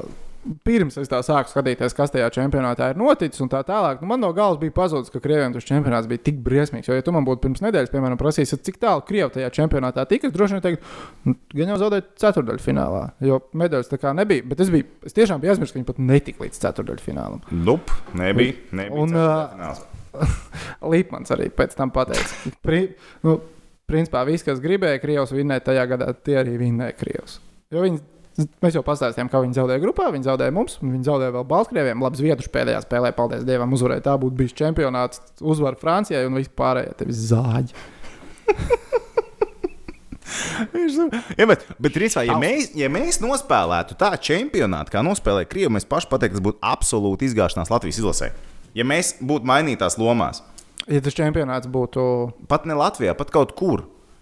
[0.65, 4.21] pirms es tā sāku skatīties, kas tajā čempionātā ir noticis, un tā tālāk, nu, man
[4.23, 6.89] no galvas bija pazudis, ka Krievijam tas čempionāts bija tik briesmīgs.
[6.89, 10.29] Jo, ja tu man būtu pirms nedēļas, piemēram, prasījis, cik tālu Krievija tajā čempionātā tika,
[10.29, 10.91] es droši vien teiktu,
[11.29, 14.45] nu, gan jau zaudēja ceturdaļfinālā, jo medaļas tā kā nebija.
[14.49, 17.45] Bet es, biju, es tiešām biju aizmirsis, ka viņi pat netika līdz ceturdaļfinālam.
[17.61, 18.57] Nup, nebija.
[18.81, 19.81] nebija un uh,
[20.91, 22.55] Līpmans arī pēc tam pateica.
[22.65, 22.83] Pri,
[23.27, 23.37] nu,
[23.91, 27.39] principā viss, kas gribēja Krievijas vinnēt tajā gadā, tie arī vinnēja Krievijas.
[27.71, 28.01] Jo viņi
[28.63, 30.09] Mēs jau pastāstījām, kā viņi zaudēja grupā.
[30.13, 32.05] Viņi zaudēja mums, un viņi zaudēja vēl Baltkrieviem.
[32.05, 34.05] Labs vietas pēdējā spēlē, paldies Dievam, uzvarēja.
[34.09, 37.73] Tā būtu bijis čempionāts, uzvara Francijai un vispārējie tevi zāģi.
[41.39, 45.87] ja, bet, bet principā, ja, mēs, ja mēs nospēlētu tā čempionātu, kā nospēlēja Krievija, mēs
[45.89, 48.31] paši pateiktu, tas būtu absolūti izgāšanās Latvijas izlasē.
[48.77, 50.43] Ja mēs būtu mainītās lomās,
[50.87, 52.03] ja tas čempionāts būtu
[52.51, 53.79] pat ne Latvijā, pat kaut kur.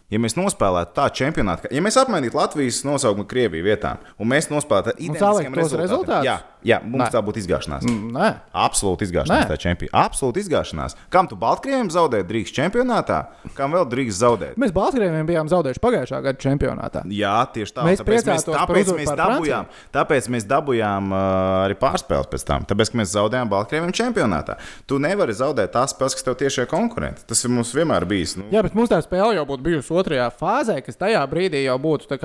[0.10, 4.96] Ja mēs nospēlētu tādu čempionātu, ja mēs apmainītu Latvijas nosaukumu Krieviju vietām, un mēs nospēlētu
[4.98, 7.10] identiskiem rezultātiem, jā, jā, mums nē.
[7.14, 7.86] tā būtu izgāšanās.
[7.88, 8.30] Nē.
[8.66, 9.46] Absolūti izgāšanās.
[9.46, 9.50] Nē.
[9.50, 9.92] Tā čempiona.
[10.06, 10.96] Absolūti izgāšanās.
[11.14, 13.20] Kam tu Baltkrievijam zaudēji drīkst čempionātā?
[13.58, 14.60] Kam vēl drīkst zaudēt?
[14.60, 17.04] Mēs Baltkrievijam bijām zaudējuši pagājušā gada čempionātā.
[17.16, 17.88] Jā, tieši tā.
[17.88, 21.24] Mēs tāpēc mēs, tāpēc mēs dabūjām, tāpēc mēs dabūjām uh,
[21.66, 22.68] arī pārspēles pēc tam.
[22.70, 24.60] Tāpēc mēs zaudējām Baltkrievijam čempionātā.
[24.90, 27.26] Tu nevari zaudēt tās spēles, kas tev tiešie konkurenti.
[27.30, 28.36] Tas ir mums vienmēr bijis.
[28.40, 28.50] Nu...
[28.54, 32.20] Jā, bet mums tā spēle jau būtu bijusi otrajā fāzē, kas tajā brīdī jau būtu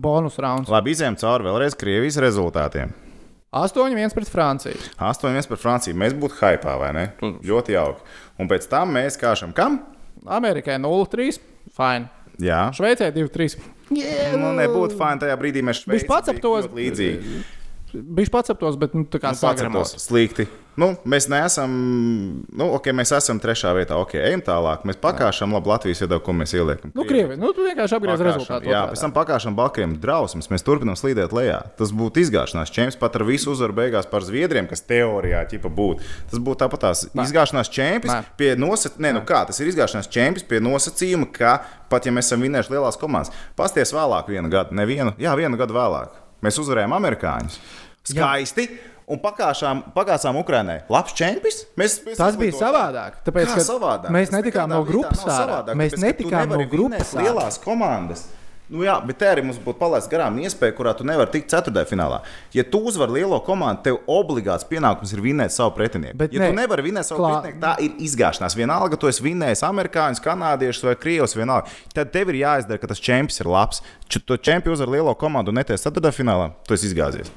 [0.00, 0.70] bonus rauns.
[0.70, 2.92] Labi, izējām cauri vēlreiz Krievijas rezultātiem.
[3.50, 4.78] 8-1 pret Franciju.
[4.98, 5.96] 8-1 pret Franciju.
[5.98, 7.04] Mēs būtu hypā, vai ne?
[7.18, 7.40] Mm.
[7.50, 8.04] Ļoti jauki.
[8.38, 9.80] Un pēc tam mēs kāšam kam?
[10.22, 11.40] Amerikai 0-3.
[11.74, 12.06] Fine.
[12.40, 12.68] Jā.
[12.76, 13.58] Šveicē 2-3.
[13.90, 14.36] Yeah.
[14.38, 15.64] Nu, nebūtu fine tajā brīdī.
[15.66, 17.40] Mēs Šveicē pats ap to līdzīgi.
[17.90, 19.96] Viņš pats ap tos, bet nu, tā kā nu, sagramos.
[19.98, 20.46] Slikti.
[20.80, 21.72] Nu, mēs neesam,
[22.56, 23.98] nu, ok, mēs esam trešā vietā.
[24.00, 24.86] Ok, ejam tālāk.
[24.88, 26.92] Mēs pakāpām, labi, Latvijas viedokli, ko mēs ieliekam.
[26.96, 28.70] Nu, Krievi, nu, tu vienkārši apgriez rezultātu.
[28.70, 30.48] Jā, pēc tam pakāpām Balkiem drausmas.
[30.52, 31.58] Mēs turpinām slīdēt lejā.
[31.76, 36.06] Tas būtu izgāšanās čempions pat ar visu uzvaru beigās par Zviedriem, kas teorijā ķipa būtu.
[36.32, 37.26] Tas būtu tāpat tās Nē.
[37.28, 41.58] izgāšanās čempions pie nosacījuma, ne, nu kā tas ir izgāšanās čempions pie nosacījuma, ka
[41.92, 45.76] pat ja mēs esam vinējuši lielās komandas, pasties vēlāk vienu gadu, nevienu, jā, vienu gadu
[45.76, 46.16] vēlāk.
[46.44, 47.60] Mēs uzvarējām amerikāņus.
[48.10, 48.64] Skaisti.
[48.64, 50.80] Jā un pakāpām, pakāpām Ukraiņai.
[50.92, 51.62] Labs čempions.
[51.78, 53.22] Mēs, mēs Tas bija savādāk.
[53.26, 54.12] Tāpēc, savādāk?
[54.14, 55.62] Mēs netikām no grupas ārā.
[55.78, 58.28] Mēs netikām no grupas lielās komandas.
[58.70, 61.88] Nu jā, bet te arī mums būtu palaists garām iespēja, kurā tu nevari tikt ceturtajā
[61.90, 62.20] finālā.
[62.54, 66.14] Ja tu uzvari lielo komandu, tev obligāts pienākums ir vinēt savu pretinieku.
[66.20, 67.32] Bet ja ne, tu nevari vinēt savu klā...
[67.40, 68.54] pretinieku, tā ir izgāšanās.
[68.54, 71.74] Vienalga, tu esi vinējis amerikāņus, kanādiešus vai krievus, vienalga.
[71.96, 73.82] Tad tev ir jāizdara, ka tas čempions ir labs.
[74.06, 77.34] Tu čempions uzvar lielo komandu un netiesi ceturtajā finālā, tu esi izgāzies.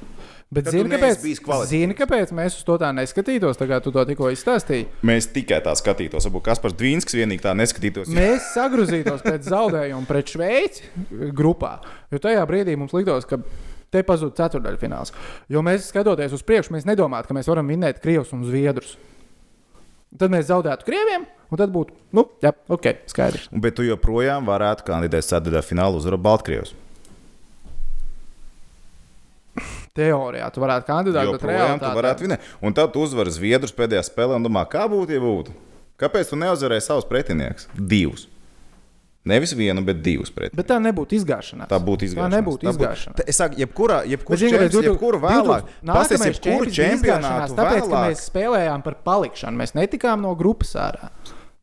[0.54, 1.24] Bet zini, kāpēc,
[1.70, 3.58] zini, kāpēc mēs uz to tā neskatītos?
[3.58, 4.86] Kā tu to tikko izstāstīji.
[5.08, 6.28] Mēs tikai tā skatītos.
[6.28, 8.12] Varbūt Kaspars Dvīnskis vienīgi tā neskatītos.
[8.14, 10.91] Mēs sagrozītos pēc zaudējuma pret Šveici
[11.34, 11.78] grupā.
[12.14, 13.39] Jo tajā brīdī mums liktos, ka
[13.93, 15.14] te pazūd ceturdaļfināls.
[15.54, 18.95] Jo mēs skatoties uz priekšu, mēs nedomājam, ka mēs varam vinēt Krievus un Zviedrus.
[20.20, 23.49] Tad mēs zaudētu Krieviem, un tad būtu, nu, jā, ok, skaidrs.
[23.49, 26.76] Bet tu joprojām varētu kandidēt ceturdaļfinālu uzvaru Baltkrievus.
[29.94, 32.46] Teorijā tu varētu kandidēt, bet realitātē tu varētu vinēt.
[32.66, 35.54] Un tad tu uzvari Zviedrus pēdējā spēlē un domā, kā būtu, ja būtu.
[36.02, 37.68] Kāpēc tu neuzvarēji savus pretinieks?
[37.78, 38.24] Divus.
[39.30, 40.58] Nevis vienu, bet divus pretinieks.
[40.58, 41.70] Bet tā nebūtu izgāšanās.
[41.70, 42.34] Tā būtu izgāšanās.
[42.34, 43.20] Tā nebūtu izgāšanās.
[43.22, 47.94] Tā, es saku, jebkurā, jebkurā čempionātā, jebkurā vēlāk, pasties, jebkuru čempionātu tāpēc, vēlāk.
[47.94, 49.62] ka mēs spēlējām par palikšanu.
[49.62, 51.14] Mēs netikām no grupas ārā.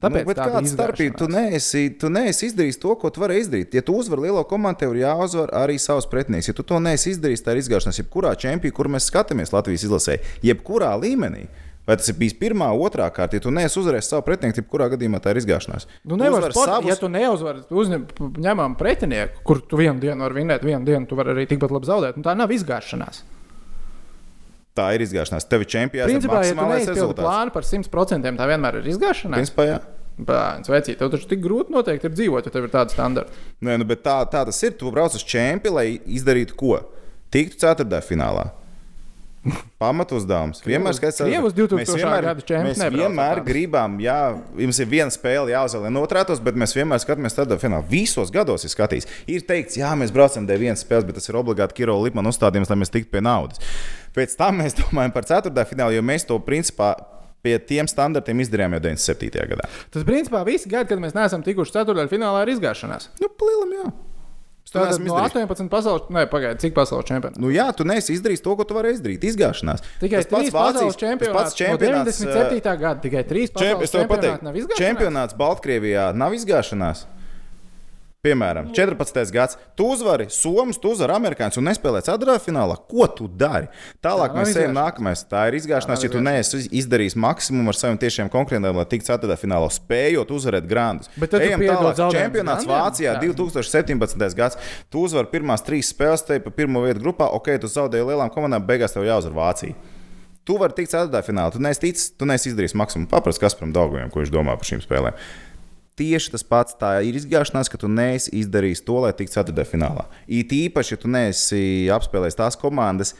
[0.01, 1.17] Tāpēc nu, kāda starpība?
[1.21, 3.75] Tu neesi, tu neesi izdarījis to, ko tu vari izdarīt.
[3.77, 6.49] Ja tu uzvari lielo komandu, tev ir jāuzvar arī savs pretinieks.
[6.49, 10.17] Ja tu to neesi izdarījis, tā ir izgāšanās jebkurā čempionā, kur mēs skatāmies Latvijas izlasē,
[10.47, 11.51] jebkurā līmenī.
[11.89, 14.87] Vai tas ir bijis pirmā, otrā kārta, ja tu neesi uzvarējis savu pretinieku, tad kurā
[14.93, 15.89] gadījumā tā ir izgāšanās?
[16.07, 16.89] Nu, nevar sport, savus...
[16.93, 18.05] Ja tu neuzvari, uzņem,
[18.45, 21.89] ņemam pretinieku, kur tu vienu dienu vari vinēt, vienu dienu tu vari arī tikpat labi
[21.91, 23.25] zaudēt, nu, tā nav izgāšanās.
[24.79, 25.47] Tā ir izgāšanās.
[25.51, 26.11] Tev ir čempions.
[26.11, 29.43] Principā, ja tu neizpildi plānu par 100%, tā vienmēr ir izgāšanās.
[29.43, 29.81] Principā, jā.
[30.21, 33.33] Bērns, vecīt, tev taču tik grūti noteikti ir dzīvot, ja tev ir tāda standarta.
[33.65, 34.75] Nē, nu, bet tā, tā tas ir.
[34.77, 36.77] Tu brauc uz čempionu, lai izdarītu ko?
[37.33, 38.51] Tiktu ceturtajā finālā.
[39.81, 40.59] Pamatuzdevums.
[40.67, 41.27] Vienmēr skaidrs, ka
[41.79, 42.27] mēs vienmēr,
[42.67, 44.17] mēs vienmēr gribam, jā,
[44.61, 47.81] jums ir viena spēle jāuzvar, lai noturētos, bet mēs vienmēr skatāmies tādā finālā.
[47.89, 49.09] Visos gados ir skatīts.
[49.33, 52.69] Ir teikts, jā, mēs braucam dēļ vienas spēles, bet tas ir obligāti Kiro Lipmana uzstādījums,
[52.69, 53.65] lai mēs tiktu pie naudas.
[54.13, 56.93] Pēc tam mēs domājam par ceturtā finālu, jo mēs to principā
[57.41, 59.49] pie tiem standartiem izdarījām jau 97.
[59.55, 59.73] gadā.
[59.89, 63.09] Tas principā visi gadi, kad mēs neesam tikuši ceturtajā finālā, ir izgāšanās.
[63.23, 63.93] Nu, plīlam, jā.
[64.71, 67.41] Tātad no 18 pasaules, ne, pagaidi, cik pasaules čempionāts?
[67.43, 69.25] Nu, jā, tu neesi izdarījis to, ko tu vari izdarīt.
[69.27, 69.83] Izgāšanās.
[69.99, 71.57] Tikai tas pats pasaules čempionāts.
[71.59, 72.77] čempionāts no 97.
[72.85, 74.79] gada tikai 3 pasaules izgāšanās.
[74.79, 77.07] Čempionāts Baltkrievijā nav izgāšanās.
[78.21, 79.31] Piemēram, 14.
[79.33, 82.75] gads, tu uzvari Somijas, tu uzvari Amerikāņus un nespēlē ceturtajā finālā.
[82.91, 83.71] Ko tu dari?
[84.05, 85.23] Tālāk tā mēs ejam nākamais.
[85.31, 89.41] Tā ir izgāšanās, ja tu neesi izdarījis maksimumu ar saviem tiešiem konkurentiem, lai tiktu ceturtajā
[89.41, 91.09] finālā, spējot uzvarēt grandus.
[91.17, 92.05] Bet tad ejam tālāk.
[92.19, 93.25] Čempionāts Vācijā jā.
[93.25, 94.29] 2017.
[94.37, 94.61] gads.
[94.93, 98.69] Tu uzvari pirmās trīs spēles, te pa pirmo vietu grupā, ok, tu zaudēji lielām komandām,
[98.69, 99.97] beigās tev jāuzvar Vācija.
[100.45, 103.09] Tu vari tikt ceturtajā finālā, tu neesi ticis, tu neesi izdarījis maksimumu.
[103.09, 105.17] Paprast Kasparam Daugaviem, ko viņš domā par šīm spēlēm
[106.01, 106.77] tieši tas pats.
[106.81, 110.09] Tā ir izgāšanās, ka tu neesi izdarījis to, lai tiktu ceturtajā finālā.
[110.27, 113.15] It īpaši, ja tu neesi apspēlējis tās komandas,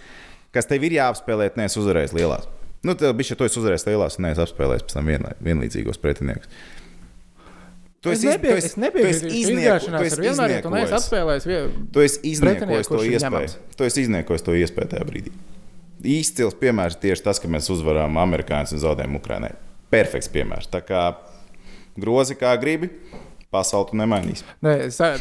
[0.57, 2.49] kas tev ir jāapspēlē, neesi uzvarējis lielās.
[2.83, 6.49] Nu, tev bija tu esi uzvarējis lielās un neesi apspēlējis pēc tam vienlai, vienlīdzīgos pretiniekus.
[8.01, 9.91] Tu esi, nepie, tu esi, tu esi iznieko,
[11.93, 13.51] tu esi izniekojis to iespēju.
[13.77, 15.35] Tu esi izniekojis to iespēju tajā brīdī.
[16.01, 19.53] Izcils piemērs tieši tas, ka mēs uzvarām amerikāņus un zaudējām Ukraiņai.
[19.93, 20.71] Perfekts piemērs.
[20.73, 21.03] Tā kā
[21.99, 22.93] grozi kā gribi.
[23.51, 24.45] Pasauli nemainīs.
[24.63, 24.77] Nē,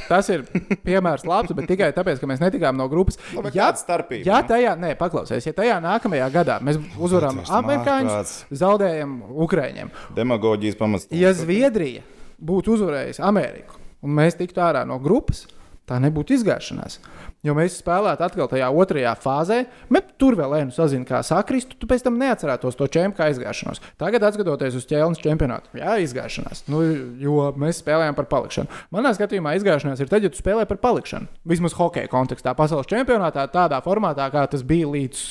[0.05, 0.43] tas ir
[0.85, 3.17] piemērs labs, bet tikai tāpēc, ka mēs netikām no grupas.
[3.33, 4.21] Nu, jā, starpība.
[4.27, 9.89] Jā, tajā, nē, paklausies, ja tajā nākamajā gadā mēs uzvaram amerikāņus, zaudējam Ukraiņiem.
[10.13, 11.09] Demagoģijas pamats.
[11.09, 12.05] Ja Zviedrija
[12.37, 15.45] būtu uzvarējusi Ameriku un mēs tiktu ārā no grupas,
[15.89, 16.99] tā nebūtu izgāšanās.
[17.45, 21.77] Jo mēs spēlētu atkal tajā otrajā fāzē, bet tur vēl vienu sazinu, kā sakristu.
[21.79, 23.79] Tu pēc tam neatcerētos to čempionu kā izgāšanos.
[24.01, 26.65] Tagad, skatoties uz ķēdes čempionātu, jā, izgāšanās.
[26.67, 26.81] Nu,
[27.21, 28.81] jo mēs spēlējām par palikšanu.
[28.91, 31.31] Manā skatījumā izgāšanās ir tad, ja tu spēlē par palikšanu.
[31.47, 35.23] Vismaz hokeja kontekstā, pasaules čempionātā, tādā formātā, kā tas bija līdz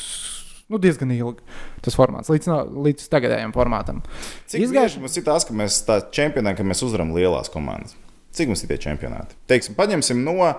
[0.73, 1.45] nu, diezgan ilgi.
[1.85, 2.51] Tas formāts līdz,
[2.89, 4.03] līdz tagadējiem formātam.
[4.49, 5.05] Cik Izgājuši...
[5.05, 7.97] mums ir tas, ka mēs tā čempionā, ka mēs uzvaram lielās komandas?
[8.37, 9.37] Cik mums ir tie čempionāti?
[9.51, 10.53] Teiksim, paņemsim no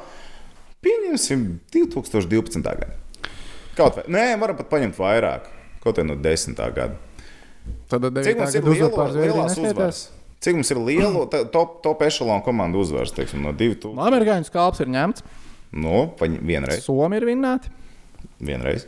[0.85, 2.63] Pieņemsim 2012.
[2.63, 2.95] gada.
[3.75, 5.49] Kaut vai nē, varam pat paņemt vairāk,
[5.83, 6.55] kaut vai no 10.
[6.75, 6.95] gada.
[7.91, 10.05] Tad cik mums ir lielo, lielās uzvaras?
[10.39, 11.25] Cik mums ir lielo
[11.55, 13.99] top, top ešalonu komandu uzvaras, teiksim, no 2000?
[14.07, 15.25] Amerikāņu skalps ir ņemts.
[15.75, 16.87] Nu, vienreiz.
[16.87, 17.69] Somi ir vinnēti.
[18.41, 18.87] Vienreiz.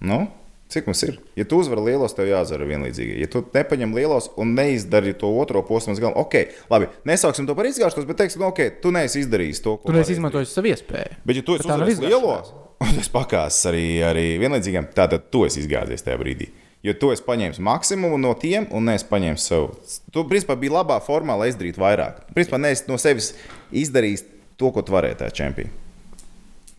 [0.00, 0.24] Nu?
[0.66, 1.20] Cik mums ir?
[1.38, 3.20] Ja tu uzvari lielos, tev jāzara vienlīdzīgi.
[3.22, 6.34] Ja tu nepaņem lielos un neizdari to otro posmu, tad ok,
[6.72, 10.16] labi, nesauksim to par izgāšanos, bet teiksim, ok, tu neesi izdarījis to, ko tu neesi
[10.16, 11.20] izmantojis savu iespēju.
[11.22, 12.50] Bet, ja tu esi uzvarējis lielos,
[12.82, 16.50] tas pakās arī, arī vienlīdzīgiem, tad tu esi izgāzies tajā brīdī.
[16.86, 19.70] Jo tu esi paņēmis maksimumu no tiem, un neesi paņēmis savu.
[20.14, 22.20] Tu, principā, biji labā formā, lai izdarītu vairāk.
[22.34, 23.32] Principā, neesi no sevis
[23.74, 24.26] izdarījis
[24.58, 25.72] to, ko tu varēji tajā čempionā.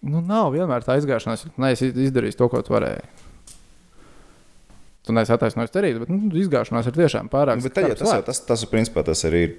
[0.08, 3.08] Nu, nav vienmēr tā izgāšanās, ka neesi izdarījis to, ko tu varēji.
[5.08, 7.62] Tu neesi attaisnojis cerības, bet nu, izgāšanās ir tiešām pārāk.
[7.64, 9.58] Bet tajā, tas, tas, tas, principā, tas arī ir.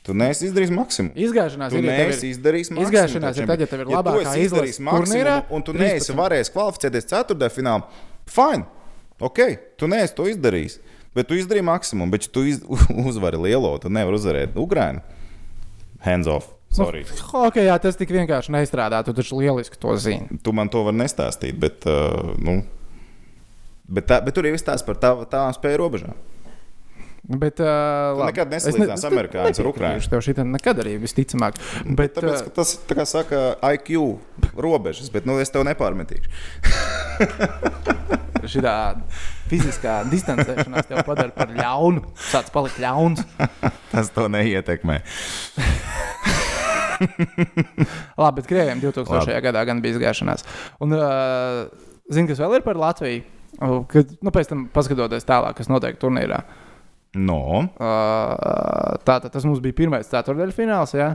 [0.00, 1.12] Tu neesi izdarījis maksimumu.
[1.28, 1.88] Izgāšanās tu ir.
[1.90, 2.88] Neesi izdarījis maksimumu.
[2.88, 5.34] Izgāšanās ir tad, ja tev ir labākā ja izlase turnīrā.
[5.52, 8.06] Un tu neesi varējis kvalificēties ceturtajā finālā.
[8.30, 8.64] Fine.
[9.20, 9.42] Ok,
[9.76, 10.78] tu neesi to izdarījis.
[11.12, 12.14] Bet tu izdarīji maksimumu.
[12.14, 12.62] Bet, ja tu iz,
[13.10, 15.04] uzvari lielo, tu nevari uzvarēt Ukraiņu.
[16.06, 16.48] Hands off.
[16.70, 17.02] Nu, Sorry.
[17.02, 19.02] Nu, hokejā tas tik vienkārši neizstrādā.
[19.04, 20.38] Tu taču lieliski to zini.
[20.40, 21.58] Tu man to vari nestāstīt.
[21.60, 22.60] Bet, uh, nu,
[23.90, 26.14] Bet, tā, bet tur ir viss tās par tā, tām spēju robežām.
[27.30, 30.06] Bet, uh, labi, nekad nesalīdzinās ne, amerikāņus ar ukrāņiem.
[30.10, 31.58] Tev šī nekad arī visticamāk.
[31.84, 33.42] Bet, Tāpēc, tas, tā kā saka,
[33.76, 34.16] IQ
[34.58, 36.30] robežas, bet nu, es tev nepārmetīšu.
[38.50, 38.62] šī
[39.50, 42.02] fiziskā distancēšanās tev padara par ļaunu.
[42.30, 43.22] Sāc palikt ļauns.
[43.92, 44.96] tas to neietekmē.
[48.20, 49.20] labi, bet Krievijam 2000.
[49.20, 49.36] Labi.
[49.44, 50.40] gadā gan bija izgāšanās.
[50.82, 51.02] Un, uh,
[52.10, 53.20] zini, kas vēl ir par Latviju?
[53.60, 56.40] Kad, nu, pēc tam paskatoties tālāk, kas notiek turnīrā.
[57.20, 57.66] No.
[57.74, 60.94] Uh, Tātad tas mums bija pirmais ceturdaļfināls.
[60.96, 61.12] Ja?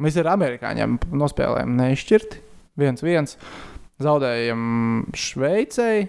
[0.00, 2.40] Mēs ar amerikāņiem nospēlējām neizšķirti.
[2.80, 3.36] viens viens.
[4.02, 4.64] Zaudējām
[5.14, 6.08] Šveicei.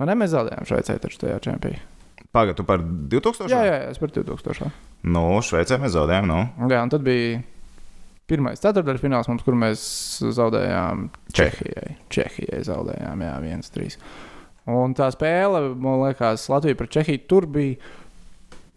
[0.00, 0.16] Vai ne?
[0.18, 1.84] Mēs zaudējām Šveicei taču tajā čempionā.
[2.30, 3.50] Pagaidu par 2000.
[3.50, 4.70] Jā, jā, jā, es par 2000.
[5.10, 6.28] No Šveicē mēs zaudējām.
[6.30, 6.42] No.
[6.70, 7.40] Jā, un tad bija
[8.30, 9.82] pirmais ceturdaļfināls, mums, kur mēs
[10.36, 11.96] zaudējām Čehijai.
[12.14, 13.98] Čehijai zaudējām, jā, 1-3.
[14.68, 17.78] Un tā spēle, man liekas, Latvija pret Čehiju tur bija.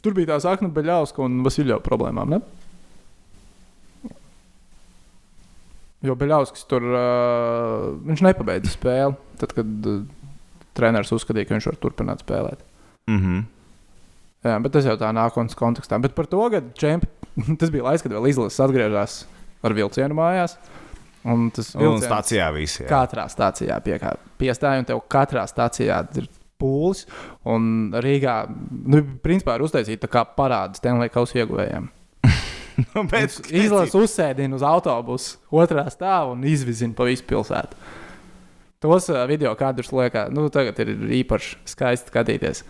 [0.03, 2.36] Tur bija tā sakna Beļauska un Vasiljova problēmām.
[2.36, 2.41] Ne?
[6.03, 9.15] Jo Beļauskas tur uh, viņš nepabeidza spēli.
[9.39, 10.01] Tad, kad uh,
[10.75, 12.65] treneris uzskatīja, ka viņš var turpināt spēlēt.
[13.07, 13.43] Mm -hmm.
[14.43, 16.01] Jā, bet tas jau tā nākotnes kontekstā.
[16.03, 17.07] Bet par to, ka čempi...
[17.59, 19.25] tas bija laiks, kad vēl izlases atgriežas
[19.63, 20.57] ar vilcienu mājās.
[21.24, 22.84] Un tas ir stācijā visi.
[22.84, 22.89] Jā.
[22.91, 26.28] Katrā stācijā piestāja, un tev katrā stācijā ir
[26.59, 27.05] pūlis.
[27.49, 28.38] Un Rīgā,
[28.91, 31.89] nu, principā ir uztaisīta kā parāda Stanley Kausa ieguvējiem.
[32.93, 37.80] nu, Izlases uzsēdina uz autobusu otrā stāvā un izvizina pa visu pilsētu.
[38.84, 40.91] Tos video kadrus liekas, nu, tagad ir
[41.23, 42.65] īpaši skaisti skatīties.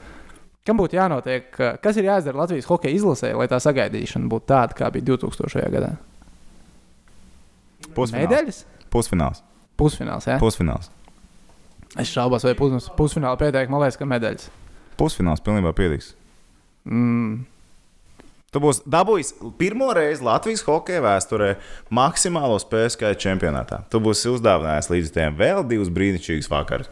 [0.64, 1.48] Kam būtu jānotiek,
[1.84, 5.66] kas ir jāizdara Latvijas hokeja izlasē, lai tā sagaidīšana būtu tāda, kā bija 2000.
[5.74, 5.96] gadā?
[7.92, 8.30] Pusfināls.
[8.30, 8.60] Medaļas?
[8.94, 9.42] Pusfināls.
[9.80, 10.38] Pusfināls, jā.
[10.42, 10.92] Pusfināls.
[12.00, 14.48] Es šaubos, vai pus, pusfināla pietiek, man liekas, ka medaļas.
[14.98, 16.14] Pusfināls pilnībā pietiks.
[16.90, 17.44] Mm.
[18.54, 21.56] Tu būsi dabūjis pirmo reizi Latvijas hokeja vēsturē
[21.94, 23.82] maksimālo spēļu skaitu čempionātā.
[23.90, 26.92] Tu būsi uzdāvinājis līdz tiem vēl divus brīnišķīgus vakarus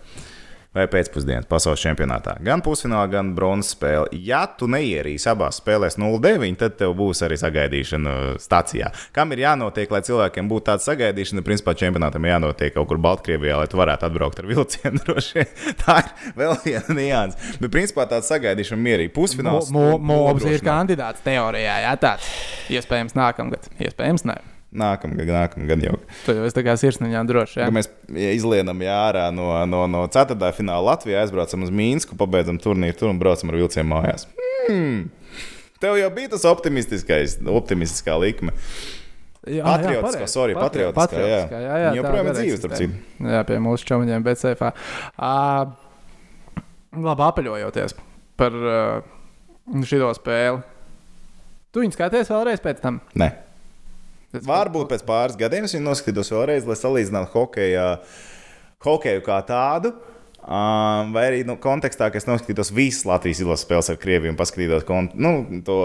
[0.76, 2.38] vai pēcpusdienas pasaules čempionātā.
[2.46, 4.08] Gan pusfinālā, gan bronzas spēle.
[4.16, 8.92] Ja tu neierīsi abās spēlēs 0-9, tad tev būs arī sagaidīšana stācijā.
[9.16, 11.44] Kam ir jānotiek, lai cilvēkiem būtu tāda sagaidīšana?
[11.48, 15.18] Principā čempionātam jānotiek kaut kur Baltkrievijā, lai tu varētu atbraukt ar vilcienu.
[15.84, 17.60] Tā ir vēl viena nianses.
[17.60, 19.14] Bet principā tāda sagaidīšana mierīgi.
[19.16, 19.74] Pusfināls.
[19.76, 22.32] Mūks ir kandidāts teorijā, jā, tāds.
[22.72, 23.68] Iespējams, nākamgad.
[23.82, 24.40] Iespējams, ne.
[24.72, 25.98] Nākamgad, nākamgad jau.
[26.24, 27.58] Tu jau esi tā kā sirsniņā droši.
[27.60, 30.38] Ja mēs izlienam ārā no, no, no 4.
[30.56, 34.30] fināla Latvijā, aizbraucam uz Mīnsku, pabeidzam turnīru tur un braucam ar vilcienu mājās.
[34.70, 35.10] Hmm.
[35.84, 38.56] Tev jau bija tas optimistiskais, optimistiskā likme.
[39.50, 40.96] Jā, patriotiskā, jā, sorry, patriotiskā.
[41.02, 43.00] patriotiskā jā, jā, jā joprojām ir dzīves, starp citu.
[43.34, 44.74] Jā, pie mūsu čauņiem, ceļā.
[45.18, 45.72] Uh,
[47.10, 47.98] labi, apaļojoties
[48.40, 50.62] par uh, šo spēli.
[51.74, 53.02] Tu viņu skaties vēlreiz pēc tam?
[53.18, 53.34] Nē.
[54.32, 57.90] Varbūt pēc pāris gadiem es viņu noskatītos vēlreiz, lai salīdzinātu hokeju,
[58.88, 59.94] hokeju kā tādu.
[60.42, 64.38] Um, vai arī nu, kontekstā, ka es noskatītos visas Latvijas izlases spēles ar Krieviju un
[64.40, 64.88] paskatītos
[65.22, 65.34] nu,
[65.68, 65.76] to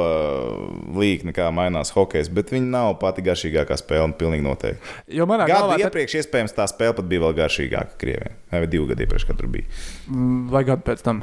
[0.96, 2.30] līkni, kā mainās hokejs.
[2.32, 4.94] Bet viņi nav pati garšīgākā spēle, pilnīgi noteikti.
[5.18, 6.24] Jo manā gadu galvā, iepriekš, tad...
[6.24, 8.32] iespējams, tā spēle pat bija vēl garšīgāka Krievijai.
[8.54, 9.68] Vai divu gadu iepriekš, kad tur bija.
[10.08, 11.20] Mm, vai gadu pēc tam?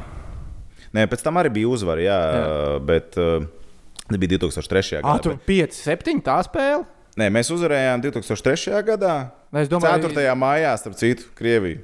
[0.93, 2.47] Nē, pēc tam arī bija uzvara, jā, jā.
[2.85, 3.47] bet uh,
[4.13, 4.99] bija 2003.
[4.99, 5.09] gadā.
[5.09, 6.85] Ah, tur bija 5, 7 tā spēle.
[7.19, 8.79] Nē, mēs uzvarējām 2003.
[8.87, 9.15] gadā.
[9.61, 10.17] Es domāju, 4.
[10.17, 10.37] Arī...
[10.39, 11.83] maijā, starp citu, Krieviju.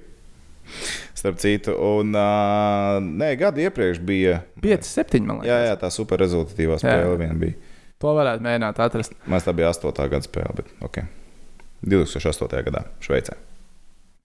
[1.17, 5.21] Starp citu, un uh, nē, gadu iepriekš bija 5, 7.
[5.25, 7.57] Man liekas, jā, jā, tā super rezultatīvā spēle vien bija.
[7.99, 9.17] To varētu mēģināt atrast.
[9.29, 9.91] Mēs tā bija 8.
[10.13, 11.01] gada spēle, bet ok.
[11.85, 12.63] 2008.
[12.69, 13.35] gadā Šveicē.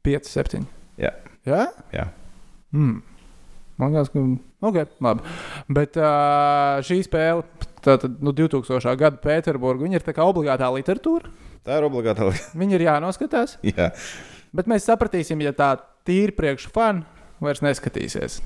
[0.07, 0.65] 5, 7.
[1.01, 1.11] Jā.
[1.49, 1.67] Jā?
[1.93, 2.09] Jā.
[2.77, 3.03] Mm.
[3.81, 4.23] Man liekas, ka.
[4.65, 5.37] Ok, labi.
[5.75, 7.43] Bet uh, šī spēle
[7.85, 8.95] Tātad nu, 2000.
[9.01, 11.29] gada Pēterburgā viņa ir tā kā obligātā literatūra.
[11.67, 12.61] Tā ir obligātā literatūra.
[12.63, 13.59] Viņa ir jānoskatās.
[13.75, 13.91] Jā.
[14.55, 15.75] Bet mēs sapratīsim, ja tā
[16.07, 17.05] tīri priekš fanu
[17.45, 18.39] vairs neskatīsies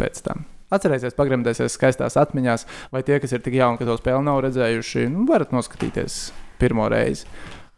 [0.00, 0.44] pēc tam.
[0.70, 5.08] Atcerieties, pagremdēsies skaistās atmiņās, vai tie, kas ir tik jauni, ka to spēli nav redzējuši,
[5.10, 6.20] nu, varat noskatīties
[6.62, 7.26] pirmo reizi.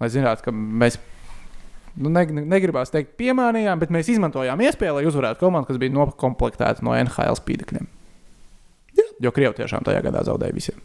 [0.03, 0.99] Lai zinātu, ka mēs
[1.97, 6.85] nu, ne, negribās teikt, piemānījām, bet mēs izmantojām iespēju, lai uzvarētu komandu, kas bija nokomplektēta
[6.85, 7.41] no NHL
[8.93, 9.23] spīdekļiem.
[9.23, 10.83] Jo Krievija tiešām tajā gadā zaudēja visiem.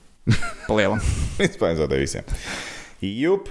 [0.67, 1.01] Palielam.
[1.39, 2.23] Vispār zaudēja visiem.
[3.01, 3.49] Jup.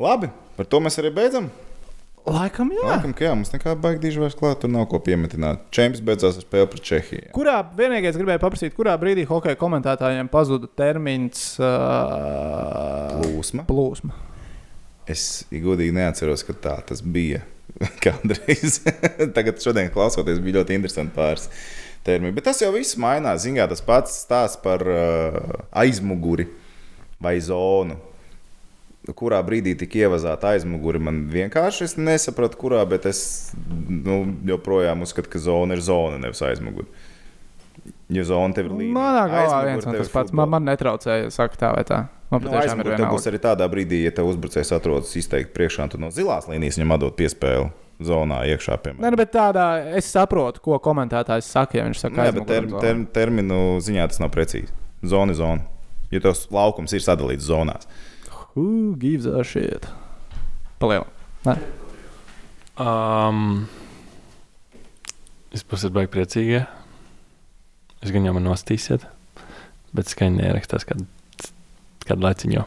[0.00, 1.50] Labi, par to mēs arī beidzam.
[2.30, 2.84] Laikam, jā.
[2.84, 5.62] Laikam, ka jā, mums nekā baigi diži vairs klāt, tur nav ko piemetināt.
[5.72, 7.30] Čempions beidzās ar spēli pret Čehiju.
[7.34, 13.64] Kurā, vienīgais gribēju paprasīt, kurā brīdī hokeja komentētājiem pazuda termins uh, plūsma?
[13.68, 14.12] plūsma.
[15.10, 17.40] Es godīgi neatceros, ka tā tas bija
[18.04, 18.82] kādreiz.
[19.34, 21.48] Tagad, šodien klausoties, bija ļoti interesanti pāris
[22.06, 22.34] terminu.
[22.36, 23.44] Bet tas jau viss mainās.
[23.44, 25.40] Zinām, tas pats stāsts par uh,
[25.82, 26.48] aizmuguri
[27.22, 27.98] vai zonu.
[29.16, 33.22] Kurā brīdī tika ievazāta aizmugure, man vienkārši nesapratu, kurā, bet es
[33.88, 36.86] nu, joprojām uzskatu, ka zona ir zona, nevis aizmugure.
[38.12, 38.94] Jo zona tev ir līnija.
[38.94, 40.34] Manā galvā viens un tas pats.
[40.36, 42.04] Man, man netraucēja, saka tā vai tā.
[42.30, 45.98] Man nu, aizmugure tev būs arī tādā brīdī, ja tev uzbrucējs atrodas izteikti priekšā, tu
[45.98, 47.70] no zilās līnijas viņam atdod piespēli
[48.04, 48.78] zonā iekšā.
[48.84, 49.02] Piemēram.
[49.04, 49.66] Nē, nu, bet tādā
[49.98, 51.80] es saprotu, ko komentētājs saka.
[51.80, 54.72] Ja viņš saka, ka ter, ter, terminu ziņā tas nav precīzi.
[55.06, 55.66] Zona ir zona.
[56.10, 57.86] Jo tas laukums ir sadalīts zonās.
[58.54, 59.86] Who gives a shit?
[60.82, 61.62] Palielināt.
[62.80, 63.68] Um,
[65.54, 66.64] es būšu baigi priecīgi.
[68.00, 69.04] Es gan jau man nostīsiet,
[69.92, 71.04] bet skaņa neierakstās kādu,
[72.06, 72.64] kādu laiciņu.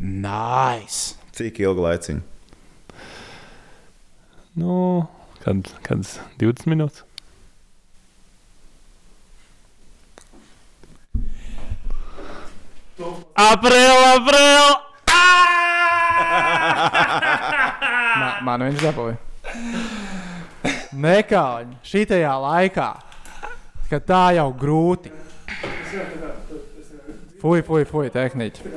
[0.00, 1.18] Nice!
[1.36, 2.35] Cik ilgu laiciņu?
[4.56, 5.04] Nu,
[5.42, 7.02] kad, kādas 20 minūtes.
[13.36, 14.64] April, april!
[18.16, 19.20] Man, man viņš dabūja.
[20.96, 22.86] Nekauņi šitajā laikā,
[23.90, 25.12] kad tā jau grūti.
[27.40, 28.70] Fui, fui, fui, tehniķi.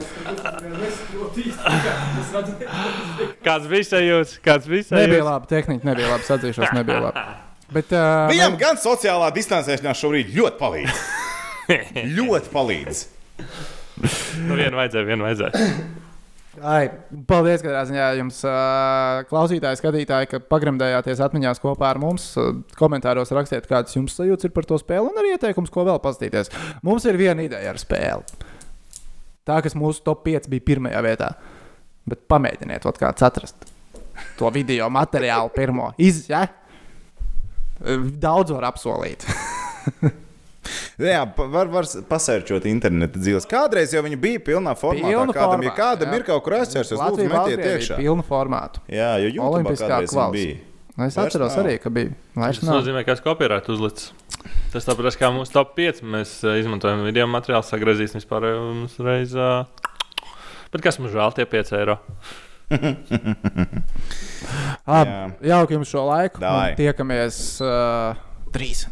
[3.46, 4.40] Kāds bija sajūts?
[4.44, 4.98] Kāds bija sajūts?
[4.98, 7.24] Nebija labi, tehniķi nebija labi, atzīšos, nebija labi.
[7.70, 8.60] Bet, uh, Viņam man...
[8.60, 11.02] gan sociālā distancēšanās šobrīd ļoti palīdz.
[12.18, 13.02] ļoti palīdz.
[14.50, 15.66] nu, vienu vajadzēja, vienu vajadzēja.
[16.60, 16.90] Ai,
[17.30, 18.42] paldies, ka ziņā jums,
[19.30, 22.32] klausītāji, skatītāji, ka pagremdējāties atmiņās kopā ar mums.
[22.80, 26.52] Komentāros rakstiet, kādas jums sajūtas ir par to spēli un arī ieteikums, ko vēl paskatīties.
[26.84, 28.49] Mums ir viena ideja ar spēli.
[29.50, 31.34] Tā, kas mūsu top 5 bija pirmajā vietā.
[32.10, 33.70] Bet pamēģiniet, kāds atrast
[34.40, 35.92] to video materiālu pirmo.
[35.98, 36.46] Iz, ja?
[38.20, 39.26] Daudz var apsolīt.
[41.00, 43.48] Jā, var, var pasērčot internetu dzīves.
[43.50, 45.08] Kādreiz jau viņi bija pilnā formātā.
[45.08, 46.20] Pilnu kādam, formātu, ja kādam jā.
[46.20, 48.00] ir kaut kur aizķersies, lūdzu, metiet iekšā.
[48.02, 48.84] Pilnu formātu.
[48.92, 50.58] Jā, jo YouTube kādreiz bija.
[51.00, 51.62] Nu, es Vairs atceros nav.
[51.64, 52.12] arī, ka bija.
[52.36, 52.82] Vairs Tas nav.
[52.82, 54.10] nozīmē, ka es kopierētu uzlicis.
[54.74, 58.50] Tas tāpēc, kā mūsu top 5 mēs uh, izmantojam video materiālu, sagrozīsim vispār
[58.84, 59.32] uzreiz.
[59.32, 59.64] Uh,
[60.74, 61.96] bet kas mums žēl tie 5 eiro?
[64.90, 65.16] Labi,
[65.50, 66.44] jauki jums šo laiku.
[66.78, 68.20] Tiekamies uh,
[68.54, 68.86] drīz.